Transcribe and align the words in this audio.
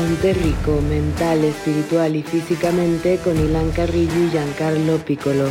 Ponte 0.00 0.32
Rico, 0.32 0.80
mental, 0.80 1.44
espiritual 1.44 2.16
y 2.16 2.22
físicamente 2.22 3.18
con 3.22 3.36
Ilan 3.38 3.70
Carrillo 3.70 4.28
y 4.28 4.30
Giancarlo 4.30 4.96
Piccolo. 4.96 5.46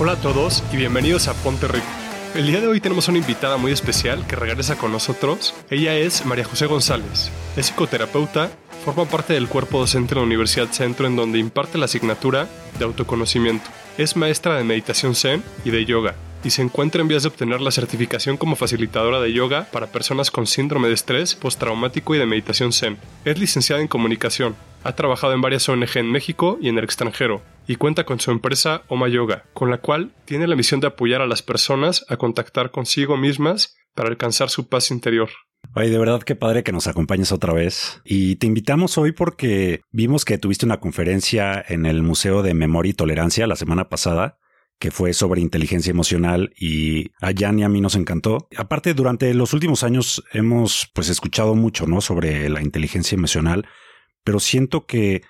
Hola 0.00 0.12
a 0.12 0.16
todos 0.16 0.64
y 0.72 0.76
bienvenidos 0.76 1.28
a 1.28 1.34
Ponte 1.34 1.68
Rico. 1.68 1.86
El 2.34 2.48
día 2.48 2.60
de 2.60 2.66
hoy 2.66 2.80
tenemos 2.80 3.06
una 3.06 3.18
invitada 3.18 3.58
muy 3.58 3.70
especial 3.70 4.26
que 4.26 4.34
regresa 4.34 4.74
con 4.74 4.90
nosotros. 4.90 5.54
Ella 5.70 5.94
es 5.94 6.26
María 6.26 6.44
José 6.44 6.66
González. 6.66 7.30
Es 7.56 7.66
psicoterapeuta, 7.66 8.50
forma 8.84 9.04
parte 9.04 9.34
del 9.34 9.46
cuerpo 9.46 9.78
docente 9.78 10.16
de 10.16 10.20
la 10.20 10.26
Universidad 10.26 10.72
Centro 10.72 11.06
en 11.06 11.14
donde 11.14 11.38
imparte 11.38 11.78
la 11.78 11.84
asignatura 11.84 12.48
de 12.76 12.86
autoconocimiento. 12.86 13.70
Es 13.98 14.16
maestra 14.16 14.56
de 14.56 14.64
meditación 14.64 15.14
zen 15.14 15.44
y 15.64 15.70
de 15.70 15.84
yoga 15.84 16.16
y 16.44 16.50
se 16.50 16.62
encuentra 16.62 17.00
en 17.00 17.08
vías 17.08 17.22
de 17.22 17.28
obtener 17.28 17.60
la 17.60 17.70
certificación 17.70 18.36
como 18.36 18.56
facilitadora 18.56 19.20
de 19.20 19.32
yoga 19.32 19.68
para 19.72 19.88
personas 19.88 20.30
con 20.30 20.46
síndrome 20.46 20.88
de 20.88 20.94
estrés 20.94 21.34
postraumático 21.34 22.14
y 22.14 22.18
de 22.18 22.26
meditación 22.26 22.72
Zen. 22.72 22.98
Es 23.24 23.38
licenciada 23.38 23.82
en 23.82 23.88
comunicación, 23.88 24.56
ha 24.84 24.94
trabajado 24.94 25.32
en 25.32 25.40
varias 25.40 25.68
ONG 25.68 25.96
en 25.96 26.10
México 26.10 26.58
y 26.60 26.68
en 26.68 26.78
el 26.78 26.84
extranjero, 26.84 27.42
y 27.66 27.76
cuenta 27.76 28.04
con 28.04 28.20
su 28.20 28.30
empresa 28.30 28.82
Oma 28.88 29.08
Yoga, 29.08 29.44
con 29.52 29.70
la 29.70 29.78
cual 29.78 30.12
tiene 30.24 30.46
la 30.46 30.56
misión 30.56 30.80
de 30.80 30.86
apoyar 30.86 31.20
a 31.20 31.26
las 31.26 31.42
personas 31.42 32.04
a 32.08 32.16
contactar 32.16 32.70
consigo 32.70 33.16
mismas 33.16 33.76
para 33.94 34.08
alcanzar 34.08 34.50
su 34.50 34.68
paz 34.68 34.90
interior. 34.90 35.28
Oye, 35.74 35.90
de 35.90 35.98
verdad 35.98 36.22
qué 36.22 36.36
padre 36.36 36.62
que 36.62 36.72
nos 36.72 36.86
acompañes 36.86 37.32
otra 37.32 37.52
vez. 37.52 38.00
Y 38.04 38.36
te 38.36 38.46
invitamos 38.46 38.96
hoy 38.96 39.12
porque 39.12 39.82
vimos 39.90 40.24
que 40.24 40.38
tuviste 40.38 40.64
una 40.64 40.80
conferencia 40.80 41.62
en 41.66 41.84
el 41.84 42.02
Museo 42.02 42.42
de 42.42 42.54
Memoria 42.54 42.90
y 42.90 42.94
Tolerancia 42.94 43.46
la 43.46 43.56
semana 43.56 43.88
pasada 43.88 44.38
que 44.78 44.90
fue 44.90 45.12
sobre 45.12 45.40
inteligencia 45.40 45.90
emocional 45.90 46.52
y 46.58 47.10
a 47.20 47.32
Jan 47.36 47.58
y 47.58 47.64
a 47.64 47.68
mí 47.68 47.80
nos 47.80 47.96
encantó. 47.96 48.48
Aparte, 48.56 48.94
durante 48.94 49.34
los 49.34 49.52
últimos 49.52 49.82
años 49.82 50.22
hemos 50.32 50.88
pues 50.94 51.08
escuchado 51.08 51.54
mucho, 51.54 51.86
¿no? 51.86 52.00
Sobre 52.00 52.48
la 52.48 52.62
inteligencia 52.62 53.16
emocional, 53.16 53.66
pero 54.24 54.38
siento 54.40 54.86
que 54.86 55.22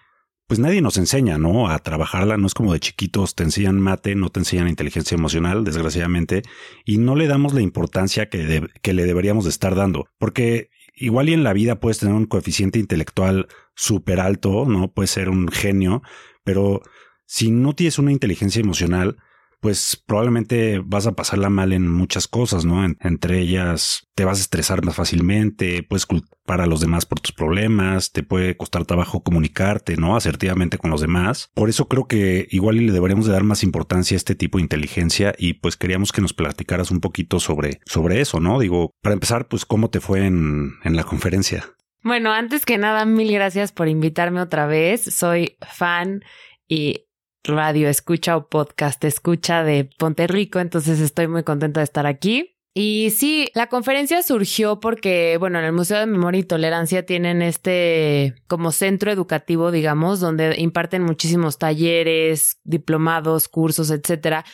pues 0.47 0.59
nadie 0.61 0.81
nos 0.81 0.97
enseña, 0.97 1.37
¿no? 1.37 1.69
A 1.69 1.79
trabajarla, 1.79 2.39
no 2.39 2.47
es 2.47 2.55
como 2.55 2.73
de 2.73 2.81
chiquitos, 2.81 3.35
te 3.35 3.43
enseñan 3.43 3.79
mate, 3.81 4.15
no 4.15 4.31
te 4.31 4.41
enseñan 4.41 4.69
inteligencia 4.69 5.15
emocional, 5.15 5.63
desgraciadamente, 5.63 6.43
y 6.87 6.97
no 6.97 7.17
le 7.17 7.27
damos 7.27 7.53
la 7.53 7.61
importancia 7.61 8.31
que, 8.31 8.67
que 8.81 8.95
le 8.95 9.05
deberíamos 9.05 9.45
de 9.45 9.51
estar 9.51 9.75
dando, 9.75 10.07
porque 10.19 10.71
igual 10.95 11.29
y 11.29 11.35
en 11.35 11.45
la 11.45 11.53
vida 11.53 11.81
puedes 11.81 11.99
tener 11.99 12.15
un 12.15 12.25
coeficiente 12.25 12.79
intelectual 12.79 13.47
súper 13.75 14.21
alto, 14.21 14.65
¿no? 14.67 14.91
Puedes 14.91 15.11
ser 15.11 15.29
un 15.29 15.49
genio, 15.49 16.03
pero 16.45 16.81
si 17.27 17.51
no 17.51 17.75
tienes 17.75 17.99
una 17.99 18.11
inteligencia 18.11 18.61
emocional, 18.61 19.19
pues 19.61 20.03
probablemente 20.07 20.81
vas 20.85 21.07
a 21.07 21.13
pasarla 21.13 21.51
mal 21.51 21.73
en 21.73 21.91
muchas 21.91 22.29
cosas, 22.29 22.65
¿no? 22.65 22.85
entre 22.85 23.41
ellas, 23.41 24.09
te 24.15 24.25
vas 24.25 24.39
a 24.39 24.43
estresar 24.43 24.85
más 24.85 24.97
fácilmente, 24.97 25.83
puedes 25.83 26.07
culpar 26.07 26.61
a 26.61 26.67
los 26.67 26.81
demás 26.81 27.07
por 27.07 27.21
tus 27.21 27.33
problemas, 27.33 28.13
te 28.13 28.23
puede 28.23 28.57
costar 28.57 28.85
trabajo 28.85 29.23
comunicarte, 29.23 29.97
¿no? 29.97 30.17
Asertivamente 30.17 30.79
con 30.79 30.91
los 30.91 31.01
demás. 31.01 31.51
Por 31.55 31.69
eso 31.69 31.89
creo 31.89 32.07
que 32.07 32.49
igual 32.51 32.77
le 32.77 32.93
deberíamos 32.93 33.27
de 33.27 33.33
dar 33.33 33.45
más 33.45 33.63
importancia 33.63 34.15
a 34.15 34.19
este 34.19 34.35
tipo 34.35 34.59
de 34.59 34.63
inteligencia 34.63 35.35
y 35.39 35.55
pues 35.55 35.77
queríamos 35.77 36.13
que 36.13 36.23
nos 36.23 36.35
platicaras 36.35 36.91
un 36.91 37.01
poquito 37.01 37.39
sobre, 37.41 37.81
sobre 37.85 38.21
eso, 38.21 38.41
¿no? 38.41 38.59
Digo, 38.59 38.93
para 39.03 39.15
empezar, 39.15 39.49
pues 39.49 39.65
cómo 39.65 39.91
te 39.91 40.01
fue 40.01 40.27
en, 40.27 40.75
en 40.85 40.97
la 40.97 41.05
conferencia. 41.05 41.65
Bueno, 42.03 42.33
antes 42.33 42.65
que 42.65 42.79
nada, 42.79 43.05
mil 43.05 43.33
gracias 43.33 43.73
por 43.73 43.89
invitarme 43.89 44.41
otra 44.41 44.67
vez. 44.67 45.03
Soy 45.03 45.57
fan 45.61 46.23
y 46.69 47.08
radio 47.49 47.89
escucha 47.89 48.37
o 48.37 48.49
podcast 48.49 49.03
escucha 49.05 49.65
de 49.65 49.91
Ponte 49.99 50.27
Rico, 50.27 50.61
entonces 50.61 51.01
estoy 51.01 51.27
muy 51.27 51.43
contenta 51.43 51.81
de 51.81 51.85
estar 51.85 52.07
aquí. 52.07 52.55
Y 52.75 53.11
sí, 53.11 53.51
la 53.55 53.67
conferencia 53.67 54.23
surgió 54.23 54.79
porque, 54.79 55.37
bueno, 55.41 55.59
en 55.59 55.65
el 55.65 55.73
Museo 55.73 55.99
de 55.99 56.07
Memoria 56.07 56.41
y 56.41 56.45
Tolerancia 56.45 57.05
tienen 57.05 57.43
este 57.43 58.35
como 58.47 58.71
centro 58.71 59.11
educativo, 59.11 59.73
digamos, 59.73 60.21
donde 60.21 60.55
imparten 60.61 61.03
muchísimos 61.03 61.59
talleres, 61.59 62.61
diplomados, 62.63 63.49
cursos, 63.49 63.91
etcétera, 63.91 64.45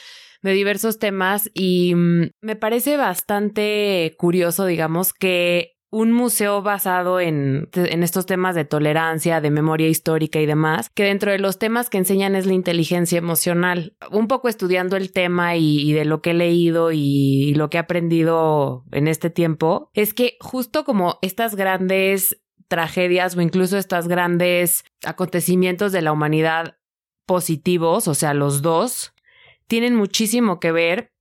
de 0.40 0.52
diversos 0.52 0.98
temas 0.98 1.50
y 1.52 1.94
mm, 1.94 2.30
me 2.40 2.56
parece 2.56 2.96
bastante 2.96 4.14
curioso, 4.16 4.64
digamos, 4.64 5.12
que 5.12 5.73
un 5.94 6.10
museo 6.10 6.60
basado 6.60 7.20
en, 7.20 7.68
estos 7.72 8.26
temas 8.26 8.56
de 8.56 8.64
tolerancia, 8.64 9.40
de 9.40 9.52
memoria 9.52 9.86
histórica 9.86 10.40
y 10.40 10.46
demás, 10.46 10.90
que 10.92 11.04
dentro 11.04 11.30
de 11.30 11.38
los 11.38 11.60
temas 11.60 11.88
que 11.88 11.98
enseñan 11.98 12.34
es 12.34 12.46
la 12.46 12.52
inteligencia 12.52 13.16
emocional. 13.16 13.96
Un 14.10 14.26
poco 14.26 14.48
estudiando 14.48 14.96
el 14.96 15.12
tema 15.12 15.54
y, 15.54 15.92
de 15.92 16.04
lo 16.04 16.20
que 16.20 16.30
he 16.32 16.34
leído 16.34 16.90
y, 16.90 17.54
lo 17.54 17.70
que 17.70 17.76
he 17.76 17.80
aprendido 17.80 18.84
en 18.90 19.06
este 19.06 19.30
tiempo, 19.30 19.92
es 19.94 20.14
que 20.14 20.36
justo 20.40 20.84
como 20.84 21.20
estas 21.22 21.54
grandes 21.54 22.42
tragedias 22.66 23.36
o 23.36 23.40
incluso 23.40 23.78
estos 23.78 24.08
grandes 24.08 24.82
acontecimientos 25.04 25.92
de 25.92 26.02
la 26.02 26.10
humanidad 26.10 26.76
positivos, 27.24 28.08
o 28.08 28.14
sea, 28.14 28.34
los 28.34 28.62
dos, 28.62 29.14
tienen 29.68 29.94
muchísimo 29.94 30.58
que 30.58 30.72
ver 30.72 31.13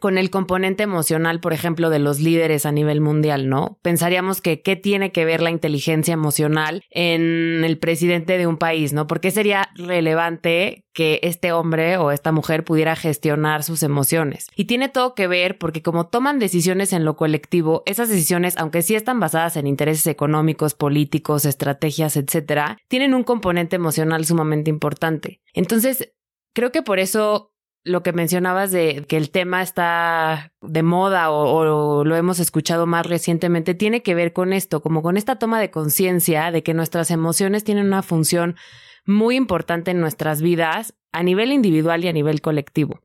con 0.00 0.18
el 0.18 0.30
componente 0.30 0.82
emocional, 0.82 1.40
por 1.40 1.52
ejemplo, 1.52 1.90
de 1.90 1.98
los 1.98 2.20
líderes 2.20 2.66
a 2.66 2.72
nivel 2.72 3.00
mundial, 3.00 3.48
¿no? 3.48 3.78
Pensaríamos 3.82 4.40
que 4.40 4.62
qué 4.62 4.76
tiene 4.76 5.12
que 5.12 5.24
ver 5.24 5.40
la 5.42 5.50
inteligencia 5.50 6.14
emocional 6.14 6.82
en 6.90 7.62
el 7.64 7.78
presidente 7.78 8.38
de 8.38 8.46
un 8.46 8.56
país, 8.56 8.92
¿no? 8.92 9.06
¿Por 9.06 9.20
qué 9.20 9.30
sería 9.30 9.68
relevante 9.74 10.84
que 10.92 11.20
este 11.22 11.52
hombre 11.52 11.96
o 11.96 12.10
esta 12.10 12.32
mujer 12.32 12.64
pudiera 12.64 12.96
gestionar 12.96 13.62
sus 13.62 13.82
emociones? 13.82 14.48
Y 14.56 14.64
tiene 14.64 14.88
todo 14.88 15.14
que 15.14 15.26
ver 15.26 15.58
porque 15.58 15.82
como 15.82 16.08
toman 16.08 16.38
decisiones 16.38 16.92
en 16.92 17.04
lo 17.04 17.16
colectivo, 17.16 17.82
esas 17.86 18.08
decisiones, 18.08 18.56
aunque 18.56 18.82
sí 18.82 18.94
están 18.94 19.20
basadas 19.20 19.56
en 19.56 19.66
intereses 19.66 20.06
económicos, 20.06 20.74
políticos, 20.74 21.44
estrategias, 21.44 22.16
etcétera, 22.16 22.78
tienen 22.88 23.14
un 23.14 23.24
componente 23.24 23.76
emocional 23.76 24.24
sumamente 24.24 24.70
importante. 24.70 25.40
Entonces, 25.54 26.12
creo 26.54 26.72
que 26.72 26.82
por 26.82 26.98
eso 26.98 27.51
lo 27.84 28.02
que 28.02 28.12
mencionabas 28.12 28.70
de 28.70 29.04
que 29.08 29.16
el 29.16 29.30
tema 29.30 29.62
está 29.62 30.52
de 30.60 30.82
moda 30.82 31.30
o, 31.30 32.04
lo 32.04 32.16
hemos 32.16 32.38
escuchado 32.38 32.86
más 32.86 33.06
recientemente 33.06 33.74
tiene 33.74 34.02
que 34.02 34.14
ver 34.14 34.32
con 34.32 34.52
esto, 34.52 34.82
como 34.82 35.02
con 35.02 35.16
esta 35.16 35.36
toma 35.36 35.60
de 35.60 35.70
conciencia 35.70 36.50
de 36.50 36.62
que 36.62 36.74
nuestras 36.74 37.10
emociones 37.10 37.64
tienen 37.64 37.86
una 37.86 38.02
función 38.02 38.56
muy 39.04 39.36
importante 39.36 39.90
en 39.90 40.00
nuestras 40.00 40.42
vidas 40.42 40.94
a 41.10 41.22
nivel 41.22 41.52
individual 41.52 42.04
y 42.04 42.08
a 42.08 42.12
nivel 42.12 42.40
colectivo. 42.40 43.00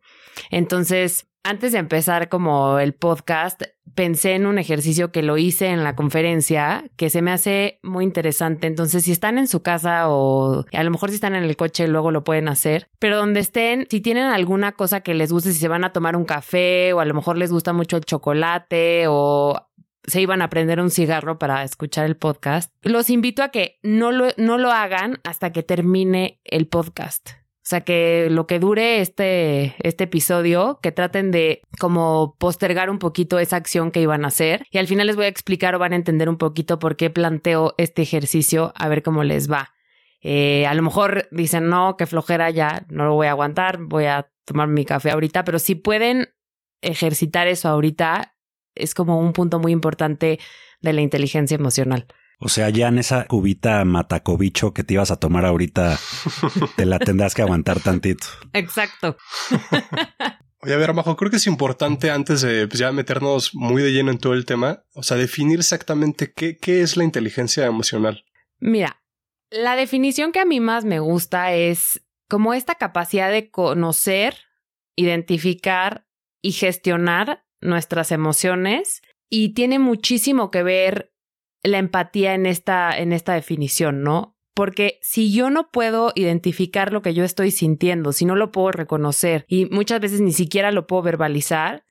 Entonces, 0.50 1.28
antes 1.44 1.72
de 1.72 1.78
empezar 1.78 2.28
como 2.28 2.78
el 2.80 2.94
podcast, 2.94 3.64
pensé 3.96 4.34
en 4.34 4.46
un 4.46 4.60
ejercicio 4.60 5.14
que 5.14 5.24
lo 5.24 5.38
hice 5.38 5.68
en 5.68 5.84
la 5.84 5.96
conferencia 5.96 6.84
que 6.98 7.10
se 7.10 7.22
me 7.22 7.32
hace 7.32 7.80
muy 7.84 8.04
interesante. 8.04 8.68
Entonces, 8.68 9.06
si 9.06 9.14
están 9.14 9.38
en 9.38 9.48
su 9.48 9.62
casa 9.62 10.10
o 10.10 10.66
a 10.72 10.84
lo 10.84 10.92
mejor 10.92 11.10
si 11.10 11.16
están 11.16 11.36
en 11.36 11.44
el 11.44 11.56
coche, 11.56 11.88
luego 11.88 12.12
lo 12.12 12.26
pueden 12.26 12.50
hacer. 12.50 12.90
Pero 13.00 13.16
donde 13.16 13.40
estén, 13.40 13.88
si 13.90 14.02
tienen 14.02 14.26
alguna 14.26 14.74
cosa 14.74 15.00
que 15.02 15.14
les 15.14 15.32
guste, 15.32 15.54
si 15.54 15.60
se 15.60 15.70
van 15.70 15.86
a 15.86 15.94
tomar 15.94 16.18
un 16.18 16.26
café 16.26 16.92
o 16.92 17.00
a 17.00 17.06
lo 17.06 17.14
mejor 17.14 17.38
les 17.38 17.52
gusta 17.52 17.72
mucho 17.72 17.96
el 17.96 18.04
chocolate 18.04 19.06
o 19.08 19.70
se 20.04 20.22
iban 20.22 20.42
a 20.42 20.50
prender 20.50 20.82
un 20.82 20.90
cigarro 20.90 21.40
para 21.40 21.64
escuchar 21.64 22.06
el 22.06 22.18
podcast, 22.18 22.74
los 22.82 23.10
invito 23.10 23.42
a 23.42 23.50
que 23.50 23.80
no 23.84 24.12
lo, 24.12 24.28
no 24.38 24.58
lo 24.58 24.72
hagan 24.72 25.20
hasta 25.24 25.52
que 25.52 25.64
termine 25.64 26.40
el 26.44 26.68
podcast. 26.68 27.32
O 27.68 27.70
sea, 27.70 27.82
que 27.82 28.30
lo 28.32 28.48
que 28.48 28.60
dure 28.60 29.02
este, 29.02 29.76
este 29.86 30.06
episodio, 30.06 30.80
que 30.82 30.94
traten 30.94 31.32
de 31.32 31.62
como 31.82 32.38
postergar 32.40 32.90
un 32.90 32.98
poquito 32.98 33.40
esa 33.40 33.58
acción 33.58 33.92
que 33.92 34.00
iban 34.00 34.24
a 34.24 34.30
hacer. 34.30 34.66
Y 34.72 34.78
al 34.78 34.88
final 34.88 35.06
les 35.06 35.18
voy 35.18 35.26
a 35.26 35.28
explicar 35.28 35.76
o 35.76 35.80
van 35.80 35.92
a 35.92 35.98
entender 35.98 36.30
un 36.30 36.38
poquito 36.38 36.80
por 36.80 36.96
qué 36.96 37.10
planteo 37.10 37.76
este 37.78 38.04
ejercicio, 38.04 38.72
a 38.74 38.88
ver 38.88 39.04
cómo 39.04 39.26
les 39.26 39.52
va. 39.52 39.74
Eh, 40.22 40.66
a 40.66 40.74
lo 40.76 40.82
mejor 40.82 41.28
dicen, 41.32 41.68
no, 41.68 41.98
qué 41.98 42.06
flojera 42.06 42.50
ya, 42.52 42.86
no 42.88 43.04
lo 43.04 43.16
voy 43.16 43.28
a 43.28 43.32
aguantar, 43.32 43.80
voy 43.82 44.06
a 44.06 44.32
tomar 44.46 44.70
mi 44.70 44.86
café 44.86 45.12
ahorita, 45.12 45.44
pero 45.44 45.60
si 45.60 45.76
pueden 45.76 46.30
ejercitar 46.80 47.50
eso 47.50 47.68
ahorita, 47.68 48.34
es 48.76 48.94
como 48.94 49.20
un 49.20 49.34
punto 49.34 49.60
muy 49.60 49.74
importante 49.74 50.40
de 50.80 50.94
la 50.94 51.02
inteligencia 51.02 51.56
emocional. 51.56 52.08
O 52.40 52.50
sea, 52.50 52.70
ya 52.70 52.90
en 52.90 53.00
esa 53.00 53.26
cubita 53.26 53.84
matacobicho 53.84 54.74
que 54.74 54.84
te 54.84 54.94
ibas 54.94 55.10
a 55.10 55.20
tomar 55.20 55.46
ahorita, 55.46 55.98
te 56.76 56.86
la 56.86 57.00
tendrás 57.00 57.34
que 57.34 57.42
aguantar 57.42 57.80
tantito. 57.80 58.28
Exacto. 58.54 59.18
Oye, 60.62 60.74
a 60.74 60.78
ver, 60.78 60.94
Majo, 60.94 61.16
creo 61.16 61.32
que 61.32 61.38
es 61.38 61.48
importante 61.48 62.12
antes 62.12 62.42
de 62.42 62.68
pues, 62.68 62.80
ya 62.80 62.92
meternos 62.92 63.52
muy 63.54 63.82
de 63.82 63.92
lleno 63.92 64.12
en 64.12 64.18
todo 64.18 64.34
el 64.34 64.46
tema, 64.46 64.84
o 64.94 65.04
sea, 65.04 65.18
definir 65.18 65.60
exactamente 65.60 66.32
qué, 66.36 66.58
qué 66.58 66.82
es 66.82 66.98
la 66.98 67.04
inteligencia 67.04 67.66
emocional. 67.66 68.24
Mira, 68.60 69.02
la 69.50 69.76
definición 69.76 70.32
que 70.32 70.40
a 70.40 70.46
mí 70.46 70.60
más 70.60 70.84
me 70.84 71.00
gusta 71.00 71.54
es 71.54 72.02
como 72.28 72.54
esta 72.54 72.76
capacidad 72.76 73.32
de 73.32 73.50
conocer, 73.50 74.36
identificar 74.96 76.08
y 76.42 76.52
gestionar 76.52 77.46
nuestras 77.62 78.12
emociones 78.12 79.02
y 79.30 79.54
tiene 79.54 79.80
muchísimo 79.80 80.52
que 80.52 80.64
ver 80.64 81.14
la 81.64 81.78
empatía 81.78 82.34
en 82.34 82.46
esta, 82.46 82.98
en 82.98 83.14
esta 83.14 83.34
definición, 83.34 84.04
¿no? 84.04 84.36
Porque 84.54 85.00
si 85.02 85.32
yo 85.32 85.50
no 85.50 85.70
puedo 85.72 86.12
identificar 86.16 86.92
lo 86.92 87.02
que 87.02 87.14
yo 87.14 87.24
estoy 87.24 87.52
sintiendo, 87.52 88.12
si 88.12 88.26
no 88.26 88.36
lo 88.36 88.52
puedo 88.52 88.72
reconocer 88.72 89.46
y 89.48 89.68
muchas 89.68 90.00
veces 90.00 90.22
ni 90.22 90.32
siquiera 90.32 90.72
lo 90.72 90.88
puedo 90.88 91.04
verbalizar, 91.04 91.86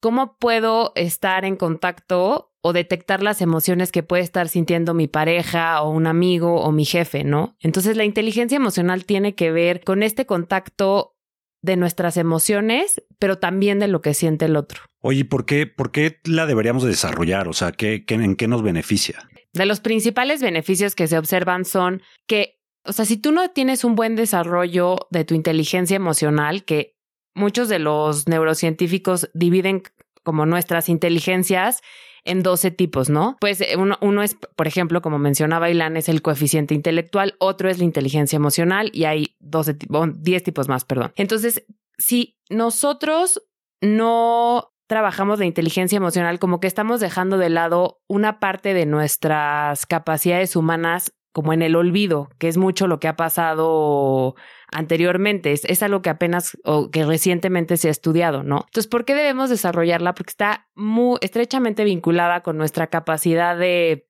¿cómo 0.00 0.36
puedo 0.38 0.92
estar 0.94 1.44
en 1.44 1.56
contacto 1.56 2.52
o 2.62 2.72
detectar 2.72 3.22
las 3.22 3.42
emociones 3.42 3.90
que 3.90 4.04
puede 4.04 4.22
estar 4.22 4.48
sintiendo 4.48 4.94
mi 4.94 5.08
pareja 5.08 5.82
o 5.82 5.90
un 5.90 6.06
amigo 6.06 6.60
o 6.60 6.70
mi 6.70 6.84
jefe, 6.84 7.24
¿no? 7.24 7.56
Entonces 7.58 7.96
la 7.96 8.04
inteligencia 8.04 8.56
emocional 8.56 9.04
tiene 9.04 9.34
que 9.34 9.50
ver 9.50 9.82
con 9.82 10.04
este 10.04 10.26
contacto 10.26 11.16
de 11.62 11.76
nuestras 11.76 12.16
emociones, 12.16 13.02
pero 13.18 13.38
también 13.38 13.78
de 13.78 13.88
lo 13.88 14.02
que 14.02 14.14
siente 14.14 14.44
el 14.44 14.56
otro. 14.56 14.82
Oye, 15.00 15.24
¿por 15.24 15.46
qué, 15.46 15.66
por 15.66 15.92
qué 15.92 16.20
la 16.24 16.46
deberíamos 16.46 16.82
desarrollar? 16.82 17.48
O 17.48 17.52
sea, 17.52 17.72
¿qué, 17.72 18.04
en 18.08 18.36
qué 18.36 18.48
nos 18.48 18.62
beneficia? 18.62 19.28
De 19.52 19.66
los 19.66 19.80
principales 19.80 20.42
beneficios 20.42 20.94
que 20.94 21.06
se 21.06 21.18
observan 21.18 21.64
son 21.64 22.02
que, 22.26 22.60
o 22.84 22.92
sea, 22.92 23.04
si 23.04 23.16
tú 23.16 23.32
no 23.32 23.50
tienes 23.50 23.84
un 23.84 23.94
buen 23.94 24.16
desarrollo 24.16 25.06
de 25.10 25.24
tu 25.24 25.34
inteligencia 25.34 25.96
emocional, 25.96 26.64
que 26.64 26.96
muchos 27.34 27.68
de 27.68 27.78
los 27.78 28.28
neurocientíficos 28.28 29.30
dividen 29.34 29.82
como 30.24 30.46
nuestras 30.46 30.88
inteligencias 30.88 31.80
en 32.24 32.42
12 32.42 32.70
tipos, 32.70 33.10
¿no? 33.10 33.36
Pues 33.40 33.60
eh, 33.60 33.76
uno, 33.76 33.98
uno, 34.00 34.22
es, 34.22 34.36
por 34.56 34.66
ejemplo, 34.66 35.02
como 35.02 35.18
mencionaba 35.18 35.70
Ilan, 35.70 35.96
es 35.96 36.08
el 36.08 36.22
coeficiente 36.22 36.74
intelectual, 36.74 37.34
otro 37.38 37.68
es 37.68 37.78
la 37.78 37.84
inteligencia 37.84 38.36
emocional 38.36 38.90
y 38.92 39.04
hay 39.04 39.36
12, 39.40 39.76
10 40.14 40.42
tipos 40.42 40.68
más, 40.68 40.84
perdón. 40.84 41.12
Entonces, 41.16 41.64
si 41.98 42.38
nosotros 42.48 43.42
no 43.80 44.72
trabajamos 44.86 45.38
la 45.38 45.46
inteligencia 45.46 45.96
emocional, 45.96 46.38
como 46.38 46.60
que 46.60 46.66
estamos 46.66 47.00
dejando 47.00 47.38
de 47.38 47.48
lado 47.48 48.02
una 48.08 48.38
parte 48.40 48.74
de 48.74 48.86
nuestras 48.86 49.86
capacidades 49.86 50.54
humanas 50.54 51.14
como 51.32 51.52
en 51.54 51.62
el 51.62 51.76
olvido, 51.76 52.28
que 52.38 52.48
es 52.48 52.58
mucho 52.58 52.86
lo 52.86 53.00
que 53.00 53.08
ha 53.08 53.16
pasado 53.16 54.34
anteriormente, 54.72 55.52
es, 55.52 55.82
algo 55.82 56.02
que 56.02 56.10
apenas 56.10 56.56
o 56.64 56.90
que 56.90 57.04
recientemente 57.04 57.76
se 57.76 57.88
ha 57.88 57.90
estudiado, 57.90 58.42
¿no? 58.42 58.64
Entonces, 58.66 58.88
¿por 58.88 59.04
qué 59.04 59.14
debemos 59.14 59.50
desarrollarla? 59.50 60.14
Porque 60.14 60.30
está 60.30 60.68
muy 60.74 61.18
estrechamente 61.20 61.84
vinculada 61.84 62.42
con 62.42 62.56
nuestra 62.56 62.88
capacidad 62.88 63.56
de 63.56 64.08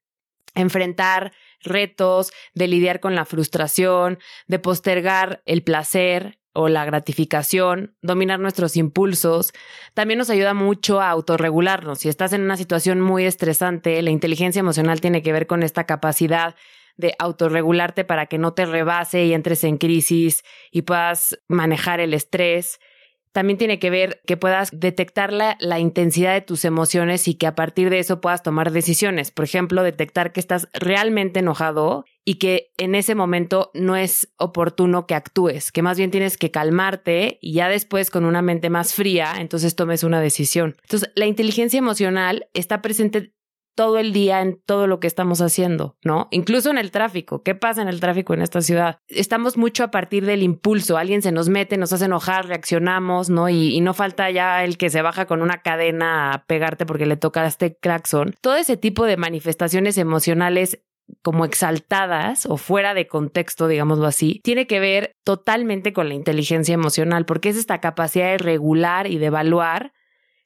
enfrentar 0.54 1.32
retos, 1.62 2.32
de 2.54 2.68
lidiar 2.68 3.00
con 3.00 3.14
la 3.14 3.24
frustración, 3.24 4.18
de 4.46 4.58
postergar 4.58 5.42
el 5.46 5.62
placer 5.62 6.38
o 6.54 6.68
la 6.68 6.84
gratificación, 6.84 7.96
dominar 8.02 8.38
nuestros 8.38 8.76
impulsos. 8.76 9.52
También 9.94 10.18
nos 10.18 10.30
ayuda 10.30 10.54
mucho 10.54 11.00
a 11.00 11.10
autorregularnos. 11.10 12.00
Si 12.00 12.08
estás 12.08 12.32
en 12.32 12.42
una 12.42 12.56
situación 12.56 13.00
muy 13.00 13.24
estresante, 13.24 14.00
la 14.02 14.10
inteligencia 14.10 14.60
emocional 14.60 15.00
tiene 15.00 15.22
que 15.22 15.32
ver 15.32 15.46
con 15.46 15.62
esta 15.62 15.84
capacidad 15.84 16.54
de 16.96 17.14
autorregularte 17.18 18.04
para 18.04 18.26
que 18.26 18.38
no 18.38 18.54
te 18.54 18.66
rebase 18.66 19.24
y 19.24 19.34
entres 19.34 19.64
en 19.64 19.78
crisis 19.78 20.42
y 20.70 20.82
puedas 20.82 21.38
manejar 21.48 22.00
el 22.00 22.14
estrés. 22.14 22.80
También 23.32 23.56
tiene 23.56 23.78
que 23.78 23.88
ver 23.88 24.20
que 24.26 24.36
puedas 24.36 24.68
detectar 24.72 25.32
la, 25.32 25.56
la, 25.58 25.78
intensidad 25.78 26.34
de 26.34 26.42
tus 26.42 26.66
emociones 26.66 27.26
y 27.28 27.34
que 27.34 27.46
a 27.46 27.54
partir 27.54 27.88
de 27.88 27.98
eso 27.98 28.20
puedas 28.20 28.42
tomar 28.42 28.72
decisiones. 28.72 29.30
Por 29.30 29.46
ejemplo, 29.46 29.82
detectar 29.82 30.32
que 30.32 30.40
estás 30.40 30.68
realmente 30.74 31.40
enojado 31.40 32.04
y 32.24 32.34
que 32.34 32.72
en 32.76 32.94
ese 32.94 33.14
momento 33.14 33.70
no 33.72 33.96
es 33.96 34.32
oportuno 34.36 35.06
que 35.06 35.14
actúes, 35.14 35.72
que 35.72 35.82
más 35.82 35.96
bien 35.96 36.10
tienes 36.10 36.36
que 36.36 36.50
calmarte 36.50 37.38
y 37.40 37.54
ya 37.54 37.68
después 37.68 38.10
con 38.10 38.26
una 38.26 38.42
mente 38.42 38.70
más 38.70 38.94
fría, 38.94 39.34
entonces 39.38 39.74
tomes 39.74 40.04
una 40.04 40.20
decisión. 40.20 40.76
Entonces, 40.82 41.10
la 41.14 41.26
inteligencia 41.26 41.78
emocional 41.78 42.48
está 42.52 42.82
presente 42.82 43.32
todo 43.74 43.98
el 43.98 44.12
día 44.12 44.40
en 44.40 44.60
todo 44.64 44.86
lo 44.86 45.00
que 45.00 45.06
estamos 45.06 45.40
haciendo, 45.40 45.96
¿no? 46.04 46.28
Incluso 46.30 46.70
en 46.70 46.78
el 46.78 46.90
tráfico. 46.90 47.42
¿Qué 47.42 47.54
pasa 47.54 47.82
en 47.82 47.88
el 47.88 48.00
tráfico 48.00 48.34
en 48.34 48.42
esta 48.42 48.60
ciudad? 48.60 48.98
Estamos 49.08 49.56
mucho 49.56 49.84
a 49.84 49.90
partir 49.90 50.26
del 50.26 50.42
impulso. 50.42 50.98
Alguien 50.98 51.22
se 51.22 51.32
nos 51.32 51.48
mete, 51.48 51.76
nos 51.76 51.92
hace 51.92 52.06
enojar, 52.06 52.46
reaccionamos, 52.46 53.30
¿no? 53.30 53.48
Y, 53.48 53.80
no 53.82 53.94
falta 53.94 54.30
ya 54.30 54.62
el 54.62 54.78
que 54.78 54.90
se 54.90 55.02
baja 55.02 55.26
con 55.26 55.42
una 55.42 55.62
cadena 55.62 56.32
a 56.32 56.44
pegarte 56.44 56.86
porque 56.86 57.06
le 57.06 57.16
toca 57.16 57.44
este 57.46 57.76
claxon. 57.76 58.34
Todo 58.40 58.56
ese 58.56 58.76
tipo 58.76 59.06
de 59.06 59.16
manifestaciones 59.16 59.98
emocionales 59.98 60.80
como 61.22 61.44
exaltadas 61.44 62.46
o 62.46 62.56
fuera 62.56 62.94
de 62.94 63.08
contexto, 63.08 63.66
digámoslo 63.66 64.06
así, 64.06 64.40
tiene 64.44 64.66
que 64.66 64.78
ver 64.80 65.16
totalmente 65.24 65.92
con 65.92 66.08
la 66.08 66.14
inteligencia 66.14 66.74
emocional, 66.74 67.26
porque 67.26 67.48
es 67.48 67.56
esta 67.56 67.80
capacidad 67.80 68.26
de 68.26 68.38
regular 68.38 69.08
y 69.08 69.18
de 69.18 69.26
evaluar 69.26 69.92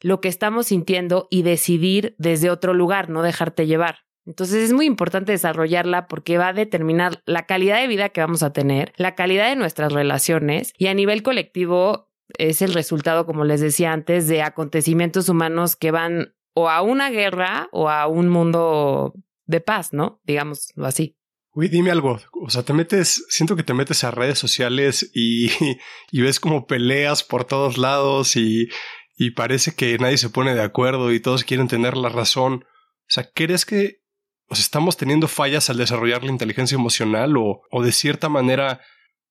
lo 0.01 0.21
que 0.21 0.29
estamos 0.29 0.67
sintiendo 0.67 1.29
y 1.31 1.43
decidir 1.43 2.15
desde 2.19 2.51
otro 2.51 2.75
lugar, 2.75 3.09
no 3.09 3.23
dejarte 3.23 3.67
llevar. 3.67 4.07
Entonces 4.27 4.65
es 4.65 4.73
muy 4.73 4.87
importante 4.87 5.33
desarrollarla 5.33 6.09
porque 6.09 6.37
va 6.37 6.49
a 6.49 6.53
determinar 6.53 7.23
la 7.27 7.47
calidad 7.47 7.81
de 7.81 7.87
vida 7.87 8.09
que 8.09 8.21
vamos 8.21 8.43
a 8.43 8.53
tener, 8.53 8.93
la 8.97 9.15
calidad 9.15 9.49
de 9.49 9.57
nuestras 9.57 9.93
relaciones 9.93 10.73
y 10.77 10.89
a 10.89 10.95
nivel 10.95 11.23
colectivo 11.23 12.11
es 12.39 12.61
el 12.61 12.75
resultado, 12.75 13.25
como 13.25 13.45
les 13.45 13.61
decía 13.61 13.93
antes, 13.93 14.27
de 14.27 14.43
acontecimientos 14.43 15.29
humanos 15.29 15.77
que 15.77 15.93
van 15.93 16.35
o 16.55 16.69
a 16.69 16.83
una 16.83 17.11
guerra 17.11 17.69
o 17.71 17.89
a 17.89 18.09
un 18.09 18.29
mundo 18.29 19.15
de 19.45 19.61
paz, 19.61 19.93
¿no? 19.93 20.21
Digámoslo 20.25 20.87
así. 20.87 21.17
Uy, 21.53 21.69
dime 21.69 21.91
algo. 21.91 22.19
O 22.33 22.51
sea, 22.51 22.65
te 22.65 22.73
metes, 22.73 23.25
siento 23.29 23.57
que 23.57 23.63
te 23.63 23.75
metes 23.75 24.05
a 24.05 24.11
redes 24.11 24.39
sociales 24.39 25.11
y, 25.15 25.51
y 26.11 26.21
ves 26.21 26.41
como 26.41 26.67
peleas 26.67 27.23
por 27.23 27.45
todos 27.45 27.79
lados 27.79 28.37
y, 28.37 28.69
y 29.17 29.31
parece 29.31 29.75
que 29.75 29.97
nadie 29.99 30.19
se 30.19 30.31
pone 30.31 30.55
de 30.55 30.63
acuerdo 30.63 31.13
y 31.13 31.21
todos 31.21 31.45
quieren 31.45 31.69
tener 31.69 31.97
la 31.97 32.11
razón. 32.11 32.65
O 32.65 33.09
sea, 33.09 33.29
¿crees 33.35 33.65
que 33.65 34.03
estamos 34.51 34.97
teniendo 34.97 35.27
fallas 35.27 35.71
al 35.71 35.79
desarrollar 35.79 36.23
la 36.23 36.31
inteligencia 36.31 36.77
emocional 36.77 37.37
o, 37.37 37.63
o 37.71 37.83
de 37.83 37.93
cierta 37.93 38.29
manera 38.29 38.81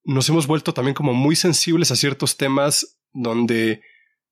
nos 0.04 0.28
hemos 0.30 0.48
vuelto 0.48 0.74
también 0.74 0.96
como 0.96 1.14
muy 1.14 1.36
sensibles 1.36 1.92
a 1.92 1.96
ciertos 1.96 2.38
temas 2.38 3.00
donde, 3.12 3.82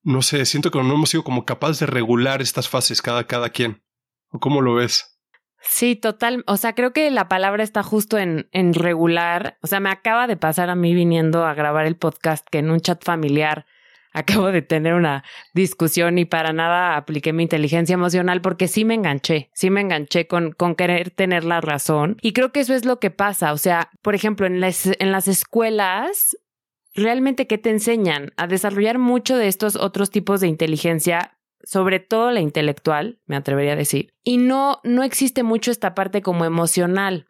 no 0.01 0.21
sé, 0.21 0.45
siento 0.45 0.71
que 0.71 0.79
no 0.79 0.93
hemos 0.93 1.09
sido 1.09 1.23
como 1.23 1.45
capaces 1.45 1.79
de 1.79 1.85
regular 1.85 2.41
estas 2.41 2.67
fases 2.67 3.01
cada, 3.01 3.25
cada 3.25 3.49
quien? 3.49 3.83
¿O 4.29 4.39
cómo 4.39 4.61
lo 4.61 4.75
ves? 4.75 5.19
Sí, 5.61 5.95
total. 5.95 6.43
O 6.45 6.57
sea, 6.57 6.73
creo 6.73 6.93
que 6.93 7.09
la 7.09 7.29
palabra 7.29 7.63
está 7.63 7.83
justo 7.83 8.17
en, 8.17 8.49
en 8.51 8.73
regular. 8.73 9.57
O 9.61 9.67
sea, 9.67 9.79
me 9.79 9.89
acaba 9.89 10.27
de 10.27 10.35
pasar 10.35 10.69
a 10.69 10.75
mí 10.75 10.93
viniendo 10.93 11.45
a 11.45 11.53
grabar 11.53 11.85
el 11.85 11.95
podcast 11.95 12.45
que 12.51 12.57
en 12.57 12.69
un 12.69 12.81
chat 12.81 13.03
familiar 13.03 13.65
acabo 14.13 14.51
de 14.51 14.61
tener 14.61 14.93
una 14.93 15.23
discusión 15.53 16.17
y 16.17 16.25
para 16.25 16.53
nada 16.53 16.95
apliqué 16.95 17.33
mi 17.33 17.43
inteligencia 17.43 17.95
emocional 17.95 18.41
porque 18.41 18.67
sí 18.67 18.85
me 18.85 18.93
enganché, 18.93 19.49
sí 19.53 19.69
me 19.69 19.81
enganché 19.81 20.27
con, 20.27 20.51
con 20.51 20.75
querer 20.75 21.09
tener 21.09 21.43
la 21.43 21.61
razón. 21.61 22.17
Y 22.21 22.33
creo 22.33 22.51
que 22.51 22.61
eso 22.61 22.73
es 22.73 22.85
lo 22.85 22.99
que 22.99 23.11
pasa. 23.11 23.53
O 23.53 23.57
sea, 23.57 23.89
por 24.01 24.15
ejemplo, 24.15 24.45
en 24.45 24.59
las, 24.59 24.85
en 24.85 25.11
las 25.11 25.27
escuelas, 25.27 26.37
realmente, 26.93 27.47
¿qué 27.47 27.57
te 27.57 27.69
enseñan? 27.69 28.31
A 28.37 28.47
desarrollar 28.47 28.99
mucho 28.99 29.37
de 29.37 29.47
estos 29.47 29.75
otros 29.75 30.11
tipos 30.11 30.39
de 30.39 30.47
inteligencia 30.47 31.37
sobre 31.63 31.99
todo 31.99 32.31
la 32.31 32.41
intelectual, 32.41 33.19
me 33.25 33.35
atrevería 33.35 33.73
a 33.73 33.77
decir. 33.77 34.13
Y 34.23 34.37
no, 34.37 34.79
no 34.83 35.03
existe 35.03 35.43
mucho 35.43 35.71
esta 35.71 35.95
parte 35.95 36.21
como 36.21 36.45
emocional. 36.45 37.25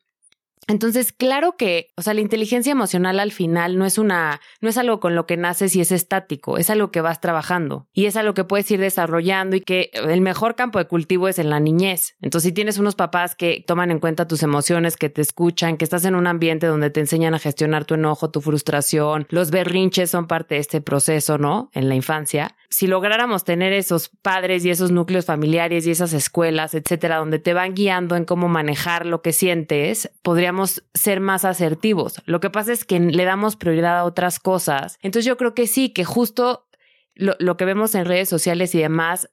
Entonces, 0.67 1.12
claro 1.12 1.55
que, 1.58 1.91
o 1.98 2.01
sea, 2.01 2.13
la 2.13 2.22
inteligencia 2.22 2.72
emocional 2.72 3.20
al 3.20 3.32
final 3.32 3.77
no 3.77 3.86
es 3.86 3.98
una, 3.98 4.39
no 4.62 4.70
es 4.70 4.77
algo 4.77 5.00
con 5.00 5.15
lo 5.15 5.25
que 5.25 5.38
naces 5.38 5.75
y 5.75 5.82
es 5.82 5.91
estático, 5.91 6.58
es 6.58 6.70
algo 6.70 6.91
que 6.91 7.01
vas 7.01 7.22
trabajando 7.22 7.88
y 7.93 8.05
es 8.05 8.15
algo 8.15 8.34
que 8.34 8.43
puedes 8.43 8.70
ir 8.72 8.79
desarrollando 8.79 9.55
y 9.55 9.62
que 9.62 9.91
el 9.93 10.22
mejor 10.22 10.55
campo 10.55 10.79
de 10.79 10.86
cultivo 10.86 11.27
es 11.27 11.39
en 11.39 11.50
la 11.50 11.60
niñez. 11.60 12.15
Entonces, 12.22 12.50
si 12.50 12.53
tienes 12.53 12.77
unos 12.77 12.96
papás 12.96 13.36
que 13.36 13.63
toman 13.67 13.91
en 13.91 14.00
cuenta 14.00 14.27
tus 14.27 14.43
emociones, 14.43 14.96
que 14.96 15.10
te 15.10 15.22
escuchan, 15.22 15.77
que 15.77 15.84
estás 15.84 16.05
en 16.05 16.15
un 16.15 16.27
ambiente 16.27 16.67
donde 16.67 16.89
te 16.89 17.01
enseñan 17.01 17.34
a 17.34 17.39
gestionar 17.39 17.86
tu 17.86 17.96
enojo, 17.96 18.32
tu 18.32 18.41
frustración, 18.41 19.27
los 19.29 19.51
berrinches 19.51 20.10
son 20.10 20.27
parte 20.27 20.55
de 20.55 20.62
este 20.62 20.82
proceso, 20.82 21.38
¿no? 21.38 21.70
En 21.74 21.89
la 21.89 21.96
infancia. 21.96 22.55
Si 22.70 22.88
lográramos 22.88 23.43
tener 23.43 23.74
esos 23.74 24.10
padres 24.10 24.65
y 24.65 24.70
esos 24.70 24.91
núcleos 24.91 25.25
familiares 25.25 25.86
y 25.86 25.91
esas 25.91 26.13
escuelas, 26.13 26.74
etcétera, 26.74 27.17
donde 27.17 27.39
te 27.39 27.53
van 27.53 27.75
guiando 27.75 28.15
en 28.15 28.25
cómo 28.25 28.48
manejar 28.48 29.05
lo 29.05 29.22
que 29.22 29.34
sientes, 29.34 30.10
podríamos 30.22 30.52
ser 30.93 31.19
más 31.19 31.45
asertivos. 31.45 32.22
Lo 32.25 32.39
que 32.39 32.50
pasa 32.50 32.74
es 32.74 32.86
que 32.86 33.00
le 33.00 33.25
damos 33.25 33.55
prioridad 33.55 33.98
a 33.98 34.03
otras 34.03 34.39
cosas. 34.39 34.98
Entonces 35.01 35.25
yo 35.25 35.38
creo 35.38 35.53
que 35.53 35.67
sí, 35.67 35.89
que 35.89 36.05
justo 36.05 36.67
lo, 37.15 37.57
que 37.57 37.65
vemos 37.65 37.95
en 37.95 38.05
redes 38.05 38.29
sociales 38.29 38.74
y 38.75 38.79
demás 38.79 39.29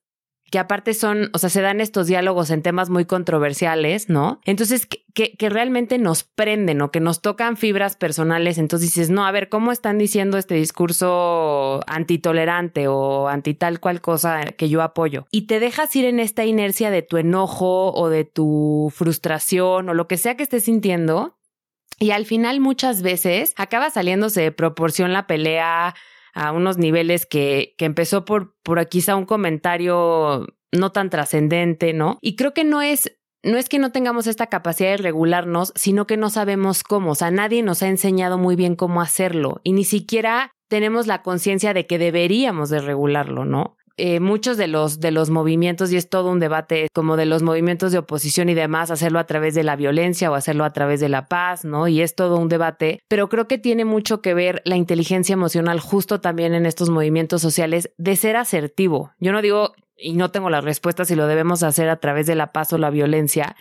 que 0.51 0.59
aparte 0.59 0.95
son, 0.95 1.31
o 1.33 1.39
sea, 1.39 1.49
se 1.49 1.61
dan 1.61 1.81
estos 1.81 2.09
diálogos 2.09 2.51
en 2.51 2.63
temas 2.63 2.91
muy 2.91 3.05
controversiales, 3.05 4.09
¿no? 4.09 4.41
Entonces, 4.45 4.87
que, 4.87 5.37
que, 5.37 5.49
realmente 5.49 5.99
nos 5.99 6.25
prenden 6.25 6.83
o 6.83 6.91
que 6.91 7.01
nos 7.01 7.23
tocan 7.23 7.57
fibras 7.57 7.97
personales, 7.97 8.59
entonces 8.59 8.89
dices, 8.89 9.11
no, 9.11 9.27
a 9.27 9.33
ver, 9.33 9.49
¿cómo 9.49 9.71
están 9.71 9.99
diciendo 9.99 10.39
este 10.39 10.57
discurso 10.57 11.81
antitolerante 11.87 12.89
o 12.89 13.29
anti 13.29 13.55
tal 13.55 13.81
cual 13.81 14.01
cosa 14.01 14.43
que 14.43 14.69
yo 14.69 14.83
apoyo? 14.83 15.27
Y 15.31 15.43
te 15.43 15.61
dejas 15.61 15.95
ir 15.95 16.05
en 16.05 16.21
esta 16.21 16.45
inercia 16.45 16.91
de 16.91 17.03
tu 17.03 17.17
enojo 17.17 17.93
o 17.93 18.09
de 18.09 18.25
tu 18.25 18.93
frustración 18.95 19.89
o 19.89 19.95
lo 19.95 20.09
que 20.09 20.17
sea 20.17 20.37
que 20.37 20.43
estés 20.43 20.65
sintiendo. 20.65 21.37
Y 21.99 22.13
al 22.13 22.25
final 22.25 22.61
muchas 22.61 23.03
veces 23.03 23.53
acaba 23.57 23.91
saliéndose 23.91 24.41
de 24.41 24.53
proporción 24.53 25.13
la 25.13 25.27
pelea, 25.27 25.95
a 26.35 26.53
unos 26.53 26.79
niveles 26.79 27.27
que, 27.27 27.75
que 27.79 27.85
empezó 27.85 28.25
por, 28.25 28.55
por 28.63 28.87
quizá 28.89 29.17
un 29.17 29.27
comentario 29.27 30.47
no 30.73 30.93
tan 30.93 31.11
trascendente, 31.11 31.93
¿no? 31.93 32.19
Y 32.21 32.37
creo 32.37 32.55
que 32.55 32.65
no 32.65 32.83
es 32.83 33.17
no 33.43 33.57
es 33.57 33.71
que 33.71 33.79
no 33.79 33.91
tengamos 33.91 34.27
esta 34.27 34.49
capacidad 34.49 34.91
de 34.91 34.97
regularnos, 34.99 35.73
sino 35.75 36.07
que 36.07 36.19
no 36.19 36.29
sabemos 36.29 36.83
cómo. 36.83 37.13
O 37.13 37.15
sea, 37.15 37.31
nadie 37.31 37.63
nos 37.63 37.83
ha 37.83 37.89
enseñado 37.89 38.37
muy 38.37 38.55
bien 38.55 38.77
cómo 38.77 39.01
hacerlo 39.01 39.61
y 39.65 39.73
ni 39.73 39.85
siquiera 39.85 40.53
tenemos 40.69 41.07
la 41.07 41.23
conciencia 41.23 41.75
de 41.75 41.87
que 41.87 41.99
deberíamos 41.99 42.71
de 42.71 42.81
regularlo, 42.81 43.45
¿no? 43.45 43.77
Eh, 44.03 44.19
muchos 44.19 44.57
de 44.57 44.67
los, 44.67 44.99
de 44.99 45.11
los 45.11 45.29
movimientos, 45.29 45.93
y 45.93 45.97
es 45.97 46.09
todo 46.09 46.31
un 46.31 46.41
debate 46.41 46.89
como 46.95 47.19
de 47.19 47.27
los 47.27 47.43
movimientos 47.43 47.93
de 47.93 47.99
oposición 47.99 48.49
y 48.49 48.55
demás, 48.55 48.91
hacerlo 48.91 49.19
a 49.19 49.27
través 49.27 49.55
de 49.55 49.63
la 49.63 49.77
violencia 49.77 50.31
o 50.31 50.35
hacerlo 50.35 50.65
a 50.65 50.73
través 50.73 51.01
de 51.01 51.11
la 51.11 51.29
paz, 51.29 51.67
¿no? 51.67 51.87
Y 51.87 52.01
es 52.01 52.15
todo 52.15 52.39
un 52.39 52.49
debate, 52.49 53.03
pero 53.09 53.29
creo 53.29 53.47
que 53.47 53.59
tiene 53.59 53.85
mucho 53.85 54.23
que 54.23 54.33
ver 54.33 54.63
la 54.65 54.77
inteligencia 54.77 55.35
emocional 55.35 55.81
justo 55.81 56.23
también 56.23 56.55
en 56.55 56.65
estos 56.65 56.89
movimientos 56.89 57.43
sociales 57.43 57.91
de 57.99 58.17
ser 58.17 58.37
asertivo. 58.37 59.13
Yo 59.19 59.33
no 59.33 59.43
digo, 59.43 59.75
y 59.99 60.15
no 60.15 60.31
tengo 60.31 60.49
la 60.49 60.63
respuesta 60.63 61.05
si 61.05 61.15
lo 61.15 61.27
debemos 61.27 61.63
hacer 61.63 61.91
a 61.91 62.01
través 62.01 62.27
de 62.27 62.37
la 62.37 62.53
paz 62.53 62.73
o 62.73 62.79
la 62.79 62.89
violencia, 62.89 63.55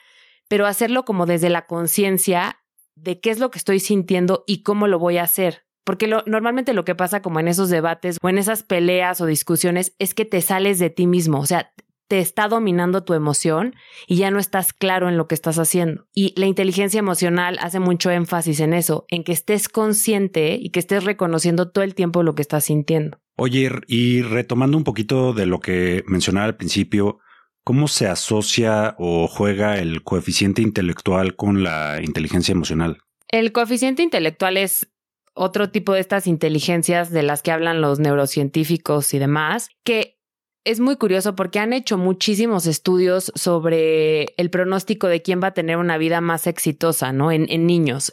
pero 0.47 0.67
hacerlo 0.67 1.03
como 1.03 1.25
desde 1.25 1.49
la 1.49 1.65
conciencia 1.65 2.61
de 2.95 3.19
qué 3.19 3.29
es 3.29 3.39
lo 3.39 3.51
que 3.51 3.57
estoy 3.57 3.81
sintiendo 3.81 4.45
y 4.47 4.63
cómo 4.63 4.87
lo 4.87 4.99
voy 4.99 5.17
a 5.17 5.23
hacer. 5.23 5.63
Porque 5.83 6.07
lo, 6.07 6.23
normalmente 6.25 6.73
lo 6.73 6.85
que 6.85 6.95
pasa 6.95 7.21
como 7.21 7.39
en 7.39 7.47
esos 7.47 7.69
debates 7.69 8.17
o 8.21 8.29
en 8.29 8.37
esas 8.37 8.63
peleas 8.63 9.21
o 9.21 9.25
discusiones 9.25 9.95
es 9.99 10.13
que 10.13 10.25
te 10.25 10.41
sales 10.41 10.79
de 10.79 10.89
ti 10.89 11.07
mismo, 11.07 11.39
o 11.39 11.45
sea, 11.45 11.71
te 12.09 12.19
está 12.19 12.47
dominando 12.47 13.03
tu 13.03 13.13
emoción 13.13 13.75
y 14.07 14.17
ya 14.17 14.31
no 14.31 14.39
estás 14.39 14.73
claro 14.73 15.07
en 15.07 15.15
lo 15.15 15.27
que 15.27 15.35
estás 15.35 15.59
haciendo. 15.59 16.07
Y 16.13 16.33
la 16.37 16.47
inteligencia 16.47 16.97
emocional 16.97 17.57
hace 17.61 17.79
mucho 17.79 18.09
énfasis 18.09 18.59
en 18.59 18.73
eso, 18.73 19.05
en 19.09 19.23
que 19.23 19.31
estés 19.31 19.69
consciente 19.69 20.57
y 20.59 20.71
que 20.71 20.79
estés 20.79 21.03
reconociendo 21.03 21.69
todo 21.69 21.83
el 21.83 21.93
tiempo 21.93 22.23
lo 22.23 22.33
que 22.33 22.41
estás 22.41 22.65
sintiendo. 22.65 23.19
Oye, 23.37 23.71
y 23.87 24.23
retomando 24.23 24.75
un 24.75 24.83
poquito 24.83 25.33
de 25.33 25.45
lo 25.45 25.59
que 25.59 26.03
mencionaba 26.07 26.47
al 26.47 26.57
principio, 26.57 27.19
¿cómo 27.63 27.87
se 27.87 28.07
asocia 28.07 28.95
o 28.97 29.27
juega 29.27 29.77
el 29.77 30.03
coeficiente 30.03 30.63
intelectual 30.63 31.35
con 31.35 31.63
la 31.63 32.01
inteligencia 32.03 32.53
emocional? 32.53 32.97
El 33.27 33.51
coeficiente 33.51 34.01
intelectual 34.01 34.57
es 34.57 34.91
otro 35.33 35.69
tipo 35.69 35.93
de 35.93 35.99
estas 35.99 36.27
inteligencias 36.27 37.11
de 37.11 37.23
las 37.23 37.41
que 37.41 37.51
hablan 37.51 37.81
los 37.81 37.99
neurocientíficos 37.99 39.13
y 39.13 39.19
demás, 39.19 39.69
que 39.83 40.19
es 40.65 40.79
muy 40.79 40.97
curioso 40.97 41.35
porque 41.35 41.59
han 41.59 41.73
hecho 41.73 41.97
muchísimos 41.97 42.65
estudios 42.65 43.31
sobre 43.35 44.33
el 44.37 44.49
pronóstico 44.49 45.07
de 45.07 45.21
quién 45.21 45.41
va 45.41 45.47
a 45.47 45.53
tener 45.53 45.77
una 45.77 45.97
vida 45.97 46.21
más 46.21 46.47
exitosa, 46.47 47.13
¿no? 47.13 47.31
En, 47.31 47.45
en 47.49 47.65
niños. 47.65 48.11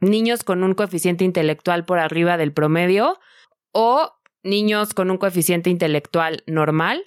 Niños 0.00 0.44
con 0.44 0.62
un 0.62 0.74
coeficiente 0.74 1.24
intelectual 1.24 1.84
por 1.84 1.98
arriba 1.98 2.36
del 2.36 2.52
promedio 2.52 3.18
o 3.72 4.12
niños 4.42 4.94
con 4.94 5.10
un 5.10 5.18
coeficiente 5.18 5.70
intelectual 5.70 6.42
normal 6.46 7.02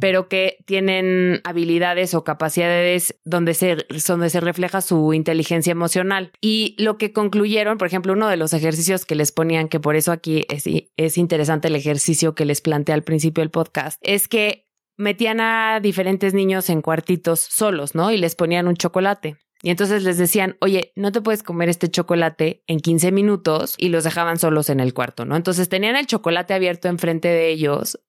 pero 0.00 0.28
que 0.28 0.58
tienen 0.66 1.40
habilidades 1.44 2.14
o 2.14 2.24
capacidades 2.24 3.18
donde 3.24 3.54
se, 3.54 3.86
donde 4.06 4.30
se 4.30 4.40
refleja 4.40 4.80
su 4.80 5.12
inteligencia 5.12 5.72
emocional. 5.72 6.32
Y 6.40 6.76
lo 6.78 6.98
que 6.98 7.12
concluyeron, 7.12 7.78
por 7.78 7.86
ejemplo, 7.86 8.12
uno 8.12 8.28
de 8.28 8.36
los 8.36 8.52
ejercicios 8.52 9.04
que 9.04 9.14
les 9.14 9.32
ponían, 9.32 9.68
que 9.68 9.80
por 9.80 9.96
eso 9.96 10.12
aquí 10.12 10.44
es, 10.48 10.64
es 10.96 11.18
interesante 11.18 11.68
el 11.68 11.76
ejercicio 11.76 12.34
que 12.34 12.44
les 12.44 12.60
planteé 12.60 12.94
al 12.94 13.02
principio 13.02 13.42
del 13.42 13.50
podcast, 13.50 13.98
es 14.02 14.28
que 14.28 14.66
metían 14.96 15.40
a 15.40 15.80
diferentes 15.80 16.34
niños 16.34 16.68
en 16.68 16.82
cuartitos 16.82 17.40
solos, 17.40 17.94
¿no? 17.94 18.10
Y 18.10 18.18
les 18.18 18.34
ponían 18.34 18.68
un 18.68 18.76
chocolate. 18.76 19.36
Y 19.62 19.70
entonces 19.70 20.02
les 20.04 20.16
decían, 20.16 20.56
oye, 20.60 20.92
no 20.96 21.12
te 21.12 21.20
puedes 21.20 21.42
comer 21.42 21.68
este 21.68 21.90
chocolate 21.90 22.62
en 22.66 22.80
15 22.80 23.12
minutos 23.12 23.74
y 23.76 23.88
los 23.90 24.04
dejaban 24.04 24.38
solos 24.38 24.70
en 24.70 24.80
el 24.80 24.94
cuarto, 24.94 25.26
¿no? 25.26 25.36
Entonces 25.36 25.68
tenían 25.68 25.96
el 25.96 26.06
chocolate 26.06 26.54
abierto 26.54 26.88
enfrente 26.88 27.28
de 27.28 27.50
ellos 27.50 28.00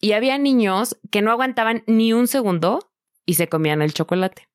y 0.00 0.12
había 0.12 0.38
niños 0.38 0.98
que 1.10 1.22
no 1.22 1.30
aguantaban 1.30 1.82
ni 1.86 2.12
un 2.12 2.28
segundo 2.28 2.90
y 3.24 3.34
se 3.34 3.48
comían 3.48 3.82
el 3.82 3.94
chocolate. 3.94 4.48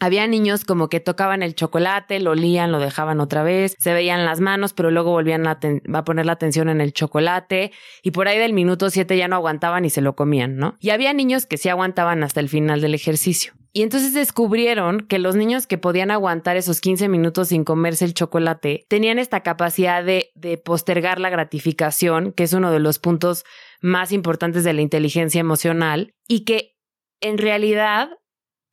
Había 0.00 0.26
niños 0.26 0.64
como 0.64 0.88
que 0.88 1.00
tocaban 1.00 1.42
el 1.42 1.54
chocolate, 1.54 2.20
lo 2.20 2.32
olían, 2.32 2.72
lo 2.72 2.78
dejaban 2.78 3.20
otra 3.20 3.42
vez, 3.42 3.74
se 3.78 3.94
veían 3.94 4.24
las 4.24 4.40
manos, 4.40 4.72
pero 4.72 4.90
luego 4.90 5.10
volvían 5.10 5.46
a, 5.46 5.58
poner 6.04 6.26
la 6.26 6.32
atención 6.32 6.68
en 6.68 6.80
el 6.80 6.92
chocolate 6.92 7.72
y 8.02 8.10
por 8.10 8.28
ahí 8.28 8.38
del 8.38 8.52
minuto 8.52 8.90
siete 8.90 9.16
ya 9.16 9.28
no 9.28 9.36
aguantaban 9.36 9.84
y 9.84 9.90
se 9.90 10.00
lo 10.00 10.14
comían, 10.14 10.56
¿no? 10.56 10.76
Y 10.80 10.90
había 10.90 11.12
niños 11.12 11.46
que 11.46 11.56
sí 11.56 11.68
aguantaban 11.68 12.22
hasta 12.22 12.40
el 12.40 12.48
final 12.48 12.80
del 12.80 12.94
ejercicio. 12.94 13.52
Y 13.72 13.82
entonces 13.82 14.14
descubrieron 14.14 15.00
que 15.00 15.18
los 15.18 15.36
niños 15.36 15.66
que 15.66 15.76
podían 15.76 16.10
aguantar 16.10 16.56
esos 16.56 16.80
15 16.80 17.10
minutos 17.10 17.48
sin 17.48 17.62
comerse 17.62 18.06
el 18.06 18.14
chocolate 18.14 18.86
tenían 18.88 19.18
esta 19.18 19.42
capacidad 19.42 20.02
de 20.02 20.62
postergar 20.64 21.20
la 21.20 21.28
gratificación, 21.28 22.32
que 22.32 22.44
es 22.44 22.54
uno 22.54 22.72
de 22.72 22.80
los 22.80 22.98
puntos 22.98 23.44
más 23.82 24.12
importantes 24.12 24.64
de 24.64 24.72
la 24.72 24.80
inteligencia 24.80 25.40
emocional, 25.40 26.14
y 26.26 26.46
que 26.46 26.76
en 27.20 27.36
realidad 27.36 28.08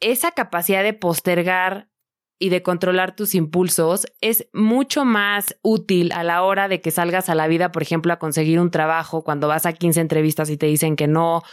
esa 0.03 0.31
capacidad 0.31 0.83
de 0.83 0.93
postergar 0.93 1.89
y 2.39 2.49
de 2.49 2.61
controlar 2.61 3.15
tus 3.15 3.35
impulsos 3.35 4.05
es 4.19 4.47
mucho 4.53 5.05
más 5.05 5.57
útil 5.61 6.11
a 6.11 6.23
la 6.23 6.43
hora 6.43 6.67
de 6.67 6.81
que 6.81 6.91
salgas 6.91 7.29
a 7.29 7.35
la 7.35 7.47
vida, 7.47 7.71
por 7.71 7.81
ejemplo, 7.81 8.11
a 8.11 8.19
conseguir 8.19 8.59
un 8.59 8.69
trabajo, 8.69 9.23
cuando 9.23 9.47
vas 9.47 9.65
a 9.65 9.73
15 9.73 10.01
entrevistas 10.01 10.49
y 10.49 10.57
te 10.57 10.65
dicen 10.65 10.95
que 10.95 11.07
no, 11.07 11.43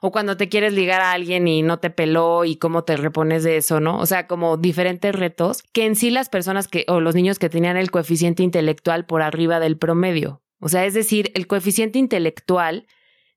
o 0.00 0.10
cuando 0.10 0.36
te 0.36 0.48
quieres 0.48 0.72
ligar 0.72 1.00
a 1.00 1.12
alguien 1.12 1.48
y 1.48 1.62
no 1.62 1.80
te 1.80 1.90
peló 1.90 2.44
y 2.44 2.56
cómo 2.56 2.84
te 2.84 2.96
repones 2.96 3.44
de 3.44 3.56
eso, 3.56 3.80
¿no? 3.80 3.98
O 3.98 4.06
sea, 4.06 4.26
como 4.26 4.56
diferentes 4.56 5.14
retos 5.14 5.62
que 5.72 5.86
en 5.86 5.96
sí 5.96 6.10
las 6.10 6.28
personas 6.28 6.68
que 6.68 6.84
o 6.88 7.00
los 7.00 7.14
niños 7.14 7.38
que 7.38 7.50
tenían 7.50 7.76
el 7.76 7.90
coeficiente 7.90 8.42
intelectual 8.42 9.06
por 9.06 9.22
arriba 9.22 9.60
del 9.60 9.76
promedio. 9.76 10.42
O 10.60 10.68
sea, 10.68 10.86
es 10.86 10.94
decir, 10.94 11.30
el 11.34 11.46
coeficiente 11.46 11.98
intelectual 11.98 12.86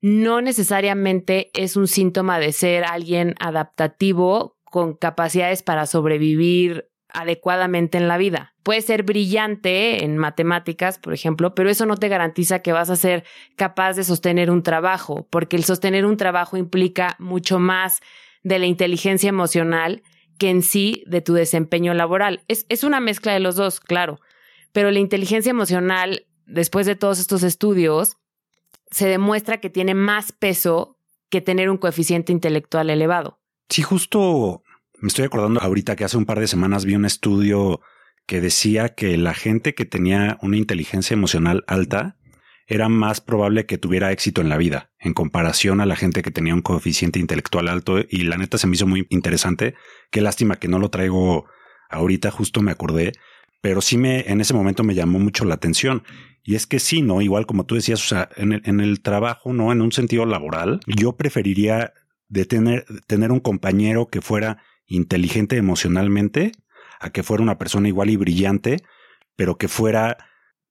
no 0.02 0.42
necesariamente 0.42 1.52
es 1.54 1.76
un 1.76 1.88
síntoma 1.88 2.40
de 2.40 2.54
ser 2.54 2.84
alguien 2.84 3.36
adaptativo 3.40 4.58
con 4.72 4.96
capacidades 4.96 5.64
para 5.64 5.86
sobrevivir 5.86 6.90
adecuadamente 7.10 7.98
en 7.98 8.08
la 8.08 8.18
vida. 8.18 8.56
Puedes 8.64 8.86
ser 8.86 9.04
brillante 9.04 10.06
en 10.06 10.18
matemáticas, 10.18 10.98
por 10.98 11.14
ejemplo, 11.14 11.54
pero 11.54 11.70
eso 11.70 11.86
no 11.86 11.98
te 11.98 12.08
garantiza 12.08 12.60
que 12.60 12.72
vas 12.72 12.90
a 12.90 12.96
ser 12.96 13.26
capaz 13.58 13.94
de 13.94 14.06
sostener 14.06 14.50
un 14.50 14.64
trabajo, 14.64 15.28
porque 15.30 15.58
el 15.58 15.66
sostener 15.66 16.06
un 16.06 16.16
trabajo 16.16 16.56
implica 16.56 17.18
mucho 17.20 17.60
más 17.60 18.00
de 18.44 18.60
la 18.60 18.66
inteligencia 18.66 19.28
emocional 19.28 20.04
que 20.38 20.50
en 20.50 20.64
sí 20.64 21.04
de 21.06 21.20
tu 21.20 21.34
desempeño 21.34 21.94
laboral. 21.94 22.44
Es, 22.48 22.66
es 22.70 22.86
una 22.86 23.02
mezcla 23.02 23.34
de 23.34 23.42
los 23.42 23.58
dos, 23.58 23.82
claro, 23.82 24.22
pero 24.72 24.90
la 24.90 25.00
inteligencia 25.00 25.50
emocional, 25.50 26.28
después 26.46 26.86
de 26.86 26.96
todos 26.96 27.20
estos 27.20 27.44
estudios, 27.44 28.16
se 28.90 29.10
demuestra 29.10 29.60
que 29.60 29.70
tiene 29.70 29.96
más 29.96 30.32
peso 30.32 30.98
que 31.30 31.42
tener 31.42 31.70
un 31.70 31.78
coeficiente 31.78 32.32
intelectual 32.32 32.90
elevado. 32.90 33.41
Sí, 33.72 33.84
justo 33.84 34.64
me 35.00 35.08
estoy 35.08 35.24
acordando 35.24 35.62
ahorita 35.62 35.96
que 35.96 36.04
hace 36.04 36.18
un 36.18 36.26
par 36.26 36.42
de 36.42 36.48
semanas 36.48 36.84
vi 36.84 36.96
un 36.96 37.06
estudio 37.06 37.80
que 38.28 38.42
decía 38.42 38.90
que 38.90 39.16
la 39.16 39.34
gente 39.34 39.74
que 39.74 39.86
tenía 39.86 40.38
una 40.42 40.58
inteligencia 40.58 41.14
emocional 41.14 41.64
alta 41.68 42.18
era 42.68 42.90
más 42.90 43.22
probable 43.22 43.66
que 43.66 43.78
tuviera 43.78 44.12
éxito 44.12 44.42
en 44.42 44.50
la 44.50 44.58
vida 44.58 44.92
en 45.00 45.14
comparación 45.14 45.80
a 45.80 45.86
la 45.86 45.96
gente 45.96 46.22
que 46.22 46.32
tenía 46.32 46.54
un 46.54 46.62
coeficiente 46.62 47.18
intelectual 47.18 47.70
alto 47.70 48.00
y 48.10 48.24
la 48.24 48.36
neta 48.36 48.58
se 48.58 48.68
me 48.68 48.76
hizo 48.76 48.88
muy 48.88 49.08
interesante. 49.10 49.74
Qué 50.10 50.20
lástima 50.20 50.58
que 50.58 50.68
no 50.68 50.78
lo 50.78 50.90
traigo 50.90 51.46
ahorita, 51.90 52.30
justo 52.30 52.62
me 52.62 52.72
acordé, 52.72 53.14
pero 53.62 53.80
sí 53.80 53.98
me 53.98 54.30
en 54.30 54.42
ese 54.42 54.54
momento 54.54 54.84
me 54.84 54.96
llamó 54.96 55.18
mucho 55.18 55.46
la 55.46 55.56
atención 55.56 56.04
y 56.44 56.56
es 56.56 56.68
que 56.68 56.80
sí, 56.82 57.02
¿no? 57.02 57.22
Igual 57.22 57.46
como 57.46 57.66
tú 57.66 57.76
decías, 57.76 58.04
o 58.04 58.08
sea, 58.08 58.28
en 58.36 58.52
el, 58.52 58.62
en 58.66 58.82
el 58.82 59.02
trabajo, 59.02 59.54
¿no? 59.54 59.72
En 59.72 59.82
un 59.82 59.94
sentido 59.94 60.26
laboral, 60.26 60.82
yo 60.88 61.16
preferiría 61.16 61.94
de 62.32 62.46
tener, 62.46 62.86
tener 63.08 63.32
un 63.32 63.42
compañero 63.42 64.08
que 64.08 64.22
fuera 64.22 64.64
inteligente 64.88 65.58
emocionalmente 65.58 66.54
a 67.00 67.12
que 67.12 67.24
fuera 67.24 67.44
una 67.44 67.58
persona 67.58 67.90
igual 67.90 68.10
y 68.10 68.16
brillante, 68.16 68.78
pero 69.36 69.58
que 69.58 69.68
fuera 69.68 70.18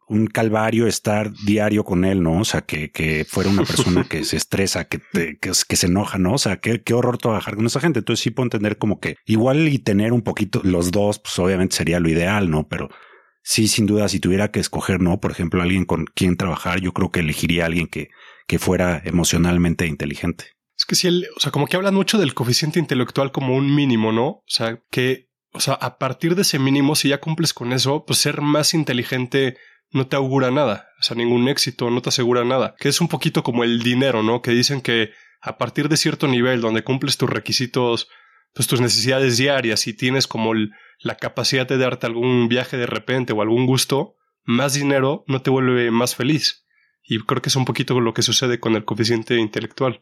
un 0.08 0.26
calvario 0.26 0.86
estar 0.86 1.32
diario 1.44 1.84
con 1.84 2.04
él, 2.04 2.22
¿no? 2.22 2.40
O 2.40 2.44
sea, 2.44 2.62
que, 2.62 2.90
que 2.90 3.24
fuera 3.24 3.50
una 3.50 3.64
persona 3.64 4.04
que 4.08 4.24
se 4.24 4.36
estresa, 4.38 4.86
que, 4.86 5.00
que, 5.12 5.38
que, 5.38 5.76
se 5.76 5.86
enoja, 5.86 6.18
¿no? 6.18 6.32
O 6.32 6.38
sea, 6.38 6.56
qué, 6.56 6.82
qué 6.82 6.94
horror 6.94 7.18
trabajar 7.18 7.56
con 7.56 7.66
esa 7.66 7.78
gente. 7.78 8.00
Entonces 8.00 8.22
sí 8.22 8.30
puedo 8.30 8.46
entender 8.46 8.78
como 8.78 8.98
que 8.98 9.16
igual 9.26 9.68
y 9.68 9.78
tener 9.78 10.12
un 10.12 10.22
poquito 10.22 10.62
los 10.64 10.90
dos, 10.90 11.18
pues 11.18 11.38
obviamente 11.38 11.76
sería 11.76 12.00
lo 12.00 12.08
ideal, 12.08 12.50
¿no? 12.50 12.66
Pero 12.68 12.88
sí, 13.42 13.68
sin 13.68 13.86
duda, 13.86 14.08
si 14.08 14.18
tuviera 14.18 14.50
que 14.50 14.60
escoger, 14.60 15.00
¿no? 15.00 15.20
Por 15.20 15.30
ejemplo, 15.30 15.62
alguien 15.62 15.84
con 15.84 16.06
quien 16.06 16.36
trabajar, 16.36 16.80
yo 16.80 16.92
creo 16.92 17.10
que 17.10 17.20
elegiría 17.20 17.64
a 17.64 17.66
alguien 17.66 17.86
que, 17.86 18.08
que 18.48 18.58
fuera 18.58 19.00
emocionalmente 19.04 19.86
inteligente. 19.86 20.46
Que 20.90 20.96
si 20.96 21.06
él, 21.06 21.28
o 21.36 21.38
sea, 21.38 21.52
como 21.52 21.68
que 21.68 21.76
hablan 21.76 21.94
mucho 21.94 22.18
del 22.18 22.34
coeficiente 22.34 22.80
intelectual 22.80 23.30
como 23.30 23.54
un 23.54 23.72
mínimo, 23.72 24.10
¿no? 24.10 24.26
O 24.26 24.44
sea, 24.48 24.82
que, 24.90 25.28
o 25.52 25.60
sea, 25.60 25.74
a 25.74 25.98
partir 25.98 26.34
de 26.34 26.42
ese 26.42 26.58
mínimo, 26.58 26.96
si 26.96 27.10
ya 27.10 27.20
cumples 27.20 27.54
con 27.54 27.72
eso, 27.72 28.04
pues 28.04 28.18
ser 28.18 28.40
más 28.40 28.74
inteligente 28.74 29.56
no 29.92 30.08
te 30.08 30.16
augura 30.16 30.50
nada, 30.50 30.88
o 30.98 31.04
sea, 31.04 31.16
ningún 31.16 31.48
éxito 31.48 31.90
no 31.90 32.02
te 32.02 32.08
asegura 32.08 32.44
nada, 32.44 32.74
que 32.76 32.88
es 32.88 33.00
un 33.00 33.06
poquito 33.06 33.44
como 33.44 33.62
el 33.62 33.84
dinero, 33.84 34.24
¿no? 34.24 34.42
Que 34.42 34.50
dicen 34.50 34.80
que 34.80 35.12
a 35.40 35.58
partir 35.58 35.88
de 35.88 35.96
cierto 35.96 36.26
nivel 36.26 36.60
donde 36.60 36.82
cumples 36.82 37.18
tus 37.18 37.30
requisitos, 37.30 38.08
pues 38.52 38.66
tus 38.66 38.80
necesidades 38.80 39.36
diarias 39.36 39.86
y 39.86 39.94
tienes 39.94 40.26
como 40.26 40.54
el, 40.54 40.72
la 40.98 41.14
capacidad 41.18 41.68
de 41.68 41.78
darte 41.78 42.06
algún 42.06 42.48
viaje 42.48 42.76
de 42.76 42.86
repente 42.86 43.32
o 43.32 43.42
algún 43.42 43.64
gusto, 43.64 44.16
más 44.42 44.74
dinero 44.74 45.22
no 45.28 45.40
te 45.40 45.50
vuelve 45.50 45.92
más 45.92 46.16
feliz. 46.16 46.66
Y 47.04 47.20
creo 47.20 47.42
que 47.42 47.48
es 47.48 47.54
un 47.54 47.64
poquito 47.64 48.00
lo 48.00 48.12
que 48.12 48.22
sucede 48.22 48.58
con 48.58 48.74
el 48.74 48.84
coeficiente 48.84 49.36
intelectual. 49.36 50.00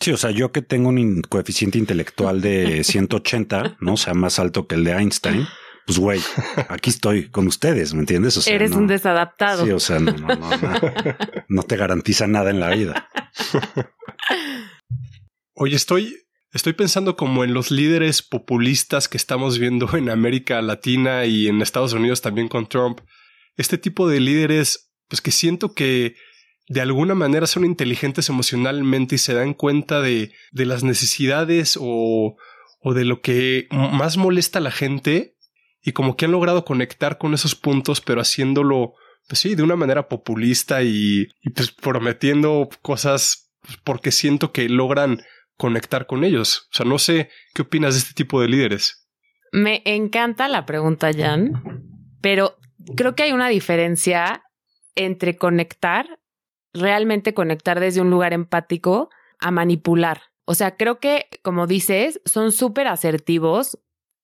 Sí, 0.00 0.12
o 0.12 0.16
sea, 0.16 0.30
yo 0.30 0.52
que 0.52 0.62
tengo 0.62 0.90
un 0.90 1.22
coeficiente 1.22 1.78
intelectual 1.78 2.40
de 2.40 2.84
180, 2.84 3.78
¿no? 3.80 3.94
O 3.94 3.96
sea, 3.96 4.14
más 4.14 4.38
alto 4.38 4.66
que 4.66 4.76
el 4.76 4.84
de 4.84 4.92
Einstein. 4.92 5.46
Pues 5.86 5.98
güey, 5.98 6.20
aquí 6.68 6.90
estoy 6.90 7.30
con 7.30 7.46
ustedes, 7.46 7.94
¿me 7.94 8.00
entiendes? 8.00 8.36
O 8.36 8.42
sea, 8.42 8.54
Eres 8.54 8.72
un 8.72 8.86
desadaptado. 8.86 9.64
Sí, 9.64 9.72
o 9.72 9.80
sea, 9.80 9.98
no, 9.98 10.12
no, 10.12 10.28
no, 10.28 10.50
no, 10.50 10.80
no 11.48 11.62
te 11.62 11.78
garantiza 11.78 12.26
nada 12.26 12.50
en 12.50 12.60
la 12.60 12.68
vida. 12.68 13.08
Oye, 15.54 15.76
estoy, 15.76 16.14
estoy 16.52 16.74
pensando 16.74 17.16
como 17.16 17.42
en 17.42 17.54
los 17.54 17.70
líderes 17.70 18.22
populistas 18.22 19.08
que 19.08 19.16
estamos 19.16 19.58
viendo 19.58 19.88
en 19.96 20.10
América 20.10 20.60
Latina 20.60 21.24
y 21.24 21.48
en 21.48 21.62
Estados 21.62 21.94
Unidos 21.94 22.20
también 22.20 22.48
con 22.48 22.68
Trump. 22.68 23.00
Este 23.56 23.78
tipo 23.78 24.08
de 24.08 24.20
líderes, 24.20 24.92
pues 25.08 25.22
que 25.22 25.30
siento 25.30 25.72
que 25.72 26.16
de 26.68 26.80
alguna 26.80 27.14
manera 27.14 27.46
son 27.46 27.64
inteligentes 27.64 28.28
emocionalmente 28.28 29.14
y 29.14 29.18
se 29.18 29.34
dan 29.34 29.54
cuenta 29.54 30.00
de, 30.00 30.32
de 30.52 30.66
las 30.66 30.84
necesidades 30.84 31.78
o, 31.80 32.36
o 32.80 32.94
de 32.94 33.04
lo 33.04 33.20
que 33.20 33.68
más 33.70 34.16
molesta 34.16 34.58
a 34.58 34.62
la 34.62 34.70
gente 34.70 35.36
y 35.82 35.92
como 35.92 36.16
que 36.16 36.26
han 36.26 36.32
logrado 36.32 36.64
conectar 36.64 37.18
con 37.18 37.34
esos 37.34 37.54
puntos, 37.54 38.00
pero 38.00 38.20
haciéndolo, 38.20 38.94
pues 39.28 39.40
sí, 39.40 39.54
de 39.54 39.62
una 39.62 39.76
manera 39.76 40.08
populista 40.08 40.82
y, 40.82 41.28
pues 41.54 41.70
prometiendo 41.70 42.68
cosas 42.82 43.50
pues, 43.62 43.78
porque 43.82 44.10
siento 44.10 44.52
que 44.52 44.68
logran 44.68 45.22
conectar 45.56 46.06
con 46.06 46.24
ellos. 46.24 46.68
O 46.72 46.76
sea, 46.76 46.86
no 46.86 46.98
sé 46.98 47.30
qué 47.54 47.62
opinas 47.62 47.94
de 47.94 48.00
este 48.00 48.14
tipo 48.14 48.40
de 48.40 48.48
líderes. 48.48 49.08
Me 49.52 49.82
encanta 49.84 50.46
la 50.48 50.66
pregunta, 50.66 51.10
Jan, 51.16 51.82
pero 52.20 52.58
creo 52.96 53.14
que 53.14 53.22
hay 53.22 53.32
una 53.32 53.48
diferencia 53.48 54.42
entre 54.94 55.36
conectar, 55.36 56.17
realmente 56.78 57.34
conectar 57.34 57.80
desde 57.80 58.00
un 58.00 58.10
lugar 58.10 58.32
empático, 58.32 59.10
a 59.40 59.50
manipular. 59.50 60.22
O 60.44 60.54
sea, 60.54 60.76
creo 60.76 60.98
que, 60.98 61.26
como 61.42 61.66
dices, 61.66 62.20
son 62.24 62.52
súper 62.52 62.88
asertivos 62.88 63.78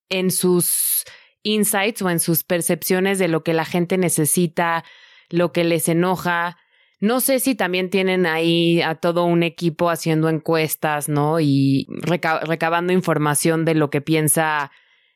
en 0.09 0.31
sus 0.31 1.05
insights 1.43 2.03
o 2.03 2.11
en 2.11 2.21
sus 2.21 2.45
percepciones 2.45 3.19
de 3.19 3.29
lo 3.29 3.45
que 3.45 3.53
la 3.53 3.65
gente 3.65 3.99
necesita, 3.99 4.85
lo 5.29 5.53
que 5.53 5.65
les 5.65 5.89
enoja. 5.89 6.57
No 7.01 7.21
sé 7.21 7.41
si 7.41 7.55
también 7.55 7.91
tienen 7.91 8.25
ahí 8.25 8.81
a 8.81 8.95
todo 8.95 9.25
un 9.25 9.43
equipo 9.43 9.91
haciendo 9.91 10.29
encuestas, 10.29 11.09
¿no? 11.09 11.41
Y 11.41 11.87
recabando 12.01 12.93
información 12.93 13.65
de 13.65 13.75
lo 13.75 13.91
que 13.91 14.01
piensa 14.01 14.71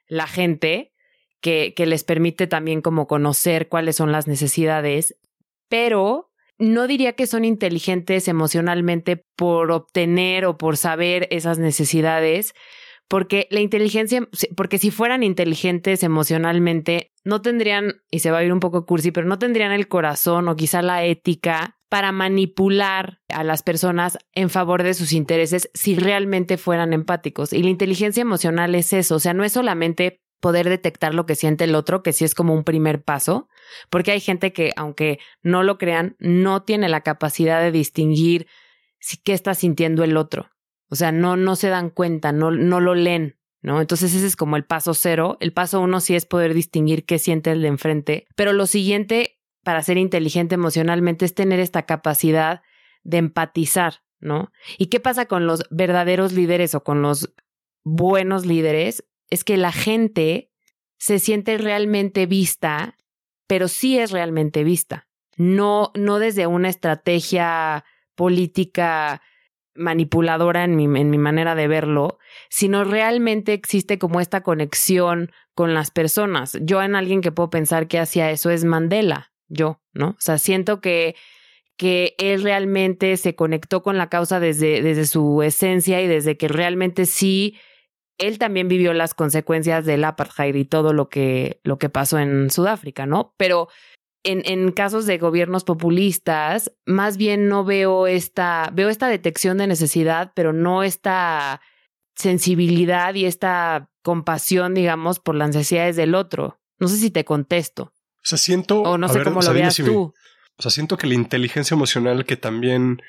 la 0.07 0.27
gente, 0.27 0.93
que, 1.41 1.73
que 1.75 1.87
les 1.87 2.05
permite 2.05 2.47
también 2.47 2.83
como 2.83 3.07
conocer 3.07 3.69
cuáles 3.69 3.97
son 3.97 4.13
las 4.13 4.27
necesidades. 4.27 5.17
Pero 5.69 6.28
no 6.59 6.87
diría 6.87 7.13
que 7.13 7.27
son 7.27 7.45
inteligentes 7.45 8.29
emocionalmente 8.29 9.25
por 9.37 9.71
obtener 9.71 10.45
o 10.45 10.59
por 10.59 10.77
saber 10.77 11.29
esas 11.31 11.59
necesidades, 11.59 12.55
porque 13.09 13.47
la 13.51 13.61
inteligencia, 13.61 14.29
porque 14.57 14.79
si 14.79 14.91
fueran 14.91 15.23
inteligentes 15.23 16.03
emocionalmente, 16.03 17.13
no 17.25 17.41
tendrían, 17.41 18.03
y 18.11 18.19
se 18.19 18.31
va 18.31 18.39
a 18.39 18.45
ir 18.45 18.53
un 18.53 18.61
poco 18.61 18.85
cursi, 18.85 19.13
pero 19.13 19.27
no 19.27 19.39
tendrían 19.39 19.73
el 19.73 19.89
corazón 19.89 20.49
o 20.49 20.57
quizá 20.57 20.83
la 20.83 21.05
ética 21.05 21.79
para 21.89 22.13
manipular 22.13 23.21
a 23.29 23.45
las 23.45 23.63
personas 23.63 24.19
en 24.35 24.51
favor 24.51 24.83
de 24.83 24.93
sus 24.93 25.13
intereses 25.13 25.71
si 25.73 25.95
realmente 25.95 26.59
fueran 26.59 26.93
empáticos. 26.93 27.55
Y 27.55 27.63
la 27.63 27.71
inteligencia 27.71 28.21
emocional 28.21 28.75
es 28.75 28.93
eso, 28.93 29.15
o 29.15 29.21
sea, 29.21 29.33
no 29.33 29.45
es 29.45 29.53
solamente 29.53 30.21
poder 30.41 30.69
detectar 30.69 31.15
lo 31.15 31.25
que 31.25 31.35
siente 31.35 31.65
el 31.65 31.75
otro, 31.75 32.03
que 32.03 32.13
sí 32.13 32.25
es 32.25 32.35
como 32.35 32.55
un 32.55 32.65
primer 32.65 33.03
paso, 33.03 33.49
porque 33.91 34.13
hay 34.13 34.21
gente 34.21 34.53
que, 34.53 34.73
aunque 34.77 35.19
no 35.43 35.63
lo 35.63 35.79
crean, 35.79 36.17
no 36.19 36.63
tiene 36.63 36.89
la 36.89 37.03
capacidad 37.03 37.61
de 37.61 37.73
distinguir 37.73 38.47
si 39.01 39.17
qué 39.17 39.33
está 39.33 39.55
sintiendo 39.55 40.05
el 40.05 40.17
otro. 40.17 40.51
O 40.91 40.97
sea, 40.97 41.13
no, 41.13 41.37
no 41.37 41.57
se 41.57 41.69
dan 41.69 41.91
cuenta, 41.91 42.33
no, 42.33 42.51
no 42.51 42.81
lo 42.81 42.95
leen, 42.95 43.39
¿no? 43.61 43.81
Entonces 43.81 44.15
ese 44.15 44.27
es 44.27 44.37
como 44.37 44.57
el 44.57 44.65
paso 44.65 44.95
cero. 44.95 45.37
El 45.41 45.53
paso 45.53 45.81
uno 45.81 46.01
sí 46.01 46.15
es 46.15 46.27
poder 46.27 46.55
distinguir 46.55 47.05
qué 47.05 47.19
siente 47.19 47.51
el 47.51 47.63
de 47.63 47.69
enfrente. 47.69 48.27
Pero 48.37 48.53
lo 48.53 48.67
siguiente 48.67 49.39
para 49.63 49.83
ser 49.83 49.99
inteligente 49.99 50.55
emocionalmente 50.55 51.25
es 51.25 51.35
tener 51.35 51.61
esta 51.61 51.83
capacidad 51.83 52.63
de 53.03 53.19
empatizar, 53.19 54.03
¿no? 54.21 54.51
¿Y 54.79 54.87
qué 54.87 55.01
pasa 55.01 55.27
con 55.27 55.47
los 55.47 55.65
verdaderos 55.71 56.33
líderes 56.33 56.75
o 56.75 56.83
con 56.83 57.03
los 57.03 57.35
buenos 57.85 58.47
líderes? 58.47 59.05
Es 59.31 59.45
que 59.45 59.57
la 59.57 59.73
gente 59.73 60.51
se 60.97 61.19
siente 61.19 61.59
realmente 61.59 62.27
vista, 62.27 62.97
pero 63.49 63.67
sí 63.67 63.99
es 63.99 64.13
realmente 64.13 64.63
vista. 64.63 65.09
No, 65.37 65.91
no 65.95 66.21
desde 66.21 66.47
una 66.47 66.69
estrategia 66.69 67.85
política 68.15 69.21
manipuladora 69.75 70.65
en 70.65 70.77
mi, 70.77 70.85
en 70.85 71.11
mi 71.11 71.19
manera 71.19 71.55
de 71.55 71.69
verlo, 71.69 72.19
sino 72.51 72.85
realmente 72.85 73.53
existe 73.53 73.99
como 73.99 74.21
esta 74.21 74.43
conexión 74.43 75.31
con 75.55 75.73
las 75.73 75.91
personas. 75.91 76.59
Yo 76.63 76.83
en 76.83 76.95
alguien 76.95 77.21
que 77.21 77.33
puedo 77.33 77.49
pensar 77.51 77.89
que 77.89 77.99
hacía 77.99 78.31
eso 78.31 78.51
es 78.51 78.65
Mandela, 78.65 79.33
yo, 79.47 79.81
¿no? 79.93 80.11
O 80.11 80.17
sea, 80.19 80.39
siento 80.39 80.81
que, 80.81 81.15
que 81.77 82.15
él 82.19 82.43
realmente 82.43 83.17
se 83.17 83.37
conectó 83.37 83.83
con 83.83 83.97
la 83.97 84.09
causa 84.09 84.41
desde, 84.41 84.83
desde 84.83 85.07
su 85.07 85.43
esencia 85.43 86.03
y 86.03 86.09
desde 86.09 86.37
que 86.37 86.49
realmente 86.49 87.07
sí, 87.07 87.57
él 88.19 88.39
también 88.39 88.69
vivió 88.69 88.93
las 88.93 89.15
consecuencias 89.15 89.85
del 89.87 90.05
apartheid 90.05 90.55
y 90.55 90.65
todo 90.65 90.93
lo 90.93 91.09
que, 91.09 91.61
lo 91.63 91.79
que 91.79 91.89
pasó 91.89 92.19
en 92.19 92.51
Sudáfrica, 92.51 93.07
¿no? 93.07 93.35
Pero 93.37 93.69
en, 94.25 94.43
en, 94.45 94.73
casos 94.73 95.07
de 95.07 95.19
gobiernos 95.19 95.65
populistas, 95.65 96.73
más 96.85 97.17
bien 97.17 97.49
no 97.49 97.65
veo 97.65 98.07
esta, 98.07 98.71
veo 98.75 98.89
esta 98.89 99.09
detección 99.09 99.59
de 99.59 99.69
necesidad, 99.69 100.33
pero 100.35 100.53
no 100.53 100.83
esta 100.83 101.61
sensibilidad 102.17 103.15
y 103.15 103.25
esta 103.25 103.89
compasión, 104.03 104.75
digamos, 104.75 105.21
por 105.21 105.37
las 105.37 105.49
necesidades 105.49 105.97
del 105.97 106.15
otro. 106.15 106.61
No 106.79 106.89
sé 106.89 106.97
si 106.97 107.11
te 107.11 107.25
contesto. 107.25 107.85
O 107.85 108.27
sea, 108.29 108.39
siento. 108.39 108.83
O 108.83 108.99
no 108.99 109.09
sé 109.09 109.23
cómo 109.23 109.41
lo 109.41 109.53
veas 109.53 109.77
tú. 109.77 110.15
O 110.57 110.63
sea, 110.63 110.71
siento 110.71 110.97
que 110.97 111.07
la 111.07 111.15
inteligencia 111.15 111.75
emocional 111.75 112.25
que 112.25 112.37
también 112.37 113.01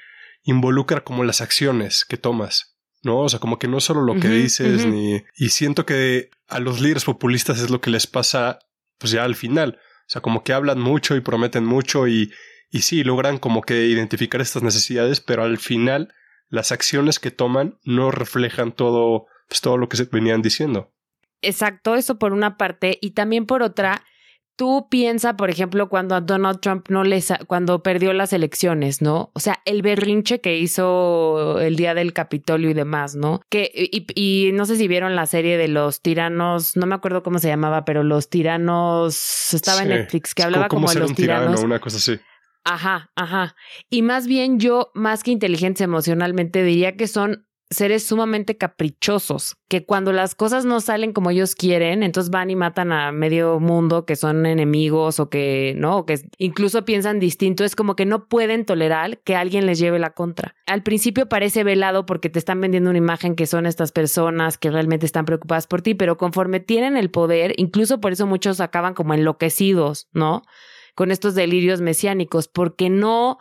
involucra 0.43 1.03
como 1.03 1.23
las 1.23 1.41
acciones 1.41 2.05
que 2.05 2.17
tomas. 2.17 2.78
¿No? 3.03 3.19
O 3.19 3.29
sea, 3.29 3.39
como 3.39 3.59
que 3.59 3.67
no 3.67 3.79
solo 3.79 4.01
lo 4.01 4.19
que 4.19 4.29
dices, 4.29 4.85
ni. 4.85 5.23
Y 5.37 5.49
siento 5.49 5.85
que 5.85 6.29
a 6.47 6.59
los 6.59 6.81
líderes 6.81 7.05
populistas 7.05 7.59
es 7.59 7.69
lo 7.69 7.81
que 7.81 7.89
les 7.89 8.07
pasa, 8.07 8.59
pues 8.97 9.11
ya 9.11 9.23
al 9.23 9.35
final. 9.35 9.79
O 9.81 10.11
sea, 10.11 10.21
como 10.21 10.43
que 10.43 10.53
hablan 10.53 10.79
mucho 10.79 11.15
y 11.15 11.21
prometen 11.21 11.65
mucho 11.65 12.07
y, 12.07 12.31
y 12.69 12.81
sí, 12.81 13.03
logran 13.03 13.37
como 13.37 13.61
que 13.61 13.85
identificar 13.85 14.41
estas 14.41 14.63
necesidades, 14.63 15.21
pero 15.21 15.43
al 15.43 15.57
final 15.57 16.13
las 16.49 16.71
acciones 16.71 17.19
que 17.19 17.31
toman 17.31 17.77
no 17.83 18.11
reflejan 18.11 18.71
todo, 18.71 19.27
pues, 19.47 19.61
todo 19.61 19.77
lo 19.77 19.87
que 19.87 19.97
se 19.97 20.05
venían 20.05 20.41
diciendo. 20.41 20.91
Exacto, 21.41 21.95
eso 21.95 22.19
por 22.19 22.33
una 22.33 22.57
parte. 22.57 22.97
Y 23.01 23.11
también 23.11 23.45
por 23.45 23.61
otra, 23.61 24.03
Tú 24.59 24.89
piensa, 24.89 25.37
por 25.37 25.49
ejemplo, 25.49 25.87
cuando 25.87 26.15
a 26.15 26.19
Donald 26.19 26.59
Trump 26.59 26.89
no 26.89 27.05
les, 27.05 27.31
cuando 27.47 27.81
perdió 27.81 28.11
las 28.11 28.33
elecciones, 28.33 29.01
¿no? 29.01 29.31
O 29.33 29.39
sea, 29.39 29.61
el 29.63 29.81
berrinche 29.81 30.41
que 30.41 30.57
hizo 30.57 31.61
el 31.61 31.77
día 31.77 31.93
del 31.93 32.11
Capitolio 32.11 32.69
y 32.69 32.73
demás, 32.73 33.15
¿no? 33.15 33.39
Que, 33.47 33.71
y, 33.73 34.51
no 34.51 34.65
sé 34.65 34.75
si 34.75 34.89
vieron 34.89 35.15
la 35.15 35.27
serie 35.27 35.57
de 35.57 35.69
los 35.69 36.01
tiranos, 36.01 36.75
no 36.75 36.87
me 36.87 36.95
acuerdo 36.95 37.23
cómo 37.23 37.39
se 37.39 37.47
llamaba, 37.47 37.85
pero 37.85 38.03
los 38.03 38.29
tiranos, 38.29 39.53
estaba 39.53 39.83
en 39.83 39.87
Netflix, 39.87 40.35
que 40.35 40.43
hablaba 40.43 40.67
como, 40.67 40.91
de 40.91 40.99
los 40.99 41.13
tiranos. 41.13 41.63
una 41.63 41.79
cosa 41.79 41.95
así. 41.95 42.19
Ajá, 42.65 43.11
ajá. 43.15 43.55
Y 43.89 44.01
más 44.01 44.27
bien 44.27 44.59
yo, 44.59 44.91
más 44.93 45.23
que 45.23 45.31
inteligentes 45.31 45.79
emocionalmente, 45.79 46.63
diría 46.65 46.97
que 46.97 47.07
son 47.07 47.47
seres 47.69 48.03
sumamente 48.03 48.57
caprichosos, 48.57 49.57
que 49.67 49.85
cuando 49.85 50.11
las 50.11 50.33
cosas 50.33 50.65
no 50.65 50.81
salen 50.81 51.13
como 51.13 51.29
ellos 51.29 51.53
quieren, 51.53 52.01
entonces 52.01 52.31
van 52.31 52.49
y 52.49 52.55
matan 52.55 52.91
a 52.91 53.11
medio 53.11 53.59
mundo 53.59 54.05
que 54.05 54.15
son 54.15 54.45
enemigos 54.47 55.19
o 55.19 55.29
que 55.29 55.75
no, 55.77 55.99
o 55.99 56.05
que 56.05 56.19
incluso 56.39 56.83
piensan 56.83 57.19
distinto, 57.19 57.63
es 57.63 57.75
como 57.75 57.95
que 57.95 58.07
no 58.07 58.27
pueden 58.27 58.65
tolerar 58.65 59.19
que 59.19 59.35
alguien 59.35 59.67
les 59.67 59.77
lleve 59.77 59.99
la 59.99 60.09
contra. 60.09 60.55
Al 60.65 60.81
principio 60.81 61.29
parece 61.29 61.63
velado 61.63 62.07
porque 62.07 62.29
te 62.29 62.39
están 62.39 62.59
vendiendo 62.59 62.89
una 62.89 62.97
imagen 62.97 63.35
que 63.35 63.45
son 63.45 63.67
estas 63.67 63.91
personas 63.91 64.57
que 64.57 64.71
realmente 64.71 65.05
están 65.05 65.25
preocupadas 65.25 65.67
por 65.67 65.83
ti, 65.83 65.93
pero 65.93 66.17
conforme 66.17 66.59
tienen 66.59 66.97
el 66.97 67.11
poder, 67.11 67.53
incluso 67.57 68.01
por 68.01 68.13
eso 68.13 68.25
muchos 68.25 68.61
acaban 68.61 68.95
como 68.95 69.13
enloquecidos, 69.13 70.07
¿no? 70.11 70.41
Con 70.95 71.11
estos 71.11 71.35
delirios 71.35 71.81
mesiánicos, 71.81 72.47
porque 72.47 72.89
no 72.89 73.37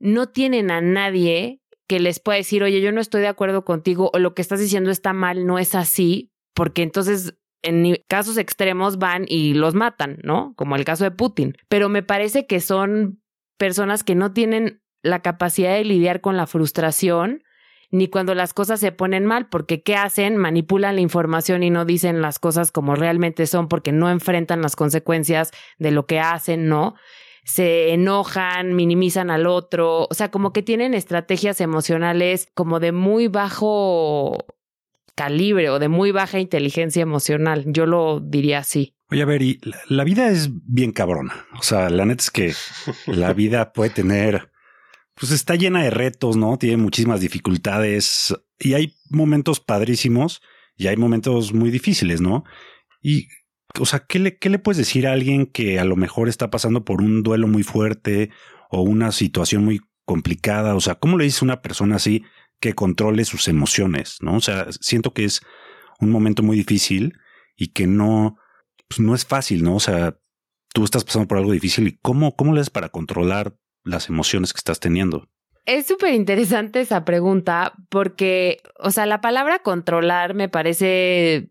no 0.00 0.28
tienen 0.28 0.70
a 0.70 0.80
nadie 0.80 1.60
que 1.88 1.98
les 1.98 2.20
pueda 2.20 2.36
decir, 2.36 2.62
oye, 2.62 2.80
yo 2.80 2.92
no 2.92 3.00
estoy 3.00 3.22
de 3.22 3.28
acuerdo 3.28 3.64
contigo 3.64 4.10
o 4.12 4.18
lo 4.18 4.34
que 4.34 4.42
estás 4.42 4.60
diciendo 4.60 4.90
está 4.90 5.12
mal, 5.12 5.46
no 5.46 5.58
es 5.58 5.74
así, 5.74 6.30
porque 6.54 6.82
entonces 6.82 7.34
en 7.62 7.96
casos 8.06 8.36
extremos 8.36 8.98
van 8.98 9.24
y 9.26 9.54
los 9.54 9.74
matan, 9.74 10.18
¿no? 10.22 10.54
Como 10.56 10.76
el 10.76 10.84
caso 10.84 11.04
de 11.04 11.10
Putin. 11.10 11.56
Pero 11.68 11.88
me 11.88 12.02
parece 12.02 12.46
que 12.46 12.60
son 12.60 13.20
personas 13.56 14.04
que 14.04 14.14
no 14.14 14.32
tienen 14.32 14.82
la 15.02 15.22
capacidad 15.22 15.74
de 15.74 15.84
lidiar 15.84 16.20
con 16.20 16.36
la 16.36 16.46
frustración 16.46 17.42
ni 17.90 18.08
cuando 18.08 18.34
las 18.34 18.52
cosas 18.52 18.80
se 18.80 18.92
ponen 18.92 19.24
mal, 19.24 19.48
porque 19.48 19.82
¿qué 19.82 19.96
hacen? 19.96 20.36
Manipulan 20.36 20.96
la 20.96 21.00
información 21.00 21.62
y 21.62 21.70
no 21.70 21.86
dicen 21.86 22.20
las 22.20 22.38
cosas 22.38 22.70
como 22.70 22.94
realmente 22.94 23.46
son 23.46 23.68
porque 23.68 23.92
no 23.92 24.10
enfrentan 24.10 24.60
las 24.60 24.76
consecuencias 24.76 25.52
de 25.78 25.90
lo 25.90 26.06
que 26.06 26.20
hacen, 26.20 26.68
¿no? 26.68 26.96
Se 27.48 27.94
enojan, 27.94 28.74
minimizan 28.76 29.30
al 29.30 29.46
otro, 29.46 30.06
o 30.10 30.14
sea, 30.14 30.30
como 30.30 30.52
que 30.52 30.62
tienen 30.62 30.92
estrategias 30.92 31.62
emocionales 31.62 32.46
como 32.52 32.78
de 32.78 32.92
muy 32.92 33.28
bajo 33.28 34.44
calibre 35.14 35.70
o 35.70 35.78
de 35.78 35.88
muy 35.88 36.12
baja 36.12 36.40
inteligencia 36.40 37.00
emocional, 37.00 37.64
yo 37.66 37.86
lo 37.86 38.20
diría 38.20 38.58
así. 38.58 38.94
Oye, 39.10 39.22
a 39.22 39.24
ver, 39.24 39.40
y 39.40 39.58
la, 39.88 40.04
vida 40.04 40.28
es 40.28 40.50
bien 40.66 40.92
cabrona. 40.92 41.46
O 41.58 41.62
sea, 41.62 41.88
la 41.88 42.04
neta 42.04 42.22
es 42.22 42.30
que 42.30 42.52
la 43.06 43.32
vida 43.32 43.72
puede 43.72 43.90
tener 43.90 44.50
pues 45.14 45.32
está 45.32 45.54
llena 45.54 45.82
de 45.82 45.90
retos, 45.90 46.36
¿no? 46.36 46.58
Tiene 46.58 46.76
muchísimas 46.76 47.20
dificultades 47.20 48.36
y 48.58 48.74
hay 48.74 48.94
momentos 49.08 49.58
padrísimos 49.58 50.42
y 50.76 50.88
hay 50.88 50.98
momentos 50.98 51.54
muy 51.54 51.70
difíciles, 51.70 52.20
¿no? 52.20 52.44
Y, 53.00 53.26
o 53.78 53.86
sea, 53.86 54.00
¿qué 54.00 54.18
le, 54.18 54.38
qué 54.38 54.48
le 54.48 54.58
puedes 54.58 54.78
decir 54.78 55.06
a 55.06 55.12
alguien 55.12 55.46
que 55.46 55.78
a 55.78 55.84
lo 55.84 55.96
mejor 55.96 56.28
está 56.28 56.50
pasando 56.50 56.84
por 56.84 57.02
un 57.02 57.22
duelo 57.22 57.46
muy 57.46 57.62
fuerte 57.62 58.30
o 58.70 58.82
una 58.82 59.12
situación 59.12 59.64
muy 59.64 59.80
complicada? 60.04 60.74
O 60.74 60.80
sea, 60.80 60.96
¿cómo 60.96 61.18
le 61.18 61.24
dice 61.24 61.40
a 61.42 61.46
una 61.46 61.62
persona 61.62 61.96
así 61.96 62.24
que 62.60 62.74
controle 62.74 63.24
sus 63.24 63.48
emociones, 63.48 64.18
¿no? 64.20 64.36
O 64.36 64.40
sea, 64.40 64.66
siento 64.80 65.12
que 65.12 65.24
es 65.24 65.40
un 66.00 66.10
momento 66.10 66.42
muy 66.42 66.56
difícil 66.56 67.18
y 67.56 67.68
que 67.68 67.86
no, 67.86 68.36
pues 68.88 69.00
no 69.00 69.14
es 69.14 69.24
fácil, 69.24 69.62
¿no? 69.62 69.76
O 69.76 69.80
sea, 69.80 70.18
tú 70.72 70.84
estás 70.84 71.04
pasando 71.04 71.28
por 71.28 71.38
algo 71.38 71.52
difícil 71.52 71.88
y 71.88 71.98
cómo, 71.98 72.36
cómo 72.36 72.52
le 72.52 72.60
das 72.60 72.70
para 72.70 72.88
controlar 72.88 73.56
las 73.84 74.08
emociones 74.08 74.52
que 74.52 74.58
estás 74.58 74.80
teniendo. 74.80 75.28
Es 75.64 75.86
súper 75.86 76.14
interesante 76.14 76.80
esa 76.80 77.04
pregunta 77.04 77.74
porque, 77.90 78.62
o 78.78 78.90
sea, 78.90 79.06
la 79.06 79.20
palabra 79.20 79.58
controlar 79.58 80.34
me 80.34 80.48
parece 80.48 81.50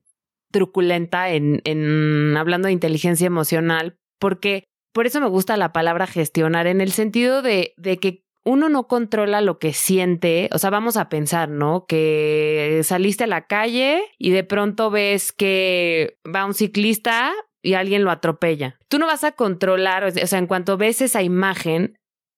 truculenta 0.52 1.30
en, 1.30 1.62
en 1.66 2.36
hablando 2.38 2.68
de 2.68 2.74
inteligencia 2.74 3.28
emocional, 3.28 3.98
porque 4.20 4.64
por 4.94 5.06
eso 5.06 5.22
me 5.22 5.28
gusta 5.28 5.58
la 5.58 5.74
palabra 5.74 6.08
gestionar, 6.08 6.68
en 6.68 6.82
el 6.82 6.92
sentido 6.92 7.42
de, 7.42 7.74
de 7.78 7.98
que 7.98 8.24
uno 8.48 8.70
no 8.70 8.88
controla 8.88 9.42
lo 9.42 9.60
que 9.60 9.74
siente, 9.74 10.50
o 10.54 10.58
sea, 10.58 10.70
vamos 10.70 10.96
a 10.96 11.10
pensar, 11.10 11.50
¿no? 11.50 11.86
Que 11.86 12.80
saliste 12.84 13.26
a 13.26 13.28
la 13.28 13.46
calle 13.46 14.02
y 14.18 14.30
de 14.30 14.46
pronto 14.46 14.90
ves 14.90 15.34
que 15.34 16.18
va 16.26 16.46
un 16.46 16.54
ciclista 16.54 17.34
y 17.62 17.74
alguien 17.74 18.06
lo 18.06 18.12
atropella. 18.12 18.80
Tú 18.88 19.00
no 19.00 19.06
vas 19.06 19.26
a 19.26 19.34
controlar, 19.34 20.06
o 20.06 20.12
sea, 20.12 20.40
en 20.40 20.48
cuanto 20.48 20.78
ves 20.78 21.02
esa 21.02 21.22
imagen, 21.22 21.98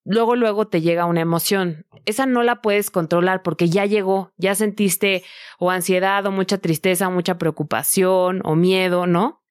luego, 0.10 0.36
luego 0.36 0.68
te 0.68 0.82
llega 0.82 1.06
una 1.06 1.22
emoción. 1.22 1.86
Esa 2.06 2.26
no 2.26 2.44
la 2.44 2.62
puedes 2.62 2.92
controlar 2.92 3.44
porque 3.44 3.70
ya 3.70 3.86
llegó, 3.86 4.34
ya 4.38 4.56
sentiste 4.56 5.24
o 5.60 5.72
ansiedad 5.72 6.26
o 6.26 6.32
mucha 6.32 6.58
tristeza, 6.58 7.10
mucha 7.10 7.38
preocupación 7.38 8.42
o 8.44 8.56
miedo, 8.56 9.08
¿no? 9.08 9.42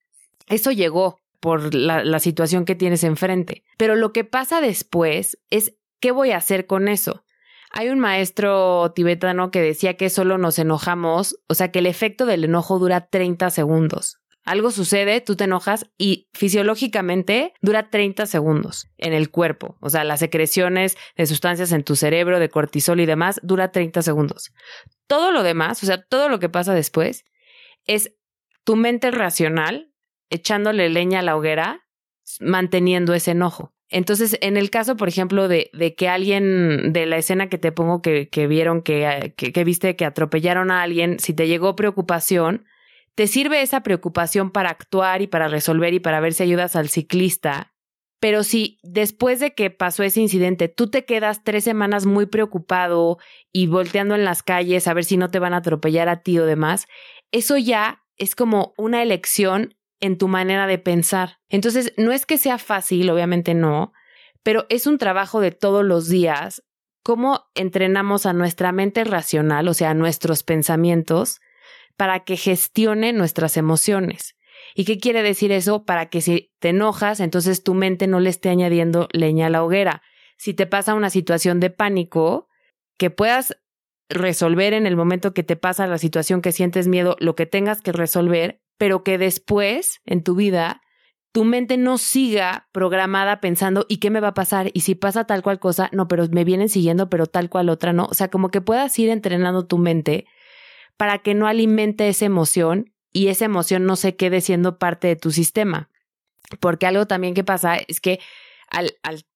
Eso 0.47 0.71
llegó 0.71 1.19
por 1.39 1.73
la, 1.73 2.03
la 2.03 2.19
situación 2.19 2.65
que 2.65 2.75
tienes 2.75 3.03
enfrente. 3.03 3.63
Pero 3.77 3.95
lo 3.95 4.11
que 4.11 4.25
pasa 4.25 4.61
después 4.61 5.39
es, 5.49 5.75
¿qué 5.99 6.11
voy 6.11 6.31
a 6.31 6.37
hacer 6.37 6.67
con 6.67 6.89
eso? 6.89 7.23
Hay 7.71 7.89
un 7.89 7.99
maestro 7.99 8.91
tibetano 8.93 9.51
que 9.51 9.61
decía 9.61 9.95
que 9.95 10.09
solo 10.09 10.37
nos 10.37 10.59
enojamos, 10.59 11.39
o 11.47 11.53
sea 11.53 11.71
que 11.71 11.79
el 11.79 11.85
efecto 11.85 12.25
del 12.25 12.43
enojo 12.43 12.79
dura 12.79 13.07
30 13.07 13.49
segundos. 13.51 14.18
Algo 14.49 14.71
sucede, 14.71 15.21
tú 15.21 15.35
te 15.35 15.43
enojas 15.43 15.85
y 15.95 16.27
fisiológicamente 16.33 17.53
dura 17.61 17.91
30 17.91 18.25
segundos 18.25 18.89
en 18.97 19.13
el 19.13 19.29
cuerpo. 19.29 19.77
O 19.79 19.91
sea, 19.91 20.03
las 20.03 20.21
secreciones 20.21 20.97
de 21.15 21.27
sustancias 21.27 21.71
en 21.71 21.83
tu 21.83 21.95
cerebro, 21.95 22.39
de 22.39 22.49
cortisol 22.49 22.99
y 22.99 23.05
demás, 23.05 23.39
dura 23.43 23.71
30 23.71 24.01
segundos. 24.01 24.51
Todo 25.05 25.31
lo 25.31 25.43
demás, 25.43 25.83
o 25.83 25.85
sea, 25.85 26.01
todo 26.01 26.29
lo 26.29 26.39
que 26.39 26.49
pasa 26.49 26.73
después, 26.73 27.25
es 27.85 28.15
tu 28.63 28.75
mente 28.75 29.11
racional 29.11 29.93
echándole 30.31 30.89
leña 30.89 31.19
a 31.19 31.21
la 31.21 31.35
hoguera, 31.35 31.85
manteniendo 32.39 33.13
ese 33.13 33.31
enojo. 33.31 33.75
Entonces, 33.87 34.35
en 34.41 34.57
el 34.57 34.71
caso, 34.71 34.97
por 34.97 35.09
ejemplo, 35.09 35.47
de, 35.47 35.69
que 35.95 36.09
alguien, 36.09 36.91
de 36.91 37.05
la 37.05 37.17
escena 37.17 37.49
que 37.49 37.59
te 37.59 37.71
pongo 37.71 38.01
que, 38.01 38.27
vieron 38.47 38.81
que 38.81 39.63
viste 39.63 39.95
que 39.95 40.05
atropellaron 40.05 40.71
a 40.71 40.81
alguien, 40.81 41.19
si 41.19 41.35
te 41.35 41.47
llegó 41.47 41.75
preocupación, 41.75 42.65
te 43.19 43.27
sirve 43.27 43.61
esa 43.61 43.83
preocupación 43.83 44.49
para 44.49 44.69
actuar 44.69 45.21
y 45.21 45.27
para 45.27 45.49
resolver 45.49 45.93
y 45.93 45.99
para 45.99 46.21
ver 46.21 46.33
si 46.33 46.43
ayudas 46.43 46.77
al 46.77 46.87
ciclista. 46.87 47.73
Pero 48.21 48.45
si 48.45 48.79
después 48.81 49.41
de 49.41 49.53
que 49.53 49.69
pasó 49.71 50.03
ese 50.03 50.21
incidente 50.21 50.69
tú 50.69 50.89
te 50.89 51.03
quedas 51.03 51.43
tres 51.43 51.65
semanas 51.65 52.05
muy 52.05 52.27
preocupado 52.27 53.17
y 53.51 53.67
volteando 53.67 54.15
en 54.15 54.23
las 54.23 54.41
calles 54.41 54.87
a 54.87 54.93
ver 54.93 55.03
si 55.03 55.17
no 55.17 55.29
te 55.29 55.39
van 55.39 55.53
a 55.53 55.57
atropellar 55.57 56.07
a 56.07 56.21
ti 56.23 56.39
o 56.39 56.45
demás, 56.45 56.87
eso 57.33 57.57
ya 57.57 58.05
es 58.15 58.35
como 58.35 58.73
una 58.77 59.03
elección 59.03 59.75
en 59.99 60.17
tu 60.17 60.29
manera 60.29 60.65
de 60.65 60.77
pensar. 60.77 61.39
Entonces, 61.49 61.93
no 61.97 62.13
es 62.13 62.25
que 62.25 62.37
sea 62.37 62.57
fácil, 62.57 63.09
obviamente 63.09 63.53
no, 63.53 63.91
pero 64.43 64.65
es 64.69 64.87
un 64.87 64.97
trabajo 64.97 65.41
de 65.41 65.51
todos 65.51 65.83
los 65.83 66.07
días 66.07 66.63
cómo 67.03 67.49
entrenamos 67.53 68.25
a 68.25 68.31
nuestra 68.31 68.71
mente 68.71 69.03
racional, 69.03 69.67
o 69.67 69.73
sea, 69.73 69.89
a 69.89 69.93
nuestros 69.93 70.43
pensamientos, 70.43 71.41
para 71.99 72.21
que 72.21 72.37
gestione 72.37 73.11
nuestras 73.11 73.57
emociones. 73.57 74.37
¿Y 74.73 74.85
qué 74.85 74.99
quiere 74.99 75.21
decir 75.21 75.51
eso? 75.51 75.83
Para 75.83 76.05
que 76.05 76.21
si 76.21 76.49
te 76.59 76.69
enojas, 76.69 77.19
entonces 77.19 77.61
tu 77.61 77.73
mente 77.73 78.07
no 78.07 78.21
le 78.21 78.29
esté 78.29 78.47
añadiendo 78.47 79.09
leña 79.11 79.47
a 79.47 79.49
la 79.49 79.65
hoguera. 79.65 80.01
Si 80.37 80.53
te 80.53 80.65
pasa 80.65 80.93
una 80.93 81.09
situación 81.09 81.59
de 81.59 81.71
pánico, 81.71 82.47
que 82.97 83.09
puedas 83.09 83.57
resolver 84.07 84.71
en 84.71 84.87
el 84.87 84.95
momento 84.95 85.33
que 85.33 85.43
te 85.43 85.57
pasa 85.57 85.87
la 85.87 85.97
situación 85.97 86.41
que 86.41 86.53
sientes 86.53 86.87
miedo, 86.87 87.17
lo 87.19 87.35
que 87.35 87.45
tengas 87.45 87.81
que 87.81 87.91
resolver, 87.91 88.61
pero 88.77 89.03
que 89.03 89.17
después 89.17 89.99
en 90.05 90.23
tu 90.23 90.35
vida 90.35 90.81
tu 91.33 91.43
mente 91.43 91.75
no 91.75 91.97
siga 91.97 92.69
programada 92.71 93.41
pensando 93.41 93.85
¿y 93.89 93.97
qué 93.97 94.09
me 94.09 94.21
va 94.21 94.29
a 94.29 94.33
pasar? 94.33 94.71
Y 94.73 94.81
si 94.81 94.95
pasa 94.95 95.25
tal 95.25 95.43
cual 95.43 95.59
cosa, 95.59 95.89
no, 95.91 96.07
pero 96.07 96.29
me 96.31 96.45
vienen 96.45 96.69
siguiendo, 96.69 97.09
pero 97.09 97.25
tal 97.25 97.49
cual 97.49 97.67
otra 97.67 97.91
no. 97.91 98.05
O 98.05 98.13
sea, 98.13 98.29
como 98.29 98.51
que 98.51 98.61
puedas 98.61 98.97
ir 98.97 99.09
entrenando 99.09 99.67
tu 99.67 99.77
mente 99.77 100.25
para 100.99 101.19
que 101.19 101.33
no 101.33 101.47
alimente 101.47 102.09
esa 102.09 102.25
emoción 102.25 102.93
y 103.13 103.29
esa 103.29 103.45
emoción 103.45 103.85
no 103.85 103.95
se 103.95 104.17
quede 104.17 104.41
siendo 104.41 104.77
parte 104.77 105.07
de 105.07 105.15
tu 105.15 105.31
sistema. 105.31 105.89
Porque 106.59 106.87
algo 106.87 107.07
también 107.07 107.33
que 107.33 107.45
pasa 107.45 107.77
es 107.77 108.01
que 108.01 108.19
al, 108.69 108.91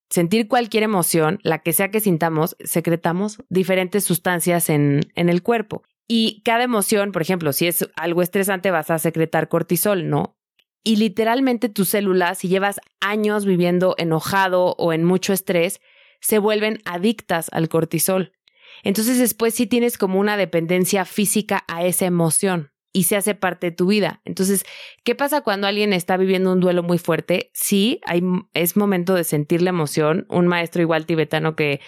sentir 0.09 0.49
cualquier 0.49 0.83
emoción, 0.83 1.39
la 1.41 1.59
que 1.59 1.71
sea 1.71 1.89
que 1.89 2.01
sintamos, 2.01 2.57
secretamos 2.59 3.41
diferentes 3.47 4.03
sustancias 4.03 4.69
en, 4.69 5.03
en 5.15 5.29
el 5.29 5.41
cuerpo. 5.41 5.83
Y 6.05 6.41
cada 6.43 6.65
emoción, 6.65 7.13
por 7.13 7.21
ejemplo, 7.21 7.53
si 7.53 7.67
es 7.67 7.87
algo 7.95 8.21
estresante, 8.21 8.69
vas 8.69 8.89
a 8.89 8.99
secretar 8.99 9.47
cortisol, 9.47 10.09
¿no? 10.09 10.35
Y 10.83 10.97
literalmente 10.97 11.69
tus 11.69 11.87
células, 11.87 12.39
si 12.39 12.49
llevas 12.49 12.81
años 12.99 13.45
viviendo 13.45 13.95
enojado 13.97 14.75
o 14.77 14.91
en 14.91 15.05
mucho 15.05 15.31
estrés, 15.31 15.79
se 16.19 16.39
vuelven 16.39 16.79
adictas 16.83 17.47
al 17.53 17.69
cortisol. 17.69 18.33
Entonces 18.83 19.17
después 19.17 19.55
sí 19.55 19.65
tienes 19.65 19.97
como 19.97 20.19
una 20.19 20.37
dependencia 20.37 21.05
física 21.05 21.63
a 21.67 21.83
esa 21.85 22.05
emoción 22.05 22.73
y 22.93 23.05
se 23.05 23.15
hace 23.15 23.33
parte 23.33 23.71
de 23.71 23.75
tu 23.75 23.87
vida. 23.87 24.21
Entonces, 24.23 24.63
¿qué 25.03 25.15
pasa 25.15 25.41
cuando 25.41 25.65
alguien 25.65 25.93
está 25.93 26.15
viviendo 26.15 26.53
un 26.53 26.59
duelo 26.59 26.83
muy 26.83 26.99
fuerte? 26.99 27.49
Sí, 27.53 27.99
hay, 28.05 28.21
es 28.53 28.77
momento 28.77 29.15
de 29.15 29.23
sentir 29.23 29.63
la 29.63 29.71
emoción. 29.71 30.27
Un 30.29 30.47
maestro 30.47 30.83
igual 30.83 31.07
tibetano 31.07 31.55
que 31.55 31.81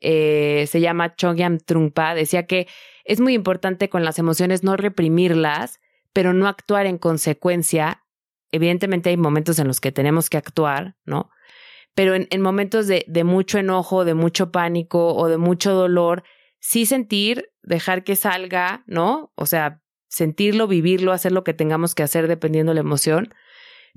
eh, 0.00 0.66
se 0.68 0.80
llama 0.80 1.16
Chogyam 1.16 1.58
Trungpa 1.58 2.14
decía 2.14 2.46
que 2.46 2.68
es 3.04 3.20
muy 3.20 3.34
importante 3.34 3.88
con 3.88 4.04
las 4.04 4.18
emociones 4.18 4.62
no 4.62 4.76
reprimirlas, 4.76 5.80
pero 6.12 6.32
no 6.32 6.46
actuar 6.46 6.86
en 6.86 6.98
consecuencia. 6.98 8.04
Evidentemente 8.52 9.10
hay 9.10 9.16
momentos 9.16 9.58
en 9.58 9.66
los 9.66 9.80
que 9.80 9.90
tenemos 9.90 10.30
que 10.30 10.36
actuar, 10.36 10.96
¿no? 11.04 11.30
Pero 11.94 12.14
en, 12.14 12.28
en 12.30 12.40
momentos 12.40 12.86
de 12.86 13.24
mucho 13.24 13.58
enojo, 13.58 14.04
de 14.04 14.14
mucho 14.14 14.52
pánico 14.52 15.14
o 15.14 15.28
de 15.28 15.38
mucho 15.38 15.74
dolor, 15.74 16.22
sí 16.62 16.86
sentir, 16.86 17.50
dejar 17.62 18.04
que 18.04 18.16
salga, 18.16 18.84
¿no? 18.86 19.32
O 19.34 19.46
sea, 19.46 19.82
sentirlo, 20.08 20.68
vivirlo, 20.68 21.12
hacer 21.12 21.32
lo 21.32 21.42
que 21.42 21.54
tengamos 21.54 21.94
que 21.94 22.04
hacer 22.04 22.28
dependiendo 22.28 22.70
de 22.70 22.74
la 22.74 22.80
emoción, 22.80 23.34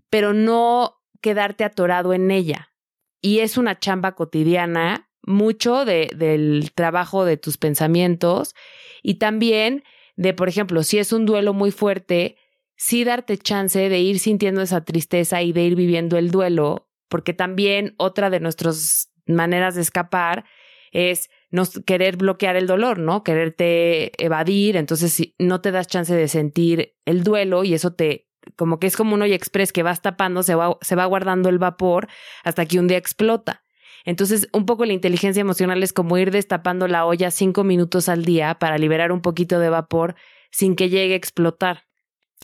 pero 0.10 0.34
no 0.34 0.98
quedarte 1.22 1.64
atorado 1.64 2.14
en 2.14 2.32
ella. 2.32 2.74
Y 3.22 3.40
es 3.40 3.58
una 3.58 3.80
chamba 3.80 4.16
cotidiana, 4.16 5.10
mucho 5.22 5.86
de, 5.86 6.10
del 6.16 6.72
trabajo 6.74 7.24
de 7.24 7.38
tus 7.38 7.58
pensamientos 7.58 8.56
y 9.02 9.16
también 9.16 9.84
de, 10.16 10.34
por 10.34 10.50
ejemplo, 10.50 10.84
si 10.84 10.98
es 10.98 11.14
un 11.14 11.26
duelo 11.26 11.54
muy 11.54 11.72
fuerte, 11.72 12.38
sí 12.76 13.04
darte 13.04 13.38
chance 13.38 13.90
de 13.90 14.00
ir 14.00 14.20
sintiendo 14.20 14.62
esa 14.62 14.84
tristeza 14.84 15.42
y 15.42 15.54
de 15.54 15.64
ir 15.64 15.76
viviendo 15.76 16.18
el 16.18 16.32
duelo, 16.32 16.90
porque 17.10 17.34
también 17.34 17.94
otra 17.98 18.30
de 18.30 18.40
nuestras 18.40 19.12
maneras 19.28 19.76
de 19.76 19.82
escapar 19.82 20.46
es 20.92 21.30
no 21.56 21.64
querer 21.86 22.18
bloquear 22.18 22.56
el 22.56 22.68
dolor, 22.68 23.00
¿no? 23.00 23.24
Quererte 23.24 24.12
evadir, 24.24 24.76
entonces 24.76 25.34
no 25.40 25.62
te 25.62 25.72
das 25.72 25.88
chance 25.88 26.14
de 26.14 26.28
sentir 26.28 26.96
el 27.06 27.24
duelo 27.24 27.64
y 27.64 27.74
eso 27.74 27.94
te 27.94 28.28
como 28.58 28.80
que 28.80 28.86
es 28.86 28.96
como 28.96 29.16
un 29.16 29.22
hoy 29.24 29.34
express 29.34 29.72
que 29.72 29.82
vas 29.82 30.02
tapando, 30.02 30.44
se 30.44 30.54
va, 30.54 30.78
se 30.82 30.96
va 30.96 31.06
guardando 31.06 31.50
el 31.50 31.58
vapor 31.58 32.08
hasta 32.44 32.66
que 32.68 32.78
un 32.78 32.88
día 32.88 32.98
explota. 32.98 33.64
Entonces, 34.04 34.50
un 34.54 34.68
poco 34.68 34.86
la 34.86 34.94
inteligencia 34.94 35.42
emocional 35.42 35.82
es 35.82 35.94
como 35.94 36.18
ir 36.20 36.30
destapando 36.30 36.88
la 36.88 37.06
olla 37.06 37.32
cinco 37.32 37.64
minutos 37.64 38.08
al 38.08 38.24
día 38.24 38.60
para 38.60 38.78
liberar 38.78 39.12
un 39.12 39.22
poquito 39.22 39.58
de 39.58 39.70
vapor 39.70 40.16
sin 40.52 40.76
que 40.76 40.90
llegue 40.90 41.14
a 41.14 41.18
explotar. 41.18 41.86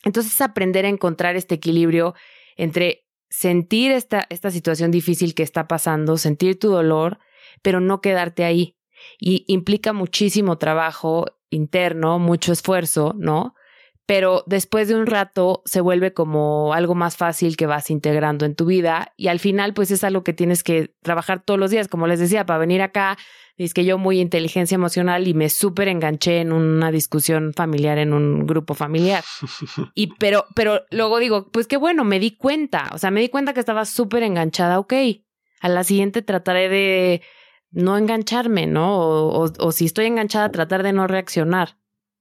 Entonces, 0.04 0.41
aprender 0.41 0.86
a 0.86 0.89
encontrar 0.89 1.36
este 1.36 1.54
equilibrio 1.54 2.15
entre 2.58 3.06
sentir 3.30 3.91
esta, 3.91 4.26
esta 4.30 4.50
situación 4.50 4.89
difícil 4.89 5.36
que 5.36 5.43
está 5.43 5.67
pasando, 5.67 6.17
sentir 6.17 6.58
tu 6.58 6.69
dolor, 6.69 7.19
pero 7.62 7.80
no 7.80 8.02
quedarte 8.02 8.43
ahí 8.43 8.76
y 9.19 9.45
implica 9.47 9.93
muchísimo 9.93 10.57
trabajo 10.57 11.25
interno, 11.49 12.19
mucho 12.19 12.51
esfuerzo, 12.51 13.13
¿no? 13.17 13.55
pero 14.11 14.43
después 14.45 14.89
de 14.89 14.95
un 14.95 15.05
rato 15.05 15.61
se 15.63 15.79
vuelve 15.79 16.13
como 16.13 16.73
algo 16.73 16.95
más 16.95 17.15
fácil 17.15 17.55
que 17.55 17.65
vas 17.65 17.89
integrando 17.89 18.45
en 18.45 18.55
tu 18.55 18.65
vida 18.65 19.13
y 19.15 19.29
al 19.29 19.39
final 19.39 19.73
pues 19.73 19.89
es 19.89 20.03
algo 20.03 20.25
que 20.25 20.33
tienes 20.33 20.63
que 20.63 20.93
trabajar 21.01 21.43
todos 21.45 21.57
los 21.57 21.71
días, 21.71 21.87
como 21.87 22.07
les 22.07 22.19
decía, 22.19 22.45
para 22.45 22.59
venir 22.59 22.81
acá, 22.81 23.17
es 23.55 23.73
que 23.73 23.85
yo 23.85 23.97
muy 23.97 24.19
inteligencia 24.19 24.75
emocional 24.75 25.29
y 25.29 25.33
me 25.33 25.47
súper 25.47 25.87
enganché 25.87 26.41
en 26.41 26.51
una 26.51 26.91
discusión 26.91 27.53
familiar 27.55 27.99
en 27.99 28.11
un 28.11 28.45
grupo 28.45 28.73
familiar. 28.73 29.23
Y 29.95 30.07
pero, 30.19 30.45
pero 30.55 30.81
luego 30.89 31.19
digo, 31.19 31.49
pues 31.49 31.67
qué 31.67 31.77
bueno, 31.77 32.03
me 32.03 32.19
di 32.19 32.31
cuenta, 32.31 32.89
o 32.93 32.97
sea, 32.97 33.11
me 33.11 33.21
di 33.21 33.29
cuenta 33.29 33.53
que 33.53 33.61
estaba 33.61 33.85
súper 33.85 34.23
enganchada, 34.23 34.77
ok, 34.79 34.93
a 35.61 35.69
la 35.69 35.85
siguiente 35.85 36.21
trataré 36.21 36.67
de 36.67 37.21
no 37.71 37.97
engancharme, 37.97 38.67
¿no? 38.67 38.97
O, 38.97 39.45
o, 39.45 39.51
o 39.60 39.71
si 39.71 39.86
estoy 39.86 40.05
enganchada, 40.05 40.51
tratar 40.51 40.84
de 40.84 40.93
no 40.93 41.07
reaccionar. 41.07 41.77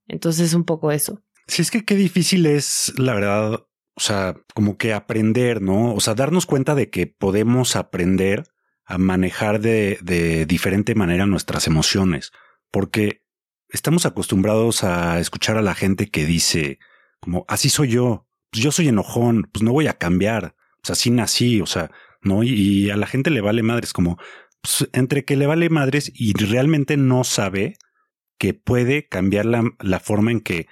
Entonces 0.07 0.47
es 0.47 0.53
un 0.53 0.63
poco 0.63 0.91
eso. 0.91 1.21
Sí, 1.47 1.61
es 1.61 1.71
que 1.71 1.83
qué 1.83 1.95
difícil 1.95 2.45
es, 2.45 2.93
la 2.97 3.13
verdad, 3.13 3.53
o 3.53 3.99
sea, 3.99 4.35
como 4.53 4.77
que 4.77 4.93
aprender, 4.93 5.61
¿no? 5.61 5.93
O 5.93 5.99
sea, 5.99 6.15
darnos 6.15 6.45
cuenta 6.45 6.75
de 6.75 6.89
que 6.89 7.07
podemos 7.07 7.75
aprender 7.75 8.45
a 8.85 8.97
manejar 8.97 9.59
de, 9.59 9.99
de 10.01 10.45
diferente 10.45 10.95
manera 10.95 11.25
nuestras 11.25 11.67
emociones, 11.67 12.31
porque 12.71 13.23
estamos 13.69 14.05
acostumbrados 14.05 14.83
a 14.83 15.19
escuchar 15.19 15.57
a 15.57 15.61
la 15.61 15.75
gente 15.75 16.09
que 16.09 16.25
dice, 16.25 16.79
como, 17.19 17.45
así 17.47 17.69
soy 17.69 17.89
yo, 17.89 18.27
pues 18.49 18.63
yo 18.63 18.71
soy 18.71 18.87
enojón, 18.89 19.49
pues 19.51 19.63
no 19.63 19.71
voy 19.71 19.87
a 19.87 19.97
cambiar, 19.97 20.55
pues 20.81 20.91
así 20.91 21.09
nací, 21.09 21.61
o 21.61 21.65
sea, 21.65 21.91
¿no? 22.21 22.43
Y, 22.43 22.49
y 22.49 22.89
a 22.89 22.97
la 22.97 23.07
gente 23.07 23.29
le 23.29 23.41
vale 23.41 23.63
madres, 23.63 23.93
como, 23.93 24.17
pues, 24.61 24.89
entre 24.93 25.25
que 25.25 25.35
le 25.35 25.47
vale 25.47 25.69
madres 25.69 26.11
y 26.13 26.33
realmente 26.33 26.97
no 26.97 27.23
sabe 27.23 27.75
que 28.37 28.53
puede 28.53 29.07
cambiar 29.07 29.45
la, 29.45 29.63
la 29.79 29.99
forma 29.99 30.31
en 30.31 30.41
que 30.41 30.67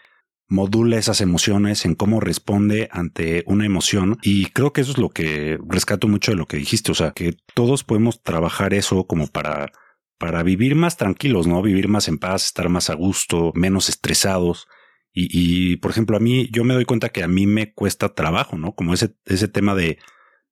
modula 0.49 0.97
esas 0.97 1.21
emociones, 1.21 1.86
en 1.86 1.93
cómo 1.93 2.19
responde 2.19 2.89
ante 2.91 3.43
una 3.45 3.65
emoción. 3.65 4.17
Y 4.23 4.47
creo 4.47 4.73
que 4.73 4.82
eso 4.82 4.91
es 4.91 4.97
lo 4.97 5.10
que 5.10 5.60
rescato 5.67 6.08
mucho 6.08 6.32
de 6.32 6.38
lo 6.38 6.47
que 6.47 6.58
dijiste. 6.58 6.91
O 6.91 6.95
sea, 6.95 7.12
que 7.12 7.38
todos 7.54 7.84
podemos 7.84 8.23
trabajar 8.23 8.73
eso 8.73 9.06
como 9.06 9.28
para, 9.28 9.71
para 10.17 10.41
vivir 10.41 10.75
más 10.75 10.97
tranquilos, 10.97 11.45
¿no? 11.45 11.62
Vivir 11.62 11.88
más 11.88 12.08
en 12.08 12.17
paz, 12.17 12.45
estar 12.47 12.69
más 12.69 12.89
a 12.89 12.95
gusto, 12.95 13.52
menos 13.54 13.89
estresados. 13.89 14.67
Y, 15.13 15.30
y 15.32 15.78
por 15.78 15.91
ejemplo, 15.91 16.17
a 16.17 16.19
mí, 16.19 16.49
yo 16.52 16.63
me 16.63 16.73
doy 16.73 16.86
cuenta 16.86 17.10
que 17.10 17.23
a 17.23 17.28
mí 17.28 17.45
me 17.45 17.71
cuesta 17.73 18.15
trabajo, 18.15 18.58
¿no? 18.58 18.73
Como 18.73 18.95
ese, 18.95 19.13
ese 19.25 19.47
tema 19.47 19.75
de, 19.75 19.99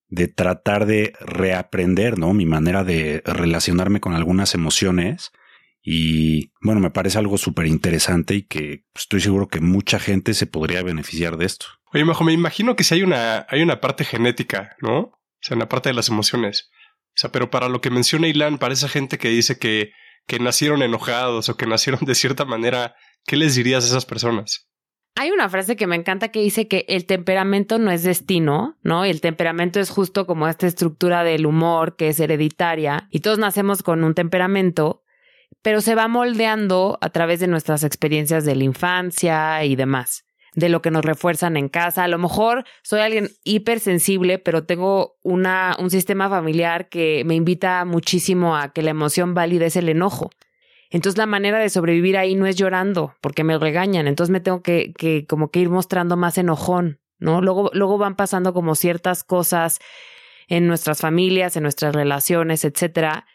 de 0.10 0.28
tratar 0.28 0.86
de 0.86 1.14
reaprender, 1.20 2.18
¿no? 2.18 2.34
Mi 2.34 2.46
manera 2.46 2.84
de 2.84 3.22
relacionarme 3.26 4.00
con 4.00 4.14
algunas 4.14 4.54
emociones 4.56 5.32
y 5.90 6.52
bueno, 6.60 6.82
me 6.82 6.92
parece 6.92 7.18
algo 7.18 7.38
súper 7.38 7.66
interesante 7.66 8.36
y 8.36 8.44
que 8.44 8.84
estoy 8.94 9.22
seguro 9.22 9.48
que 9.48 9.62
mucha 9.62 10.00
gente 10.00 10.34
se 10.34 10.46
podría 10.46 10.84
beneficiar 10.84 11.38
de 11.38 11.46
esto. 11.46 11.68
Oye, 11.94 12.04
me 12.04 12.34
imagino 12.34 12.76
que 12.76 12.84
si 12.84 12.96
hay 12.96 13.04
una, 13.04 13.46
hay 13.50 13.62
una 13.62 13.80
parte 13.80 14.04
genética, 14.04 14.76
¿no? 14.82 15.00
O 15.00 15.40
sea, 15.40 15.56
en 15.56 15.60
la 15.60 15.70
parte 15.70 15.88
de 15.88 15.96
las 15.96 16.10
emociones. 16.10 16.70
O 17.16 17.20
sea, 17.20 17.32
pero 17.32 17.50
para 17.50 17.70
lo 17.70 17.80
que 17.80 17.90
menciona 17.90 18.28
Ilan, 18.28 18.58
para 18.58 18.74
esa 18.74 18.90
gente 18.90 19.18
que 19.18 19.30
dice 19.30 19.60
que, 19.60 19.94
que 20.26 20.40
nacieron 20.40 20.84
enojados 20.84 21.48
o 21.48 21.56
que 21.56 21.68
nacieron 21.68 22.02
de 22.06 22.16
cierta 22.16 22.44
manera, 22.44 22.96
¿qué 23.26 23.38
les 23.38 23.56
dirías 23.56 23.86
a 23.86 23.88
esas 23.88 24.06
personas? 24.06 24.67
Hay 25.20 25.32
una 25.32 25.50
frase 25.50 25.76
que 25.76 25.88
me 25.88 25.96
encanta 25.96 26.30
que 26.30 26.42
dice 26.42 26.68
que 26.68 26.86
el 26.88 27.08
temperamento 27.08 27.80
no 27.80 27.90
es 27.90 28.04
destino, 28.04 28.78
¿no? 28.84 29.04
El 29.04 29.20
temperamento 29.20 29.80
es 29.80 29.90
justo 29.90 30.28
como 30.28 30.48
esta 30.48 30.68
estructura 30.68 31.24
del 31.24 31.48
humor 31.48 31.96
que 31.96 32.10
es 32.10 32.20
hereditaria 32.20 33.08
y 33.10 33.22
todos 33.22 33.40
nacemos 33.40 33.82
con 33.82 34.04
un 34.04 34.14
temperamento, 34.14 35.02
pero 35.64 35.82
se 35.82 35.96
va 35.96 36.08
moldeando 36.08 37.00
a 37.02 37.10
través 37.10 37.40
de 37.40 37.48
nuestras 37.48 37.84
experiencias 37.84 38.46
de 38.46 38.56
la 38.56 38.64
infancia 38.64 39.66
y 39.66 39.76
demás, 39.76 40.24
de 40.54 40.70
lo 40.70 40.84
que 40.84 40.92
nos 40.92 41.04
refuerzan 41.04 41.58
en 41.58 41.68
casa. 41.68 42.04
A 42.04 42.08
lo 42.08 42.20
mejor 42.20 42.64
soy 42.84 43.00
alguien 43.00 43.30
hipersensible, 43.44 44.38
pero 44.38 44.66
tengo 44.66 45.18
una, 45.24 45.76
un 45.80 45.90
sistema 45.90 46.30
familiar 46.30 46.90
que 46.90 47.24
me 47.26 47.34
invita 47.34 47.86
muchísimo 47.86 48.56
a 48.56 48.72
que 48.72 48.84
la 48.84 48.92
emoción 48.92 49.34
válida 49.34 49.66
es 49.66 49.78
el 49.78 49.90
enojo. 49.90 50.30
Entonces 50.90 51.18
la 51.18 51.26
manera 51.26 51.60
de 51.60 51.70
sobrevivir 51.70 52.18
ahí 52.18 52.36
no 52.36 52.46
es 52.46 52.56
llorando, 52.56 53.16
porque 53.22 53.44
me 53.44 53.58
regañan, 53.58 54.08
entonces 54.08 54.32
me 54.32 54.40
tengo 54.40 54.62
que, 54.62 54.94
que 54.98 55.26
como 55.26 55.52
que 55.52 55.60
ir 55.60 55.70
mostrando 55.70 56.16
más 56.16 56.38
enojón, 56.38 57.00
¿no? 57.20 57.42
Luego, 57.42 57.70
luego 57.74 57.98
van 57.98 58.16
pasando 58.16 58.54
como 58.54 58.76
ciertas 58.76 59.24
cosas 59.24 59.80
en 60.48 60.68
nuestras 60.68 61.02
familias, 61.02 61.58
en 61.58 61.64
nuestras 61.64 61.94
relaciones, 61.94 62.64
etcétera, 62.64 63.26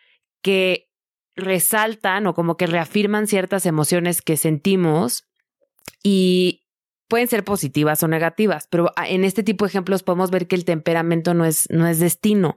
que 0.40 0.88
resaltan 1.36 2.26
o 2.26 2.34
como 2.34 2.56
que 2.56 2.66
reafirman 2.66 3.26
ciertas 3.26 3.66
emociones 3.66 4.22
que 4.22 4.36
sentimos 4.36 5.24
y 6.02 6.62
pueden 7.08 7.28
ser 7.28 7.44
positivas 7.44 8.02
o 8.02 8.08
negativas, 8.08 8.66
pero 8.70 8.90
en 9.06 9.24
este 9.24 9.42
tipo 9.42 9.64
de 9.64 9.68
ejemplos 9.68 10.02
podemos 10.02 10.30
ver 10.30 10.46
que 10.46 10.56
el 10.56 10.64
temperamento 10.64 11.34
no 11.34 11.44
es, 11.44 11.68
no 11.70 11.86
es 11.86 11.98
destino. 11.98 12.56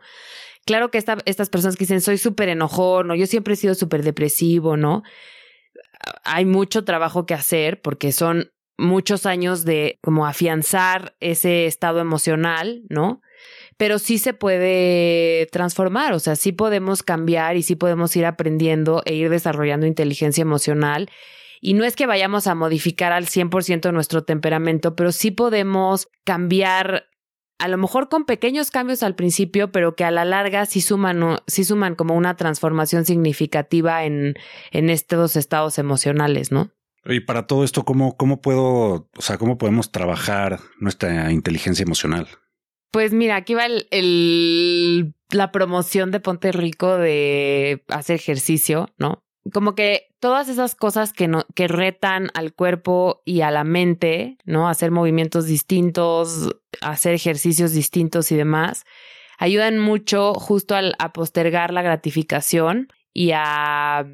Claro 0.65 0.89
que 0.89 0.97
estas 0.97 1.49
personas 1.49 1.75
que 1.75 1.83
dicen 1.83 2.01
soy 2.01 2.17
súper 2.17 2.49
enojón 2.49 3.11
o 3.11 3.15
yo 3.15 3.27
siempre 3.27 3.53
he 3.53 3.57
sido 3.57 3.75
súper 3.75 4.03
depresivo, 4.03 4.77
¿no? 4.77 5.03
Hay 6.23 6.45
mucho 6.45 6.83
trabajo 6.83 7.25
que 7.25 7.33
hacer 7.33 7.81
porque 7.81 8.11
son 8.11 8.51
muchos 8.77 9.25
años 9.25 9.63
de 9.63 9.99
como 10.01 10.25
afianzar 10.25 11.15
ese 11.19 11.65
estado 11.65 11.99
emocional, 11.99 12.83
¿no? 12.89 13.21
pero 13.77 13.99
sí 13.99 14.17
se 14.17 14.33
puede 14.33 15.47
transformar, 15.51 16.13
o 16.13 16.19
sea, 16.19 16.35
sí 16.35 16.51
podemos 16.51 17.03
cambiar 17.03 17.57
y 17.57 17.63
sí 17.63 17.75
podemos 17.75 18.15
ir 18.15 18.25
aprendiendo 18.25 19.01
e 19.05 19.15
ir 19.15 19.29
desarrollando 19.29 19.85
inteligencia 19.85 20.41
emocional. 20.41 21.09
Y 21.61 21.73
no 21.73 21.83
es 21.83 21.95
que 21.95 22.05
vayamos 22.05 22.47
a 22.47 22.55
modificar 22.55 23.11
al 23.11 23.25
100% 23.25 23.91
nuestro 23.91 24.23
temperamento, 24.23 24.95
pero 24.95 25.11
sí 25.11 25.31
podemos 25.31 26.07
cambiar, 26.23 27.07
a 27.57 27.67
lo 27.67 27.77
mejor 27.77 28.09
con 28.09 28.25
pequeños 28.25 28.71
cambios 28.71 29.03
al 29.03 29.15
principio, 29.15 29.71
pero 29.71 29.95
que 29.95 30.03
a 30.03 30.11
la 30.11 30.25
larga 30.25 30.65
sí 30.65 30.81
suman, 30.81 31.37
sí 31.47 31.63
suman 31.63 31.95
como 31.95 32.15
una 32.15 32.35
transformación 32.35 33.05
significativa 33.05 34.03
en, 34.05 34.35
en 34.71 34.89
estos 34.89 35.35
estados 35.35 35.77
emocionales, 35.77 36.51
¿no? 36.51 36.71
Y 37.05 37.19
para 37.19 37.45
todo 37.45 37.63
esto, 37.63 37.85
¿cómo, 37.85 38.17
¿cómo 38.17 38.41
puedo, 38.41 39.09
o 39.15 39.21
sea, 39.21 39.37
cómo 39.37 39.57
podemos 39.57 39.91
trabajar 39.91 40.59
nuestra 40.79 41.31
inteligencia 41.31 41.83
emocional? 41.83 42.27
Pues 42.91 43.13
mira, 43.13 43.35
aquí 43.35 43.53
va 43.53 43.65
el, 43.65 45.13
la 45.29 45.51
promoción 45.51 46.11
de 46.11 46.19
Ponte 46.19 46.51
Rico 46.51 46.97
de 46.97 47.83
hacer 47.89 48.15
ejercicio, 48.15 48.89
¿no? 48.97 49.23
Como 49.53 49.75
que 49.75 50.07
todas 50.19 50.49
esas 50.49 50.75
cosas 50.75 51.13
que, 51.13 51.27
no, 51.27 51.45
que 51.53 51.67
retan 51.67 52.29
al 52.33 52.53
cuerpo 52.53 53.21
y 53.25 53.41
a 53.41 53.51
la 53.51 53.63
mente, 53.63 54.37
¿no? 54.43 54.67
Hacer 54.67 54.91
movimientos 54.91 55.45
distintos, 55.45 56.55
hacer 56.81 57.13
ejercicios 57.13 57.71
distintos 57.71 58.31
y 58.31 58.35
demás, 58.35 58.85
ayudan 59.37 59.77
mucho 59.79 60.33
justo 60.33 60.75
a 60.75 61.13
postergar 61.13 61.71
la 61.73 61.83
gratificación 61.83 62.87
y 63.13 63.31
a 63.33 64.05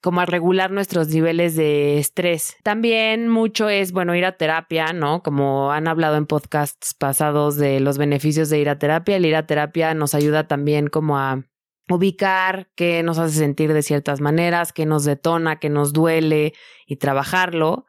como 0.00 0.20
a 0.20 0.26
regular 0.26 0.70
nuestros 0.70 1.08
niveles 1.08 1.56
de 1.56 1.98
estrés. 1.98 2.56
También 2.62 3.28
mucho 3.28 3.68
es, 3.68 3.92
bueno, 3.92 4.14
ir 4.14 4.24
a 4.24 4.36
terapia, 4.36 4.92
¿no? 4.92 5.22
Como 5.22 5.72
han 5.72 5.88
hablado 5.88 6.16
en 6.16 6.26
podcasts 6.26 6.94
pasados 6.94 7.56
de 7.56 7.80
los 7.80 7.98
beneficios 7.98 8.48
de 8.48 8.60
ir 8.60 8.68
a 8.68 8.78
terapia. 8.78 9.16
El 9.16 9.26
ir 9.26 9.34
a 9.34 9.46
terapia 9.46 9.94
nos 9.94 10.14
ayuda 10.14 10.46
también 10.46 10.86
como 10.86 11.18
a 11.18 11.42
ubicar 11.90 12.70
qué 12.74 13.02
nos 13.02 13.18
hace 13.18 13.38
sentir 13.38 13.72
de 13.72 13.82
ciertas 13.82 14.20
maneras, 14.20 14.72
qué 14.72 14.86
nos 14.86 15.04
detona, 15.04 15.58
qué 15.58 15.70
nos 15.70 15.92
duele 15.92 16.54
y 16.86 16.96
trabajarlo. 16.96 17.86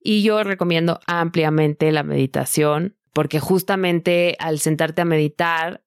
Y 0.00 0.22
yo 0.22 0.42
recomiendo 0.42 1.00
ampliamente 1.06 1.92
la 1.92 2.02
meditación 2.02 2.96
porque 3.12 3.40
justamente 3.40 4.36
al 4.38 4.58
sentarte 4.58 5.02
a 5.02 5.04
meditar 5.04 5.84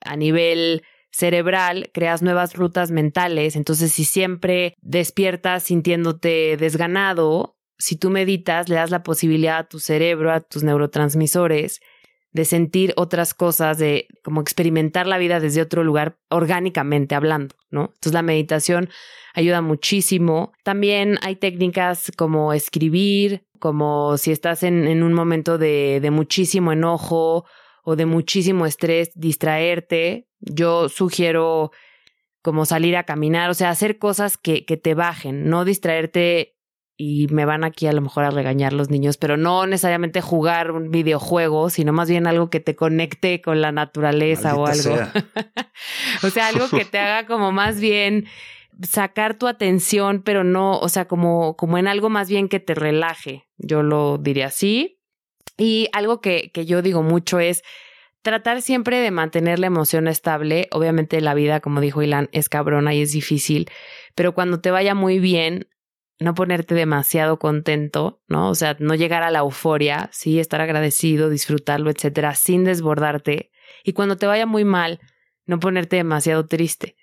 a 0.00 0.16
nivel 0.16 0.82
cerebral, 1.10 1.90
creas 1.92 2.22
nuevas 2.22 2.54
rutas 2.54 2.90
mentales. 2.90 3.56
Entonces, 3.56 3.92
si 3.92 4.04
siempre 4.04 4.74
despiertas 4.80 5.64
sintiéndote 5.64 6.56
desganado, 6.56 7.56
si 7.78 7.96
tú 7.96 8.10
meditas, 8.10 8.68
le 8.68 8.76
das 8.76 8.90
la 8.90 9.02
posibilidad 9.02 9.58
a 9.58 9.68
tu 9.68 9.80
cerebro, 9.80 10.32
a 10.32 10.40
tus 10.40 10.62
neurotransmisores, 10.62 11.80
de 12.38 12.44
sentir 12.44 12.92
otras 12.96 13.34
cosas, 13.34 13.78
de 13.78 14.06
como 14.22 14.40
experimentar 14.40 15.08
la 15.08 15.18
vida 15.18 15.40
desde 15.40 15.60
otro 15.60 15.82
lugar 15.82 16.18
orgánicamente 16.30 17.16
hablando, 17.16 17.56
¿no? 17.68 17.86
Entonces 17.86 18.12
la 18.12 18.22
meditación 18.22 18.90
ayuda 19.34 19.60
muchísimo. 19.60 20.52
También 20.62 21.18
hay 21.22 21.34
técnicas 21.34 22.12
como 22.16 22.52
escribir, 22.52 23.44
como 23.58 24.16
si 24.18 24.30
estás 24.30 24.62
en, 24.62 24.86
en 24.86 25.02
un 25.02 25.14
momento 25.14 25.58
de, 25.58 25.98
de 26.00 26.12
muchísimo 26.12 26.70
enojo 26.70 27.44
o 27.82 27.96
de 27.96 28.06
muchísimo 28.06 28.66
estrés, 28.66 29.10
distraerte, 29.16 30.28
yo 30.38 30.88
sugiero 30.88 31.72
como 32.40 32.66
salir 32.66 32.96
a 32.96 33.02
caminar, 33.02 33.50
o 33.50 33.54
sea, 33.54 33.70
hacer 33.70 33.98
cosas 33.98 34.38
que, 34.38 34.64
que 34.64 34.76
te 34.76 34.94
bajen, 34.94 35.50
no 35.50 35.64
distraerte 35.64 36.54
y 37.00 37.28
me 37.28 37.44
van 37.44 37.62
aquí 37.62 37.86
a 37.86 37.92
lo 37.92 38.00
mejor 38.00 38.24
a 38.24 38.30
regañar 38.30 38.72
los 38.72 38.90
niños, 38.90 39.18
pero 39.18 39.36
no 39.36 39.68
necesariamente 39.68 40.20
jugar 40.20 40.72
un 40.72 40.90
videojuego, 40.90 41.70
sino 41.70 41.92
más 41.92 42.10
bien 42.10 42.26
algo 42.26 42.50
que 42.50 42.58
te 42.58 42.74
conecte 42.74 43.40
con 43.40 43.60
la 43.60 43.70
naturaleza 43.70 44.56
o 44.56 44.66
algo. 44.66 44.96
o 46.24 46.30
sea, 46.30 46.48
algo 46.48 46.68
que 46.68 46.84
te 46.84 46.98
haga 46.98 47.24
como 47.28 47.52
más 47.52 47.80
bien 47.80 48.26
sacar 48.82 49.38
tu 49.38 49.46
atención, 49.46 50.22
pero 50.24 50.42
no, 50.42 50.76
o 50.76 50.88
sea, 50.88 51.06
como, 51.06 51.56
como 51.56 51.78
en 51.78 51.86
algo 51.86 52.10
más 52.10 52.28
bien 52.28 52.48
que 52.48 52.58
te 52.58 52.74
relaje. 52.74 53.46
Yo 53.58 53.84
lo 53.84 54.18
diría 54.18 54.46
así. 54.46 54.98
Y 55.56 55.88
algo 55.92 56.20
que, 56.20 56.50
que 56.52 56.66
yo 56.66 56.82
digo 56.82 57.04
mucho 57.04 57.38
es 57.38 57.62
tratar 58.22 58.60
siempre 58.60 58.98
de 58.98 59.12
mantener 59.12 59.60
la 59.60 59.68
emoción 59.68 60.08
estable. 60.08 60.66
Obviamente 60.72 61.20
la 61.20 61.34
vida, 61.34 61.60
como 61.60 61.80
dijo 61.80 62.02
Ilan, 62.02 62.28
es 62.32 62.48
cabrona 62.48 62.92
y 62.92 63.02
es 63.02 63.12
difícil, 63.12 63.70
pero 64.16 64.34
cuando 64.34 64.60
te 64.60 64.72
vaya 64.72 64.96
muy 64.96 65.20
bien, 65.20 65.68
no 66.20 66.34
ponerte 66.34 66.74
demasiado 66.74 67.38
contento, 67.38 68.22
¿no? 68.28 68.50
O 68.50 68.54
sea, 68.54 68.76
no 68.80 68.94
llegar 68.94 69.22
a 69.22 69.30
la 69.30 69.40
euforia, 69.40 70.08
sí, 70.12 70.40
estar 70.40 70.60
agradecido, 70.60 71.30
disfrutarlo, 71.30 71.90
etcétera, 71.90 72.34
sin 72.34 72.64
desbordarte. 72.64 73.50
Y 73.84 73.92
cuando 73.92 74.16
te 74.16 74.26
vaya 74.26 74.46
muy 74.46 74.64
mal, 74.64 75.00
no 75.46 75.60
ponerte 75.60 75.96
demasiado 75.96 76.46
triste 76.46 76.96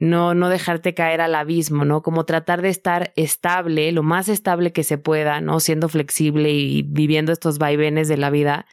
no, 0.00 0.34
no 0.34 0.48
dejarte 0.48 0.94
caer 0.94 1.20
al 1.20 1.34
abismo, 1.34 1.84
¿no? 1.84 2.02
Como 2.02 2.24
tratar 2.24 2.62
de 2.62 2.70
estar 2.70 3.12
estable, 3.16 3.92
lo 3.92 4.02
más 4.02 4.30
estable 4.30 4.72
que 4.72 4.82
se 4.82 4.96
pueda, 4.96 5.42
¿no? 5.42 5.60
Siendo 5.60 5.90
flexible 5.90 6.50
y 6.50 6.82
viviendo 6.82 7.32
estos 7.32 7.58
vaivenes 7.58 8.08
de 8.08 8.16
la 8.16 8.30
vida, 8.30 8.66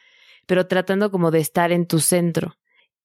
pero 0.46 0.66
tratando 0.66 1.10
como 1.10 1.30
de 1.30 1.40
estar 1.40 1.70
en 1.70 1.86
tu 1.86 2.00
centro. 2.00 2.56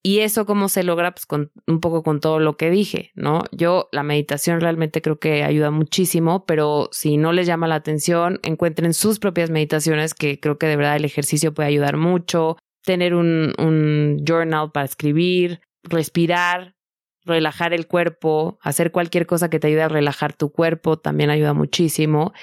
Y 0.06 0.20
eso 0.20 0.46
cómo 0.46 0.68
se 0.68 0.84
logra, 0.84 1.14
pues 1.14 1.26
con 1.26 1.54
un 1.66 1.80
poco 1.80 2.04
con 2.04 2.20
todo 2.20 2.40
lo 2.40 2.58
que 2.58 2.70
dije, 2.70 3.12
¿no? 3.16 3.44
Yo 3.54 3.88
la 3.94 4.04
meditación 4.04 4.60
realmente 4.60 5.02
creo 5.02 5.18
que 5.18 5.46
ayuda 5.46 5.72
muchísimo, 5.72 6.46
pero 6.46 6.90
si 6.92 7.16
no 7.16 7.32
les 7.32 7.48
llama 7.48 7.70
la 7.70 7.76
atención, 7.76 8.42
encuentren 8.44 8.94
sus 8.94 9.20
propias 9.20 9.50
meditaciones, 9.50 10.14
que 10.14 10.42
creo 10.42 10.58
que 10.58 10.68
de 10.68 10.76
verdad 10.76 10.98
el 10.98 11.06
ejercicio 11.06 11.54
puede 11.54 11.70
ayudar 11.70 11.96
mucho. 11.96 12.58
Tener 12.84 13.16
un, 13.16 13.54
un 13.58 14.22
journal 14.28 14.74
para 14.74 14.86
escribir, 14.86 15.62
respirar, 15.84 16.76
relajar 17.24 17.74
el 17.74 17.88
cuerpo, 17.88 18.60
hacer 18.62 18.92
cualquier 18.92 19.26
cosa 19.26 19.50
que 19.50 19.60
te 19.60 19.68
ayude 19.68 19.84
a 19.84 19.88
relajar 19.88 20.34
tu 20.34 20.52
cuerpo 20.52 20.98
también 20.98 21.30
ayuda 21.30 21.54
muchísimo. 21.54 22.34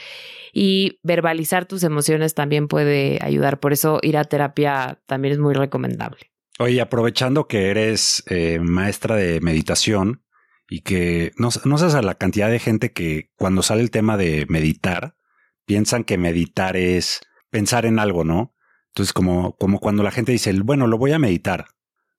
Y 0.55 0.99
verbalizar 1.03 1.67
tus 1.67 1.83
emociones 1.83 2.35
también 2.35 2.69
puede 2.69 3.19
ayudar. 3.21 3.61
Por 3.61 3.75
eso 3.75 4.01
ir 4.03 4.17
a 4.17 4.25
terapia 4.25 4.99
también 5.07 5.33
es 5.33 5.39
muy 5.39 5.53
recomendable. 5.53 6.30
Oye, 6.61 6.83
aprovechando 6.83 7.49
que 7.49 7.71
eres 7.71 8.23
eh, 8.27 8.59
maestra 8.61 9.17
de 9.17 9.41
meditación 9.41 10.23
y 10.69 10.83
que 10.83 11.33
no, 11.39 11.49
no 11.65 11.79
sabes 11.79 11.95
a 11.95 12.03
la 12.03 12.17
cantidad 12.17 12.51
de 12.51 12.59
gente 12.59 12.93
que 12.93 13.31
cuando 13.37 13.63
sale 13.63 13.81
el 13.81 13.91
tema 13.91 14.19
de 14.19 14.45
meditar, 14.51 15.17
piensan 15.65 16.05
que 16.05 16.19
meditar 16.19 16.77
es 16.77 17.23
pensar 17.49 17.87
en 17.87 17.99
algo, 17.99 18.25
¿no? 18.25 18.55
Entonces, 18.89 19.15
como, 19.15 19.57
como 19.57 19.81
cuando 19.81 20.03
la 20.03 20.11
gente 20.11 20.33
dice, 20.33 20.53
bueno, 20.61 20.87
lo 20.87 20.99
voy 20.99 21.13
a 21.13 21.19
meditar. 21.19 21.69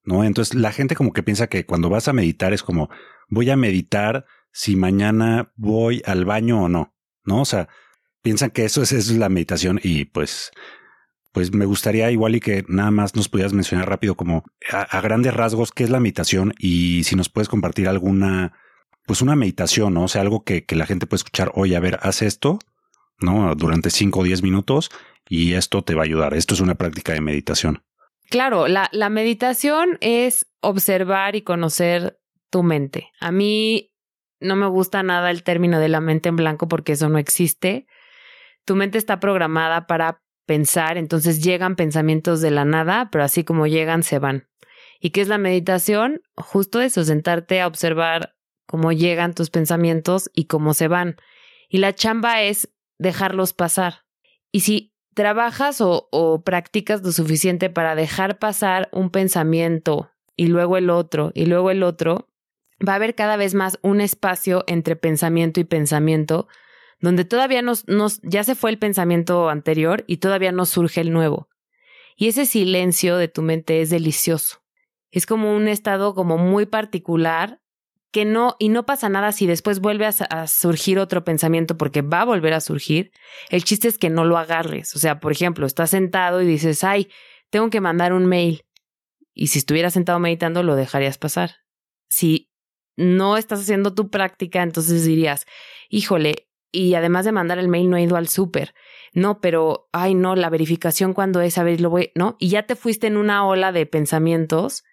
¿no? 0.03 0.23
Entonces 0.23 0.55
la 0.55 0.71
gente 0.71 0.95
como 0.95 1.13
que 1.13 1.21
piensa 1.21 1.45
que 1.45 1.67
cuando 1.67 1.89
vas 1.89 2.07
a 2.07 2.13
meditar 2.13 2.51
es 2.51 2.63
como, 2.63 2.89
voy 3.29 3.51
a 3.51 3.55
meditar 3.55 4.25
si 4.51 4.75
mañana 4.75 5.53
voy 5.55 6.01
al 6.03 6.25
baño 6.25 6.63
o 6.63 6.67
no, 6.67 6.95
¿no? 7.25 7.41
O 7.41 7.45
sea, 7.45 7.69
piensan 8.23 8.49
que 8.49 8.65
eso 8.65 8.81
es, 8.81 8.91
es 8.91 9.11
la 9.11 9.29
meditación 9.29 9.79
y 9.83 10.05
pues, 10.05 10.51
pues 11.31 11.53
me 11.53 11.65
gustaría 11.65 12.11
igual 12.11 12.35
y 12.35 12.39
que 12.39 12.65
nada 12.67 12.91
más 12.91 13.15
nos 13.15 13.29
pudieras 13.29 13.53
mencionar 13.53 13.89
rápido 13.89 14.15
como 14.15 14.43
a, 14.71 15.01
grandes 15.01 15.33
rasgos 15.33 15.71
qué 15.71 15.83
es 15.83 15.89
la 15.89 15.99
meditación 15.99 16.53
y 16.59 17.03
si 17.05 17.15
nos 17.15 17.29
puedes 17.29 17.47
compartir 17.47 17.87
alguna, 17.87 18.53
pues 19.05 19.21
una 19.21 19.35
meditación, 19.35 19.93
¿no? 19.93 20.03
O 20.03 20.07
sea, 20.07 20.21
algo 20.21 20.43
que, 20.43 20.65
que 20.65 20.75
la 20.75 20.85
gente 20.85 21.07
puede 21.07 21.19
escuchar, 21.19 21.51
oye, 21.55 21.75
a 21.75 21.79
ver, 21.79 21.99
haz 22.01 22.21
esto, 22.21 22.59
¿no? 23.19 23.55
Durante 23.55 23.89
5 23.89 24.19
o 24.19 24.23
10 24.23 24.43
minutos 24.43 24.91
y 25.29 25.53
esto 25.53 25.83
te 25.83 25.95
va 25.95 26.01
a 26.01 26.05
ayudar. 26.05 26.33
Esto 26.33 26.53
es 26.53 26.59
una 26.59 26.75
práctica 26.75 27.13
de 27.13 27.21
meditación. 27.21 27.83
Claro, 28.29 28.67
la, 28.67 28.89
la 28.91 29.09
meditación 29.09 29.97
es 30.01 30.45
observar 30.61 31.35
y 31.35 31.41
conocer 31.41 32.19
tu 32.49 32.63
mente. 32.63 33.09
A 33.19 33.31
mí 33.31 33.91
no 34.39 34.55
me 34.55 34.67
gusta 34.67 35.03
nada 35.03 35.31
el 35.31 35.43
término 35.43 35.79
de 35.79 35.89
la 35.89 36.01
mente 36.01 36.29
en 36.29 36.35
blanco 36.35 36.67
porque 36.67 36.93
eso 36.93 37.09
no 37.09 37.17
existe. 37.17 37.87
Tu 38.65 38.75
mente 38.75 38.97
está 38.97 39.19
programada 39.19 39.87
para 39.87 40.21
pensar, 40.45 40.97
entonces 40.97 41.43
llegan 41.43 41.75
pensamientos 41.75 42.41
de 42.41 42.51
la 42.51 42.65
nada, 42.65 43.09
pero 43.11 43.23
así 43.23 43.43
como 43.43 43.67
llegan, 43.67 44.03
se 44.03 44.19
van. 44.19 44.47
¿Y 44.99 45.11
qué 45.11 45.21
es 45.21 45.27
la 45.27 45.37
meditación? 45.37 46.21
Justo 46.35 46.81
eso, 46.81 47.03
sentarte 47.03 47.61
a 47.61 47.67
observar 47.67 48.35
cómo 48.67 48.91
llegan 48.91 49.33
tus 49.33 49.49
pensamientos 49.49 50.29
y 50.33 50.45
cómo 50.45 50.73
se 50.73 50.87
van. 50.87 51.17
Y 51.69 51.79
la 51.79 51.93
chamba 51.93 52.41
es 52.41 52.69
dejarlos 52.99 53.53
pasar. 53.53 54.05
Y 54.51 54.61
si 54.61 54.93
trabajas 55.13 55.81
o, 55.81 56.07
o 56.11 56.43
practicas 56.43 57.01
lo 57.01 57.11
suficiente 57.11 57.69
para 57.69 57.95
dejar 57.95 58.37
pasar 58.39 58.89
un 58.91 59.09
pensamiento 59.09 60.11
y 60.35 60.47
luego 60.47 60.77
el 60.77 60.89
otro 60.89 61.31
y 61.33 61.45
luego 61.45 61.71
el 61.71 61.83
otro, 61.83 62.29
va 62.87 62.93
a 62.93 62.95
haber 62.95 63.15
cada 63.15 63.37
vez 63.37 63.53
más 63.53 63.79
un 63.81 64.01
espacio 64.01 64.63
entre 64.67 64.95
pensamiento 64.95 65.59
y 65.59 65.63
pensamiento 65.63 66.47
donde 67.01 67.25
todavía 67.25 67.61
nos, 67.61 67.83
ya 68.21 68.43
se 68.43 68.55
fue 68.55 68.69
el 68.69 68.77
pensamiento 68.77 69.49
anterior 69.49 70.03
y 70.07 70.17
todavía 70.17 70.51
no 70.51 70.65
surge 70.65 71.01
el 71.01 71.11
nuevo. 71.11 71.49
Y 72.15 72.27
ese 72.27 72.45
silencio 72.45 73.17
de 73.17 73.27
tu 73.27 73.41
mente 73.41 73.81
es 73.81 73.89
delicioso. 73.89 74.63
Es 75.09 75.25
como 75.25 75.55
un 75.55 75.67
estado 75.67 76.13
como 76.13 76.37
muy 76.37 76.67
particular 76.67 77.59
que 78.11 78.25
no, 78.25 78.55
y 78.59 78.69
no 78.69 78.85
pasa 78.85 79.09
nada 79.09 79.31
si 79.31 79.47
después 79.47 79.79
vuelve 79.79 80.05
a, 80.05 80.47
surgir 80.47 80.99
otro 80.99 81.23
pensamiento 81.23 81.77
porque 81.77 82.01
va 82.01 82.21
a 82.21 82.25
volver 82.25 82.53
a 82.53 82.61
surgir. 82.61 83.11
El 83.49 83.63
chiste 83.63 83.87
es 83.87 83.97
que 83.97 84.09
no 84.09 84.25
lo 84.25 84.37
agarres. 84.37 84.95
O 84.95 84.99
sea, 84.99 85.19
por 85.19 85.31
ejemplo, 85.31 85.65
estás 85.65 85.89
sentado 85.89 86.41
y 86.41 86.45
dices, 86.45 86.83
ay, 86.83 87.09
tengo 87.49 87.69
que 87.69 87.81
mandar 87.81 88.13
un 88.13 88.25
mail. 88.25 88.63
Y 89.33 89.47
si 89.47 89.59
estuvieras 89.59 89.93
sentado 89.93 90.19
meditando, 90.19 90.61
lo 90.61 90.75
dejarías 90.75 91.17
pasar. 91.17 91.55
Si 92.09 92.49
no 92.97 93.37
estás 93.37 93.61
haciendo 93.61 93.95
tu 93.95 94.09
práctica, 94.09 94.61
entonces 94.61 95.05
dirías, 95.05 95.45
híjole, 95.89 96.49
y 96.71 96.93
además 96.95 97.25
de 97.25 97.31
mandar 97.31 97.59
el 97.59 97.67
mail, 97.67 97.89
no 97.89 97.97
he 97.97 98.03
ido 98.03 98.15
al 98.15 98.27
súper. 98.27 98.73
No, 99.13 99.41
pero, 99.41 99.89
ay, 99.91 100.13
no, 100.15 100.35
la 100.35 100.49
verificación 100.49 101.13
cuando 101.13 101.41
es, 101.41 101.57
a 101.57 101.63
ver, 101.63 101.81
lo 101.81 101.89
voy, 101.89 102.11
¿no? 102.15 102.37
Y 102.39 102.49
ya 102.49 102.63
te 102.63 102.75
fuiste 102.75 103.07
en 103.07 103.17
una 103.17 103.45
ola 103.45 103.71
de 103.71 103.85
pensamientos 103.85 104.83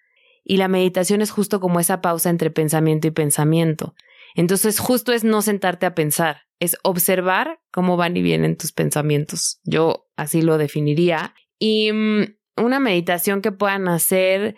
y 0.43 0.57
la 0.57 0.67
meditación 0.67 1.21
es 1.21 1.31
justo 1.31 1.59
como 1.59 1.79
esa 1.79 2.01
pausa 2.01 2.29
entre 2.29 2.51
pensamiento 2.51 3.07
y 3.07 3.11
pensamiento. 3.11 3.95
Entonces, 4.35 4.79
justo 4.79 5.13
es 5.13 5.23
no 5.23 5.41
sentarte 5.41 5.85
a 5.85 5.95
pensar, 5.95 6.41
es 6.59 6.77
observar 6.83 7.59
cómo 7.71 7.97
van 7.97 8.17
y 8.17 8.21
vienen 8.21 8.57
tus 8.57 8.71
pensamientos. 8.71 9.59
Yo 9.63 10.09
así 10.17 10.41
lo 10.41 10.57
definiría. 10.57 11.33
Y 11.57 11.91
mm, 11.91 12.23
una 12.57 12.79
meditación 12.79 13.41
que 13.41 13.51
puedan 13.51 13.87
hacer 13.87 14.55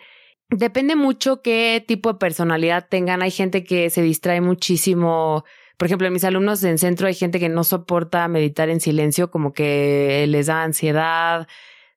depende 0.50 0.96
mucho 0.96 1.42
qué 1.42 1.82
tipo 1.86 2.12
de 2.12 2.18
personalidad 2.18 2.88
tengan. 2.88 3.22
Hay 3.22 3.30
gente 3.30 3.64
que 3.64 3.90
se 3.90 4.02
distrae 4.02 4.40
muchísimo. 4.40 5.44
Por 5.76 5.86
ejemplo, 5.86 6.06
en 6.06 6.12
mis 6.12 6.24
alumnos 6.24 6.62
en 6.64 6.78
centro 6.78 7.06
hay 7.06 7.14
gente 7.14 7.40
que 7.40 7.48
no 7.48 7.64
soporta 7.64 8.28
meditar 8.28 8.68
en 8.68 8.80
silencio, 8.80 9.30
como 9.30 9.52
que 9.52 10.26
les 10.28 10.46
da 10.46 10.62
ansiedad, 10.62 11.48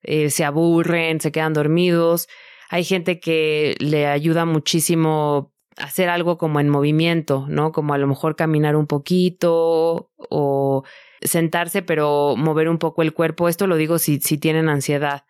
eh, 0.03 0.29
se 0.29 0.43
aburren, 0.45 1.19
se 1.21 1.31
quedan 1.31 1.53
dormidos. 1.53 2.27
Hay 2.69 2.83
gente 2.83 3.19
que 3.19 3.75
le 3.79 4.07
ayuda 4.07 4.45
muchísimo 4.45 5.53
hacer 5.77 6.09
algo 6.09 6.37
como 6.37 6.59
en 6.59 6.69
movimiento, 6.69 7.45
¿no? 7.49 7.71
Como 7.71 7.93
a 7.93 7.97
lo 7.97 8.07
mejor 8.07 8.35
caminar 8.35 8.75
un 8.75 8.87
poquito 8.87 10.11
o 10.17 10.83
sentarse, 11.21 11.81
pero 11.81 12.35
mover 12.37 12.69
un 12.69 12.77
poco 12.77 13.01
el 13.01 13.13
cuerpo. 13.13 13.49
Esto 13.49 13.67
lo 13.67 13.75
digo 13.75 13.99
si, 13.99 14.19
si 14.19 14.37
tienen 14.37 14.69
ansiedad. 14.69 15.25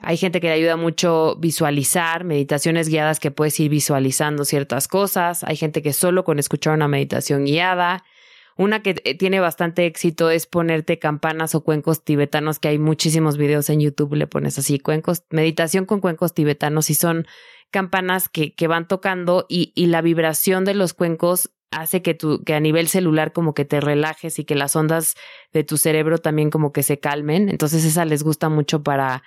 Hay 0.00 0.16
gente 0.16 0.40
que 0.40 0.46
le 0.48 0.54
ayuda 0.54 0.76
mucho 0.76 1.36
visualizar, 1.36 2.24
meditaciones 2.24 2.88
guiadas 2.88 3.18
que 3.18 3.30
puedes 3.30 3.58
ir 3.58 3.70
visualizando 3.70 4.44
ciertas 4.44 4.86
cosas. 4.86 5.42
Hay 5.44 5.56
gente 5.56 5.82
que 5.82 5.92
solo 5.92 6.24
con 6.24 6.38
escuchar 6.38 6.74
una 6.74 6.88
meditación 6.88 7.44
guiada. 7.44 8.04
Una 8.56 8.82
que 8.82 8.96
eh, 9.04 9.16
tiene 9.16 9.38
bastante 9.40 9.86
éxito 9.86 10.30
es 10.30 10.46
ponerte 10.46 10.98
campanas 10.98 11.54
o 11.54 11.62
cuencos 11.62 12.04
tibetanos, 12.04 12.58
que 12.58 12.68
hay 12.68 12.78
muchísimos 12.78 13.36
videos 13.36 13.70
en 13.70 13.80
YouTube, 13.80 14.14
le 14.14 14.26
pones 14.26 14.58
así, 14.58 14.80
cuencos, 14.80 15.22
meditación 15.30 15.84
con 15.84 16.00
cuencos 16.00 16.34
tibetanos 16.34 16.90
y 16.90 16.94
son 16.94 17.26
campanas 17.70 18.28
que, 18.28 18.54
que 18.54 18.66
van 18.66 18.88
tocando 18.88 19.46
y, 19.48 19.72
y 19.76 19.86
la 19.86 20.02
vibración 20.02 20.64
de 20.64 20.74
los 20.74 20.92
cuencos 20.92 21.50
hace 21.70 22.02
que, 22.02 22.14
tu, 22.14 22.42
que 22.44 22.54
a 22.54 22.60
nivel 22.60 22.88
celular 22.88 23.32
como 23.32 23.54
que 23.54 23.64
te 23.64 23.80
relajes 23.80 24.38
y 24.38 24.44
que 24.44 24.54
las 24.54 24.74
ondas 24.74 25.14
de 25.52 25.64
tu 25.64 25.76
cerebro 25.76 26.18
también 26.18 26.50
como 26.50 26.72
que 26.72 26.82
se 26.82 26.98
calmen. 26.98 27.48
Entonces 27.48 27.84
esa 27.84 28.04
les 28.04 28.22
gusta 28.22 28.48
mucho 28.48 28.82
para 28.82 29.22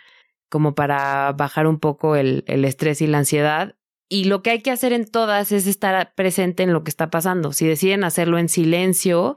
como 0.52 0.76
para 0.76 1.32
bajar 1.32 1.66
un 1.66 1.80
poco 1.80 2.18
el, 2.18 2.44
estrés 2.46 3.02
y 3.02 3.08
la 3.08 3.20
ansiedad. 3.20 3.78
Y 4.10 4.26
lo 4.26 4.44
que 4.44 4.50
hay 4.50 4.62
que 4.62 4.70
hacer 4.70 4.92
en 4.92 5.10
todas 5.10 5.54
es 5.54 5.66
estar 5.66 6.14
presente 6.14 6.64
en 6.64 6.74
lo 6.74 6.84
que 6.84 6.90
está 6.90 7.10
pasando. 7.10 7.54
Si 7.54 7.66
deciden 7.66 8.04
hacerlo 8.04 8.38
en 8.38 8.50
silencio, 8.50 9.36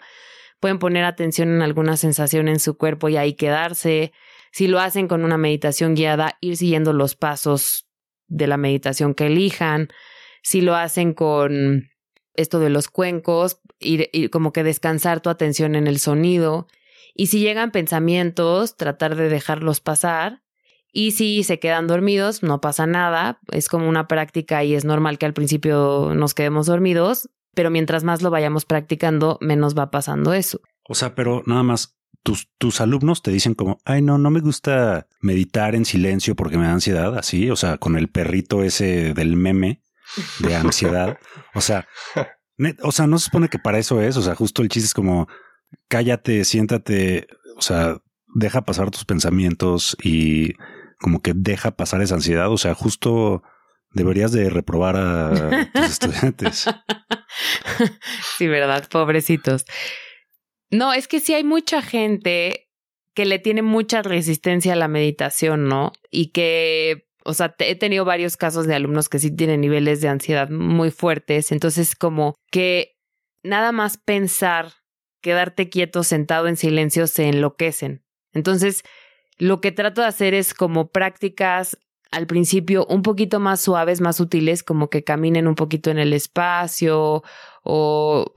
pueden 0.58 0.80
poner 0.80 1.04
atención 1.04 1.50
en 1.50 1.62
alguna 1.62 1.96
sensación 1.96 2.48
en 2.48 2.58
su 2.58 2.76
cuerpo 2.76 3.08
y 3.08 3.16
ahí 3.16 3.34
quedarse. 3.34 4.12
Si 4.50 4.66
lo 4.66 4.80
hacen 4.80 5.06
con 5.06 5.24
una 5.24 5.38
meditación 5.38 5.94
guiada, 5.94 6.36
ir 6.40 6.56
siguiendo 6.56 6.92
los 6.92 7.14
pasos 7.14 7.86
de 8.26 8.48
la 8.48 8.56
meditación 8.56 9.14
que 9.14 9.26
elijan. 9.26 9.90
Si 10.42 10.62
lo 10.62 10.74
hacen 10.74 11.14
con 11.14 11.90
esto 12.34 12.58
de 12.58 12.70
los 12.70 12.88
cuencos, 12.88 13.60
ir, 13.78 14.10
ir 14.12 14.30
como 14.30 14.52
que 14.52 14.64
descansar 14.64 15.20
tu 15.20 15.30
atención 15.30 15.76
en 15.76 15.86
el 15.86 16.00
sonido. 16.00 16.66
Y 17.14 17.28
si 17.28 17.38
llegan 17.38 17.70
pensamientos, 17.70 18.76
tratar 18.76 19.14
de 19.14 19.28
dejarlos 19.28 19.80
pasar 19.80 20.43
y 20.96 21.10
si 21.10 21.42
se 21.42 21.58
quedan 21.58 21.88
dormidos, 21.88 22.44
no 22.44 22.60
pasa 22.60 22.86
nada, 22.86 23.40
es 23.50 23.68
como 23.68 23.88
una 23.88 24.06
práctica 24.06 24.62
y 24.62 24.76
es 24.76 24.84
normal 24.84 25.18
que 25.18 25.26
al 25.26 25.34
principio 25.34 26.12
nos 26.14 26.34
quedemos 26.34 26.66
dormidos. 26.66 27.28
pero 27.56 27.70
mientras 27.70 28.02
más 28.02 28.20
lo 28.20 28.30
vayamos 28.30 28.64
practicando, 28.64 29.38
menos 29.40 29.78
va 29.78 29.90
pasando 29.90 30.34
eso. 30.34 30.60
O 30.88 30.94
sea, 30.94 31.14
pero 31.14 31.42
nada 31.46 31.62
más, 31.62 31.96
tus, 32.24 32.48
tus 32.58 32.80
alumnos 32.80 33.22
te 33.22 33.30
dicen 33.30 33.54
como, 33.54 33.78
ay, 33.84 34.02
no, 34.02 34.18
no 34.18 34.30
me 34.30 34.40
gusta 34.40 35.06
meditar 35.20 35.74
en 35.76 35.84
silencio 35.84 36.34
porque 36.34 36.58
me 36.58 36.64
da 36.64 36.72
ansiedad, 36.72 37.16
así, 37.16 37.50
o 37.50 37.56
sea, 37.56 37.78
con 37.78 37.96
el 37.96 38.08
perrito 38.08 38.64
ese 38.64 39.14
del 39.14 39.36
meme 39.36 39.82
de 40.40 40.56
ansiedad. 40.56 41.18
o 41.54 41.60
sea, 41.60 41.86
o 42.82 42.92
sea, 42.92 43.06
no 43.06 43.18
se 43.18 43.26
supone 43.26 43.48
que 43.48 43.58
para 43.58 43.78
eso 43.78 44.00
es, 44.00 44.16
o 44.16 44.22
sea, 44.22 44.34
justo 44.34 44.62
el 44.62 44.68
chiste 44.68 44.86
es 44.86 44.94
como, 44.94 45.28
cállate, 45.88 46.44
siéntate, 46.44 47.28
o 47.56 47.62
sea, 47.62 47.98
deja 48.34 48.64
pasar 48.64 48.90
tus 48.90 49.04
pensamientos 49.04 49.96
y 50.02 50.54
como 51.04 51.20
que 51.20 51.34
deja 51.34 51.76
pasar 51.76 52.00
esa 52.00 52.14
ansiedad, 52.14 52.50
o 52.50 52.56
sea, 52.56 52.72
justo 52.72 53.42
deberías 53.90 54.32
de 54.32 54.48
reprobar 54.48 54.96
a 54.96 55.70
tus 55.74 55.84
estudiantes. 55.90 56.64
Sí, 58.38 58.46
verdad, 58.46 58.88
pobrecitos. 58.88 59.64
No, 60.70 60.94
es 60.94 61.08
que 61.08 61.20
sí 61.20 61.34
hay 61.34 61.44
mucha 61.44 61.82
gente 61.82 62.70
que 63.12 63.26
le 63.26 63.38
tiene 63.38 63.60
mucha 63.60 64.02
resistencia 64.02 64.72
a 64.72 64.76
la 64.76 64.88
meditación, 64.88 65.68
¿no? 65.68 65.92
Y 66.10 66.30
que, 66.30 67.08
o 67.24 67.34
sea, 67.34 67.54
he 67.58 67.74
tenido 67.74 68.04
varios 68.04 68.36
casos 68.36 68.66
de 68.66 68.74
alumnos 68.74 69.08
que 69.08 69.18
sí 69.18 69.30
tienen 69.34 69.60
niveles 69.60 70.00
de 70.00 70.08
ansiedad 70.08 70.48
muy 70.48 70.90
fuertes, 70.90 71.52
entonces 71.52 71.96
como 71.96 72.34
que 72.50 72.96
nada 73.42 73.72
más 73.72 73.98
pensar, 73.98 74.72
quedarte 75.20 75.68
quieto 75.68 76.02
sentado 76.02 76.48
en 76.48 76.56
silencio 76.56 77.06
se 77.08 77.28
enloquecen. 77.28 78.04
Entonces, 78.32 78.84
lo 79.38 79.60
que 79.60 79.72
trato 79.72 80.00
de 80.00 80.06
hacer 80.06 80.34
es 80.34 80.54
como 80.54 80.88
prácticas 80.88 81.78
al 82.10 82.26
principio 82.26 82.86
un 82.86 83.02
poquito 83.02 83.40
más 83.40 83.60
suaves, 83.60 84.00
más 84.00 84.20
útiles, 84.20 84.62
como 84.62 84.88
que 84.88 85.02
caminen 85.02 85.48
un 85.48 85.56
poquito 85.56 85.90
en 85.90 85.98
el 85.98 86.12
espacio 86.12 87.24
o 87.64 88.32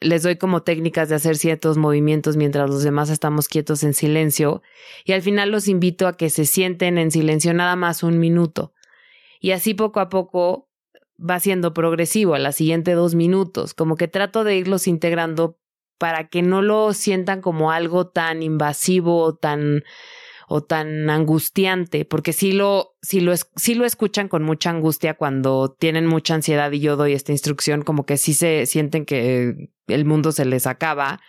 les 0.00 0.22
doy 0.22 0.36
como 0.36 0.62
técnicas 0.62 1.08
de 1.08 1.14
hacer 1.14 1.36
ciertos 1.36 1.76
movimientos 1.76 2.36
mientras 2.36 2.68
los 2.68 2.82
demás 2.82 3.10
estamos 3.10 3.48
quietos 3.48 3.84
en 3.84 3.94
silencio 3.94 4.62
y 5.04 5.12
al 5.12 5.22
final 5.22 5.50
los 5.50 5.68
invito 5.68 6.08
a 6.08 6.16
que 6.16 6.30
se 6.30 6.44
sienten 6.44 6.98
en 6.98 7.10
silencio 7.10 7.54
nada 7.54 7.76
más 7.76 8.02
un 8.02 8.18
minuto. 8.18 8.72
Y 9.40 9.52
así 9.52 9.74
poco 9.74 10.00
a 10.00 10.08
poco 10.08 10.68
va 11.18 11.38
siendo 11.38 11.74
progresivo 11.74 12.34
a 12.34 12.38
la 12.38 12.52
siguiente 12.52 12.92
dos 12.92 13.14
minutos, 13.14 13.74
como 13.74 13.96
que 13.96 14.08
trato 14.08 14.42
de 14.42 14.56
irlos 14.56 14.88
integrando 14.88 15.58
para 15.98 16.28
que 16.28 16.42
no 16.42 16.62
lo 16.62 16.92
sientan 16.92 17.40
como 17.40 17.70
algo 17.70 18.08
tan 18.08 18.42
invasivo 18.42 19.18
o 19.18 19.34
tan 19.36 19.84
o 20.56 20.62
tan 20.62 21.10
angustiante, 21.10 22.04
porque 22.04 22.32
si 22.32 22.52
lo, 22.52 22.94
si 23.02 23.18
lo, 23.18 23.32
lo 23.32 23.84
escuchan 23.84 24.28
con 24.28 24.44
mucha 24.44 24.70
angustia 24.70 25.14
cuando 25.14 25.74
tienen 25.76 26.06
mucha 26.06 26.34
ansiedad 26.34 26.70
y 26.70 26.78
yo 26.78 26.94
doy 26.94 27.12
esta 27.12 27.32
instrucción, 27.32 27.82
como 27.82 28.06
que 28.06 28.18
sí 28.18 28.34
se 28.34 28.64
sienten 28.66 29.04
que 29.04 29.72
el 29.88 30.04
mundo 30.04 30.30
se 30.30 30.44
les 30.44 30.68
acaba. 30.68 31.20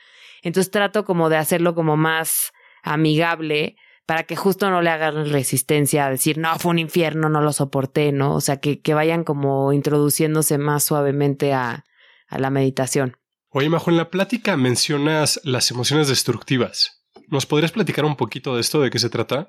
Entonces 0.44 0.70
trato 0.70 1.06
como 1.06 1.30
de 1.30 1.38
hacerlo 1.38 1.74
como 1.74 1.98
más 1.98 2.52
amigable 2.84 3.78
para 4.06 4.26
que 4.26 4.36
justo 4.36 4.70
no 4.70 4.84
le 4.84 4.92
hagan 4.92 5.28
resistencia 5.32 6.06
a 6.06 6.12
decir, 6.12 6.38
no, 6.38 6.60
fue 6.60 6.70
un 6.70 6.78
infierno, 6.78 7.28
no 7.28 7.42
lo 7.42 7.52
soporté, 7.52 8.12
¿no? 8.12 8.36
O 8.36 8.42
sea, 8.42 8.58
que, 8.58 8.80
que 8.80 8.94
vayan 8.94 9.24
como 9.24 9.74
introduciéndose 9.74 10.60
más 10.60 10.84
suavemente 10.84 11.52
a, 11.52 11.84
a 12.28 12.38
la 12.38 12.52
meditación. 12.52 13.18
Oye, 13.50 13.70
Majo, 13.70 13.90
en 13.90 13.98
la 13.98 14.12
plática 14.12 14.56
mencionas 14.56 15.42
las 15.44 15.72
emociones 15.72 16.10
destructivas. 16.10 17.05
¿Nos 17.30 17.46
podrías 17.46 17.72
platicar 17.72 18.06
un 18.06 18.16
poquito 18.16 18.56
de 18.56 18.62
esto, 18.62 18.82
de 18.82 18.90
qué 18.90 19.00
se 19.00 19.10
trata? 19.10 19.48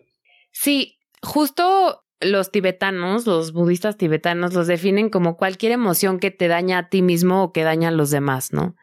Sí, 0.52 0.98
justo 1.22 2.04
los 2.20 2.50
tibetanos, 2.50 3.26
los 3.26 3.52
budistas 3.52 3.96
tibetanos, 3.96 4.54
los 4.54 4.66
definen 4.66 5.10
como 5.10 5.36
cualquier 5.36 5.72
emoción 5.72 6.18
que 6.18 6.30
te 6.30 6.48
daña 6.48 6.78
a 6.78 6.88
ti 6.88 7.02
mismo 7.02 7.42
o 7.42 7.52
que 7.52 7.62
daña 7.62 7.88
a 7.88 7.92
los 7.92 8.10
demás, 8.10 8.52
¿no? 8.52 8.74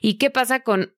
¿Y 0.00 0.18
qué 0.18 0.30
pasa 0.30 0.60
con, 0.60 0.94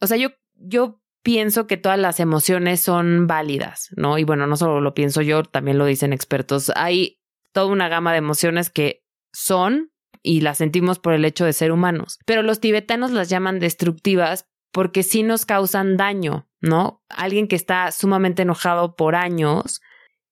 o 0.00 0.06
sea, 0.06 0.16
yo, 0.16 0.30
yo 0.54 1.00
pienso 1.22 1.66
que 1.66 1.76
todas 1.76 1.98
las 1.98 2.20
emociones 2.20 2.80
son 2.80 3.26
válidas, 3.26 3.88
¿no? 3.96 4.18
Y 4.18 4.24
bueno, 4.24 4.46
no 4.46 4.56
solo 4.56 4.80
lo 4.80 4.94
pienso 4.94 5.22
yo, 5.22 5.42
también 5.42 5.78
lo 5.78 5.84
dicen 5.84 6.12
expertos. 6.12 6.70
Hay 6.76 7.18
toda 7.52 7.66
una 7.66 7.88
gama 7.88 8.12
de 8.12 8.18
emociones 8.18 8.70
que 8.70 9.02
son 9.32 9.90
y 10.22 10.40
las 10.40 10.58
sentimos 10.58 11.00
por 11.00 11.14
el 11.14 11.24
hecho 11.24 11.44
de 11.44 11.52
ser 11.52 11.72
humanos, 11.72 12.18
pero 12.26 12.42
los 12.42 12.60
tibetanos 12.60 13.10
las 13.10 13.28
llaman 13.28 13.58
destructivas 13.58 14.46
porque 14.76 15.02
sí 15.02 15.22
nos 15.22 15.46
causan 15.46 15.96
daño, 15.96 16.46
¿no? 16.60 17.02
Alguien 17.08 17.48
que 17.48 17.56
está 17.56 17.90
sumamente 17.92 18.42
enojado 18.42 18.94
por 18.94 19.14
años, 19.14 19.80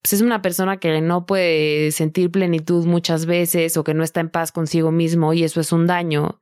pues 0.02 0.12
es 0.12 0.20
una 0.20 0.42
persona 0.42 0.76
que 0.76 1.00
no 1.00 1.24
puede 1.24 1.90
sentir 1.92 2.30
plenitud 2.30 2.84
muchas 2.84 3.24
veces 3.24 3.78
o 3.78 3.84
que 3.84 3.94
no 3.94 4.04
está 4.04 4.20
en 4.20 4.28
paz 4.28 4.52
consigo 4.52 4.90
mismo 4.90 5.32
y 5.32 5.44
eso 5.44 5.62
es 5.62 5.72
un 5.72 5.86
daño. 5.86 6.40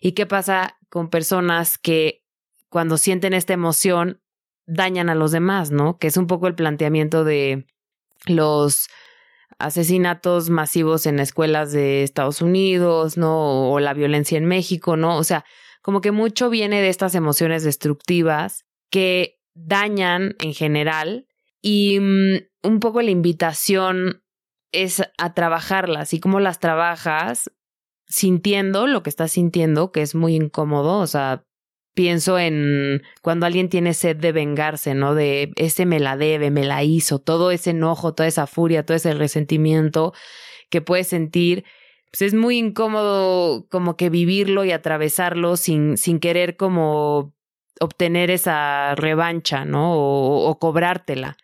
¿Y 0.00 0.14
qué 0.14 0.26
pasa 0.26 0.78
con 0.88 1.10
personas 1.10 1.78
que 1.78 2.24
cuando 2.70 2.96
sienten 2.96 3.34
esta 3.34 3.52
emoción 3.52 4.20
dañan 4.66 5.08
a 5.08 5.14
los 5.14 5.30
demás, 5.30 5.70
¿no? 5.70 5.96
Que 5.98 6.08
es 6.08 6.16
un 6.16 6.26
poco 6.26 6.48
el 6.48 6.56
planteamiento 6.56 7.22
de 7.22 7.68
los 8.26 8.88
asesinatos 9.60 10.50
masivos 10.50 11.06
en 11.06 11.20
escuelas 11.20 11.70
de 11.70 12.02
Estados 12.02 12.42
Unidos, 12.42 13.16
¿no? 13.16 13.70
O 13.70 13.78
la 13.78 13.94
violencia 13.94 14.38
en 14.38 14.46
México, 14.46 14.96
¿no? 14.96 15.16
O 15.16 15.22
sea, 15.22 15.44
como 15.84 16.00
que 16.00 16.12
mucho 16.12 16.48
viene 16.48 16.80
de 16.80 16.88
estas 16.88 17.14
emociones 17.14 17.62
destructivas 17.62 18.64
que 18.90 19.38
dañan 19.54 20.34
en 20.40 20.54
general 20.54 21.26
y 21.60 22.00
mm, 22.00 22.36
un 22.62 22.80
poco 22.80 23.02
la 23.02 23.10
invitación 23.10 24.22
es 24.72 25.02
a 25.18 25.34
trabajarlas 25.34 26.14
y 26.14 26.20
cómo 26.20 26.40
las 26.40 26.58
trabajas 26.58 27.52
sintiendo 28.06 28.86
lo 28.86 29.02
que 29.02 29.10
estás 29.10 29.32
sintiendo, 29.32 29.92
que 29.92 30.00
es 30.00 30.14
muy 30.14 30.34
incómodo, 30.34 31.00
o 31.00 31.06
sea, 31.06 31.44
pienso 31.92 32.38
en 32.38 33.02
cuando 33.20 33.44
alguien 33.44 33.68
tiene 33.68 33.92
sed 33.92 34.16
de 34.16 34.32
vengarse, 34.32 34.94
¿no? 34.94 35.14
De 35.14 35.52
ese 35.56 35.84
me 35.84 36.00
la 36.00 36.16
debe, 36.16 36.50
me 36.50 36.64
la 36.64 36.82
hizo, 36.82 37.18
todo 37.18 37.50
ese 37.50 37.70
enojo, 37.70 38.14
toda 38.14 38.26
esa 38.26 38.46
furia, 38.46 38.86
todo 38.86 38.96
ese 38.96 39.12
resentimiento 39.12 40.14
que 40.70 40.80
puedes 40.80 41.08
sentir 41.08 41.66
pues 42.14 42.22
es 42.22 42.34
muy 42.34 42.58
incómodo 42.58 43.66
como 43.70 43.96
que 43.96 44.08
vivirlo 44.08 44.64
y 44.64 44.70
atravesarlo 44.70 45.56
sin, 45.56 45.96
sin 45.96 46.20
querer 46.20 46.56
como 46.56 47.34
obtener 47.80 48.30
esa 48.30 48.94
revancha, 48.94 49.64
¿no? 49.64 49.94
O, 49.94 50.48
o 50.48 50.58
cobrártela. 50.60 51.36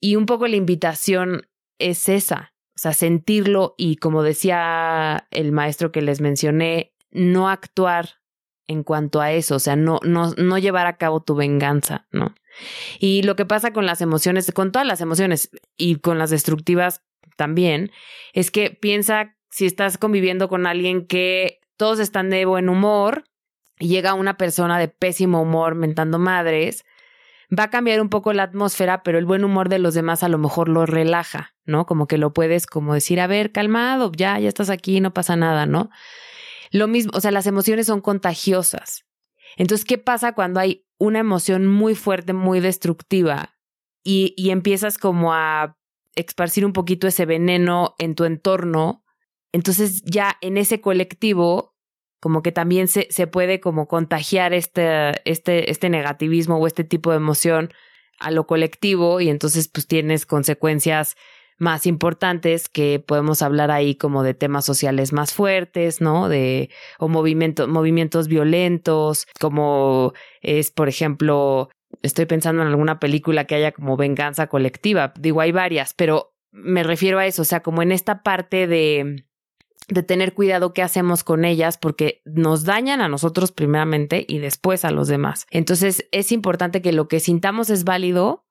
Y 0.00 0.16
un 0.16 0.24
poco 0.24 0.48
la 0.48 0.56
invitación 0.56 1.48
es 1.78 2.08
esa, 2.08 2.54
o 2.74 2.78
sea, 2.78 2.94
sentirlo 2.94 3.74
y 3.76 3.96
como 3.96 4.22
decía 4.22 5.28
el 5.30 5.52
maestro 5.52 5.92
que 5.92 6.00
les 6.00 6.22
mencioné, 6.22 6.94
no 7.10 7.50
actuar 7.50 8.22
en 8.66 8.84
cuanto 8.84 9.20
a 9.20 9.32
eso, 9.32 9.56
o 9.56 9.60
sea, 9.60 9.76
no, 9.76 10.00
no, 10.02 10.32
no 10.38 10.56
llevar 10.56 10.86
a 10.86 10.96
cabo 10.96 11.20
tu 11.20 11.34
venganza, 11.34 12.06
¿no? 12.10 12.34
Y 13.00 13.22
lo 13.22 13.36
que 13.36 13.44
pasa 13.44 13.74
con 13.74 13.84
las 13.84 14.00
emociones, 14.00 14.50
con 14.50 14.72
todas 14.72 14.88
las 14.88 15.02
emociones 15.02 15.50
y 15.76 15.96
con 15.96 16.18
las 16.18 16.30
destructivas 16.30 17.02
también, 17.36 17.92
es 18.32 18.50
que 18.50 18.70
piensa 18.70 19.33
si 19.54 19.66
estás 19.66 19.98
conviviendo 19.98 20.48
con 20.48 20.66
alguien 20.66 21.06
que 21.06 21.60
todos 21.76 22.00
están 22.00 22.28
de 22.28 22.44
buen 22.44 22.68
humor 22.68 23.22
y 23.78 23.86
llega 23.86 24.14
una 24.14 24.36
persona 24.36 24.80
de 24.80 24.88
pésimo 24.88 25.42
humor 25.42 25.76
mentando 25.76 26.18
madres, 26.18 26.84
va 27.56 27.64
a 27.64 27.70
cambiar 27.70 28.00
un 28.00 28.08
poco 28.08 28.32
la 28.32 28.42
atmósfera, 28.42 29.04
pero 29.04 29.16
el 29.16 29.26
buen 29.26 29.44
humor 29.44 29.68
de 29.68 29.78
los 29.78 29.94
demás 29.94 30.24
a 30.24 30.28
lo 30.28 30.38
mejor 30.38 30.68
lo 30.68 30.86
relaja, 30.86 31.54
¿no? 31.66 31.86
Como 31.86 32.08
que 32.08 32.18
lo 32.18 32.32
puedes 32.32 32.66
como 32.66 32.94
decir, 32.94 33.20
a 33.20 33.28
ver, 33.28 33.52
calmado, 33.52 34.10
ya, 34.10 34.40
ya 34.40 34.48
estás 34.48 34.70
aquí, 34.70 35.00
no 35.00 35.14
pasa 35.14 35.36
nada, 35.36 35.66
¿no? 35.66 35.88
Lo 36.72 36.88
mismo, 36.88 37.12
o 37.14 37.20
sea, 37.20 37.30
las 37.30 37.46
emociones 37.46 37.86
son 37.86 38.00
contagiosas. 38.00 39.06
Entonces, 39.56 39.84
¿qué 39.84 39.98
pasa 39.98 40.32
cuando 40.32 40.58
hay 40.58 40.84
una 40.98 41.20
emoción 41.20 41.68
muy 41.68 41.94
fuerte, 41.94 42.32
muy 42.32 42.58
destructiva 42.58 43.54
y, 44.02 44.34
y 44.36 44.50
empiezas 44.50 44.98
como 44.98 45.32
a 45.32 45.76
esparcir 46.16 46.66
un 46.66 46.72
poquito 46.72 47.06
ese 47.06 47.24
veneno 47.24 47.94
en 47.98 48.16
tu 48.16 48.24
entorno? 48.24 49.03
Entonces 49.54 50.02
ya 50.04 50.36
en 50.40 50.56
ese 50.56 50.80
colectivo, 50.80 51.76
como 52.20 52.42
que 52.42 52.50
también 52.50 52.88
se, 52.88 53.06
se 53.10 53.28
puede 53.28 53.60
como 53.60 53.86
contagiar 53.86 54.52
este, 54.52 55.12
este, 55.30 55.70
este 55.70 55.90
negativismo 55.90 56.56
o 56.56 56.66
este 56.66 56.82
tipo 56.82 57.12
de 57.12 57.18
emoción 57.18 57.72
a 58.18 58.32
lo 58.32 58.48
colectivo 58.48 59.20
y 59.20 59.28
entonces 59.28 59.68
pues 59.68 59.86
tienes 59.86 60.26
consecuencias 60.26 61.16
más 61.56 61.86
importantes 61.86 62.68
que 62.68 62.98
podemos 62.98 63.42
hablar 63.42 63.70
ahí 63.70 63.94
como 63.94 64.24
de 64.24 64.34
temas 64.34 64.64
sociales 64.64 65.12
más 65.12 65.32
fuertes, 65.32 66.00
¿no? 66.00 66.28
De 66.28 66.68
o 66.98 67.06
movimientos 67.06 67.68
movimientos 67.68 68.26
violentos, 68.26 69.28
como 69.38 70.14
es 70.40 70.72
por 70.72 70.88
ejemplo, 70.88 71.70
estoy 72.02 72.26
pensando 72.26 72.62
en 72.62 72.68
alguna 72.68 72.98
película 72.98 73.44
que 73.44 73.54
haya 73.54 73.70
como 73.70 73.96
venganza 73.96 74.48
colectiva. 74.48 75.14
Digo, 75.16 75.40
hay 75.40 75.52
varias, 75.52 75.94
pero 75.94 76.34
me 76.50 76.82
refiero 76.82 77.20
a 77.20 77.26
eso, 77.26 77.42
o 77.42 77.44
sea, 77.44 77.60
como 77.60 77.82
en 77.82 77.92
esta 77.92 78.24
parte 78.24 78.66
de 78.66 79.26
de 79.88 80.02
tener 80.02 80.34
cuidado 80.34 80.72
qué 80.72 80.82
hacemos 80.82 81.24
con 81.24 81.44
ellas 81.44 81.78
porque 81.78 82.22
nos 82.24 82.64
dañan 82.64 83.00
a 83.00 83.08
nosotros 83.08 83.52
primeramente 83.52 84.24
y 84.26 84.38
después 84.38 84.84
a 84.84 84.90
los 84.90 85.08
demás. 85.08 85.46
Entonces 85.50 86.06
es 86.10 86.32
importante 86.32 86.82
que 86.82 86.92
lo 86.92 87.08
que 87.08 87.20
sintamos 87.20 87.70
es 87.70 87.84
válido, 87.84 88.46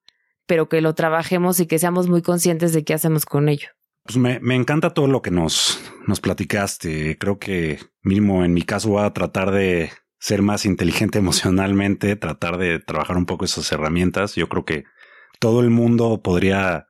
pero 0.46 0.70
que 0.70 0.82
lo 0.82 0.94
trabajemos 0.94 1.60
y 1.60 1.66
que 1.66 1.80
seamos 1.80 2.08
muy 2.08 2.22
conscientes 2.22 2.74
de 2.74 2.84
qué 2.84 2.94
hacemos 2.94 3.26
con 3.26 3.50
ello. 3.50 3.70
Pues 4.04 4.18
me, 4.18 4.40
me, 4.42 4.56
encanta 4.56 4.90
todo 4.90 5.08
lo 5.08 5.22
que 5.22 5.32
nos, 5.32 5.80
nos 6.08 6.20
platicaste. 6.20 7.18
Creo 7.18 7.40
que 7.40 7.80
mínimo 8.02 8.44
en 8.44 8.54
mi 8.54 8.64
caso 8.64 8.90
voy 8.90 9.04
a 9.04 9.14
tratar 9.14 9.52
de 9.52 9.92
ser 10.20 10.42
más 10.42 10.66
inteligente 10.66 11.20
emocionalmente, 11.20 12.16
tratar 12.16 12.58
de 12.58 12.80
trabajar 12.80 13.18
un 13.18 13.26
poco 13.26 13.46
esas 13.46 13.72
herramientas. 13.72 14.36
Yo 14.36 14.50
creo 14.50 14.66
que 14.66 14.84
todo 15.40 15.62
el 15.62 15.70
mundo 15.70 16.22
podría 16.22 16.88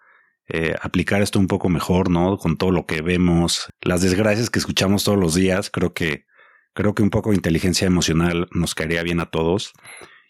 eh, 0.49 0.75
aplicar 0.81 1.21
esto 1.21 1.39
un 1.39 1.47
poco 1.47 1.69
mejor, 1.69 2.09
¿no? 2.09 2.37
Con 2.37 2.57
todo 2.57 2.71
lo 2.71 2.85
que 2.85 3.01
vemos, 3.01 3.69
las 3.81 4.01
desgracias 4.01 4.49
que 4.49 4.59
escuchamos 4.59 5.03
todos 5.03 5.17
los 5.17 5.35
días. 5.35 5.69
Creo 5.69 5.93
que, 5.93 6.25
creo 6.73 6.93
que 6.93 7.03
un 7.03 7.09
poco 7.09 7.29
de 7.29 7.37
inteligencia 7.37 7.87
emocional 7.87 8.47
nos 8.51 8.75
caería 8.75 9.03
bien 9.03 9.19
a 9.19 9.27
todos. 9.27 9.73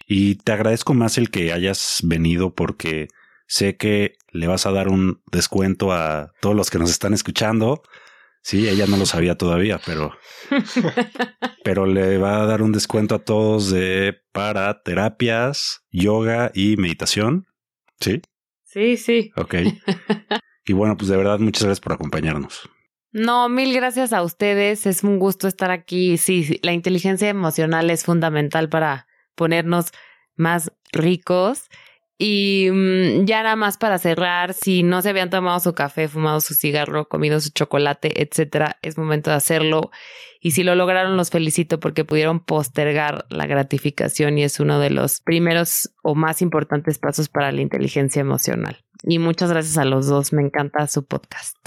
Y 0.07 0.35
te 0.35 0.51
agradezco 0.51 0.93
más 0.93 1.17
el 1.17 1.31
que 1.31 1.53
hayas 1.53 2.01
venido 2.03 2.53
porque 2.53 3.07
sé 3.47 3.77
que 3.77 4.15
le 4.31 4.47
vas 4.47 4.65
a 4.65 4.71
dar 4.71 4.89
un 4.89 5.21
descuento 5.31 5.91
a 5.91 6.31
todos 6.41 6.55
los 6.55 6.69
que 6.69 6.79
nos 6.79 6.91
están 6.91 7.13
escuchando. 7.13 7.81
Sí, 8.41 8.67
ella 8.67 8.85
no 8.87 8.97
lo 8.97 9.05
sabía 9.05 9.37
todavía, 9.37 9.79
pero, 9.85 10.11
pero 11.63 11.85
le 11.85 12.17
va 12.17 12.41
a 12.41 12.45
dar 12.45 12.61
un 12.61 12.73
descuento 12.73 13.15
a 13.15 13.23
todos 13.23 13.71
de 13.71 14.21
para 14.33 14.83
terapias, 14.83 15.81
yoga 15.91 16.51
y 16.53 16.75
meditación. 16.75 17.45
Sí. 18.01 18.21
Sí, 18.73 18.97
sí. 18.97 19.31
Ok. 19.35 19.53
y 20.65 20.73
bueno, 20.73 20.97
pues 20.97 21.09
de 21.09 21.17
verdad, 21.17 21.37
muchas 21.37 21.63
gracias 21.63 21.79
por 21.79 21.93
acompañarnos. 21.93 22.67
No, 23.11 23.47
mil 23.47 23.71
gracias 23.71 24.13
a 24.13 24.23
ustedes. 24.23 24.87
Es 24.87 25.03
un 25.03 25.19
gusto 25.19 25.47
estar 25.47 25.69
aquí. 25.69 26.17
Sí, 26.17 26.59
la 26.63 26.73
inteligencia 26.73 27.29
emocional 27.29 27.91
es 27.91 28.03
fundamental 28.03 28.69
para 28.69 29.05
ponernos 29.35 29.91
más 30.35 30.71
ricos. 30.91 31.69
Y 32.25 32.69
mm, 32.71 33.25
ya 33.25 33.43
nada 33.43 33.57
más 33.57 33.75
para 33.75 33.97
cerrar, 33.97 34.53
si 34.53 34.81
no 34.81 35.01
se 35.01 35.09
habían 35.09 35.29
tomado 35.29 35.59
su 35.59 35.73
café, 35.73 36.07
fumado 36.07 36.39
su 36.39 36.53
cigarro, 36.53 37.09
comido 37.09 37.41
su 37.41 37.49
chocolate, 37.49 38.23
etcétera, 38.23 38.77
es 38.81 38.97
momento 38.97 39.29
de 39.29 39.35
hacerlo. 39.35 39.91
Y 40.39 40.51
si 40.51 40.63
lo 40.63 40.73
lograron, 40.75 41.17
los 41.17 41.31
felicito 41.31 41.81
porque 41.81 42.05
pudieron 42.05 42.39
postergar 42.39 43.25
la 43.29 43.45
gratificación 43.45 44.37
y 44.37 44.45
es 44.45 44.61
uno 44.61 44.79
de 44.79 44.89
los 44.89 45.19
primeros 45.19 45.93
o 46.01 46.15
más 46.15 46.41
importantes 46.41 46.97
pasos 46.97 47.27
para 47.27 47.51
la 47.51 47.59
inteligencia 47.59 48.21
emocional. 48.21 48.85
Y 49.03 49.19
muchas 49.19 49.49
gracias 49.49 49.77
a 49.77 49.83
los 49.83 50.07
dos, 50.07 50.31
me 50.31 50.43
encanta 50.43 50.87
su 50.87 51.05
podcast. 51.05 51.57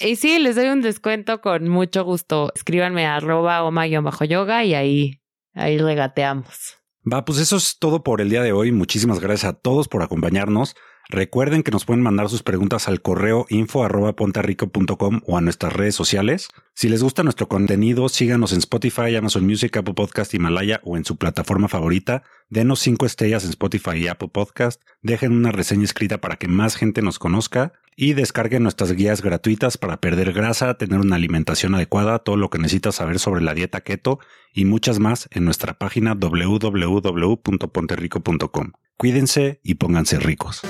Y 0.00 0.16
sí, 0.16 0.40
les 0.40 0.56
doy 0.56 0.66
un 0.70 0.80
descuento 0.80 1.40
con 1.40 1.68
mucho 1.68 2.02
gusto. 2.02 2.50
Escríbanme 2.56 3.06
a 3.06 3.14
arroba 3.14 3.62
oma-yoga 3.62 4.64
y 4.64 4.74
ahí, 4.74 5.20
ahí 5.54 5.78
regateamos. 5.78 6.81
Va, 7.10 7.24
pues 7.24 7.38
eso 7.38 7.56
es 7.56 7.78
todo 7.78 8.04
por 8.04 8.20
el 8.20 8.30
día 8.30 8.42
de 8.42 8.52
hoy. 8.52 8.70
Muchísimas 8.70 9.18
gracias 9.18 9.50
a 9.50 9.54
todos 9.54 9.88
por 9.88 10.02
acompañarnos. 10.02 10.76
Recuerden 11.08 11.64
que 11.64 11.72
nos 11.72 11.84
pueden 11.84 12.02
mandar 12.02 12.28
sus 12.28 12.44
preguntas 12.44 12.86
al 12.86 13.02
correo 13.02 13.44
info 13.48 13.80
o 13.80 15.36
a 15.36 15.40
nuestras 15.40 15.72
redes 15.72 15.96
sociales. 15.96 16.48
Si 16.74 16.88
les 16.88 17.02
gusta 17.02 17.24
nuestro 17.24 17.48
contenido, 17.48 18.08
síganos 18.08 18.52
en 18.52 18.58
Spotify, 18.58 19.16
Amazon 19.16 19.44
Music, 19.44 19.76
Apple 19.76 19.94
Podcast, 19.94 20.32
Himalaya 20.32 20.80
o 20.84 20.96
en 20.96 21.04
su 21.04 21.16
plataforma 21.16 21.66
favorita. 21.66 22.22
Denos 22.50 22.78
cinco 22.78 23.04
estrellas 23.04 23.42
en 23.42 23.50
Spotify 23.50 23.96
y 23.96 24.06
Apple 24.06 24.30
Podcast. 24.32 24.80
Dejen 25.02 25.32
una 25.32 25.50
reseña 25.50 25.84
escrita 25.84 26.20
para 26.20 26.36
que 26.36 26.46
más 26.46 26.76
gente 26.76 27.02
nos 27.02 27.18
conozca 27.18 27.72
y 27.96 28.12
descarguen 28.14 28.62
nuestras 28.62 28.92
guías 28.92 29.20
gratuitas 29.22 29.76
para 29.78 29.98
perder 29.98 30.32
grasa, 30.32 30.74
tener 30.74 31.00
una 31.00 31.16
alimentación 31.16 31.74
adecuada, 31.74 32.20
todo 32.20 32.36
lo 32.36 32.50
que 32.50 32.58
necesitas 32.58 32.94
saber 32.96 33.18
sobre 33.18 33.42
la 33.42 33.54
dieta 33.54 33.80
keto 33.80 34.18
y 34.52 34.64
muchas 34.64 34.98
más 34.98 35.28
en 35.32 35.44
nuestra 35.44 35.74
página 35.74 36.14
www.ponterrico.com. 36.14 38.72
Cuídense 38.96 39.60
y 39.62 39.74
pónganse 39.74 40.18
ricos. 40.20 40.62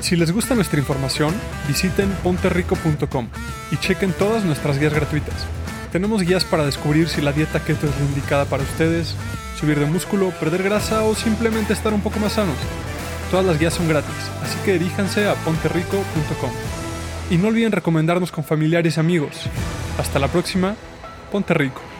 Si 0.00 0.16
les 0.16 0.32
gusta 0.32 0.54
nuestra 0.54 0.78
información, 0.78 1.34
visiten 1.66 2.10
ponterrico.com 2.22 3.28
y 3.70 3.78
chequen 3.78 4.12
todas 4.12 4.44
nuestras 4.44 4.78
guías 4.78 4.92
gratuitas. 4.92 5.46
Tenemos 5.92 6.20
guías 6.22 6.44
para 6.44 6.66
descubrir 6.66 7.08
si 7.08 7.22
la 7.22 7.32
dieta 7.32 7.64
keto 7.64 7.86
es 7.86 7.98
indicada 8.00 8.44
para 8.44 8.64
ustedes, 8.64 9.16
subir 9.58 9.78
de 9.78 9.86
músculo, 9.86 10.28
perder 10.40 10.62
grasa 10.62 11.04
o 11.04 11.14
simplemente 11.14 11.72
estar 11.72 11.94
un 11.94 12.02
poco 12.02 12.18
más 12.18 12.32
sanos. 12.32 12.58
Todas 13.30 13.46
las 13.46 13.58
guías 13.58 13.74
son 13.74 13.88
gratis, 13.88 14.14
así 14.42 14.58
que 14.64 14.74
diríjanse 14.74 15.28
a 15.28 15.34
ponterrico.com. 15.34 16.50
Y 17.30 17.36
no 17.36 17.48
olviden 17.48 17.72
recomendarnos 17.72 18.30
con 18.30 18.44
familiares 18.44 18.96
y 18.96 19.00
amigos. 19.00 19.48
Hasta 19.98 20.18
la 20.18 20.28
próxima, 20.28 20.76
Ponte 21.32 21.54
Rico. 21.54 21.93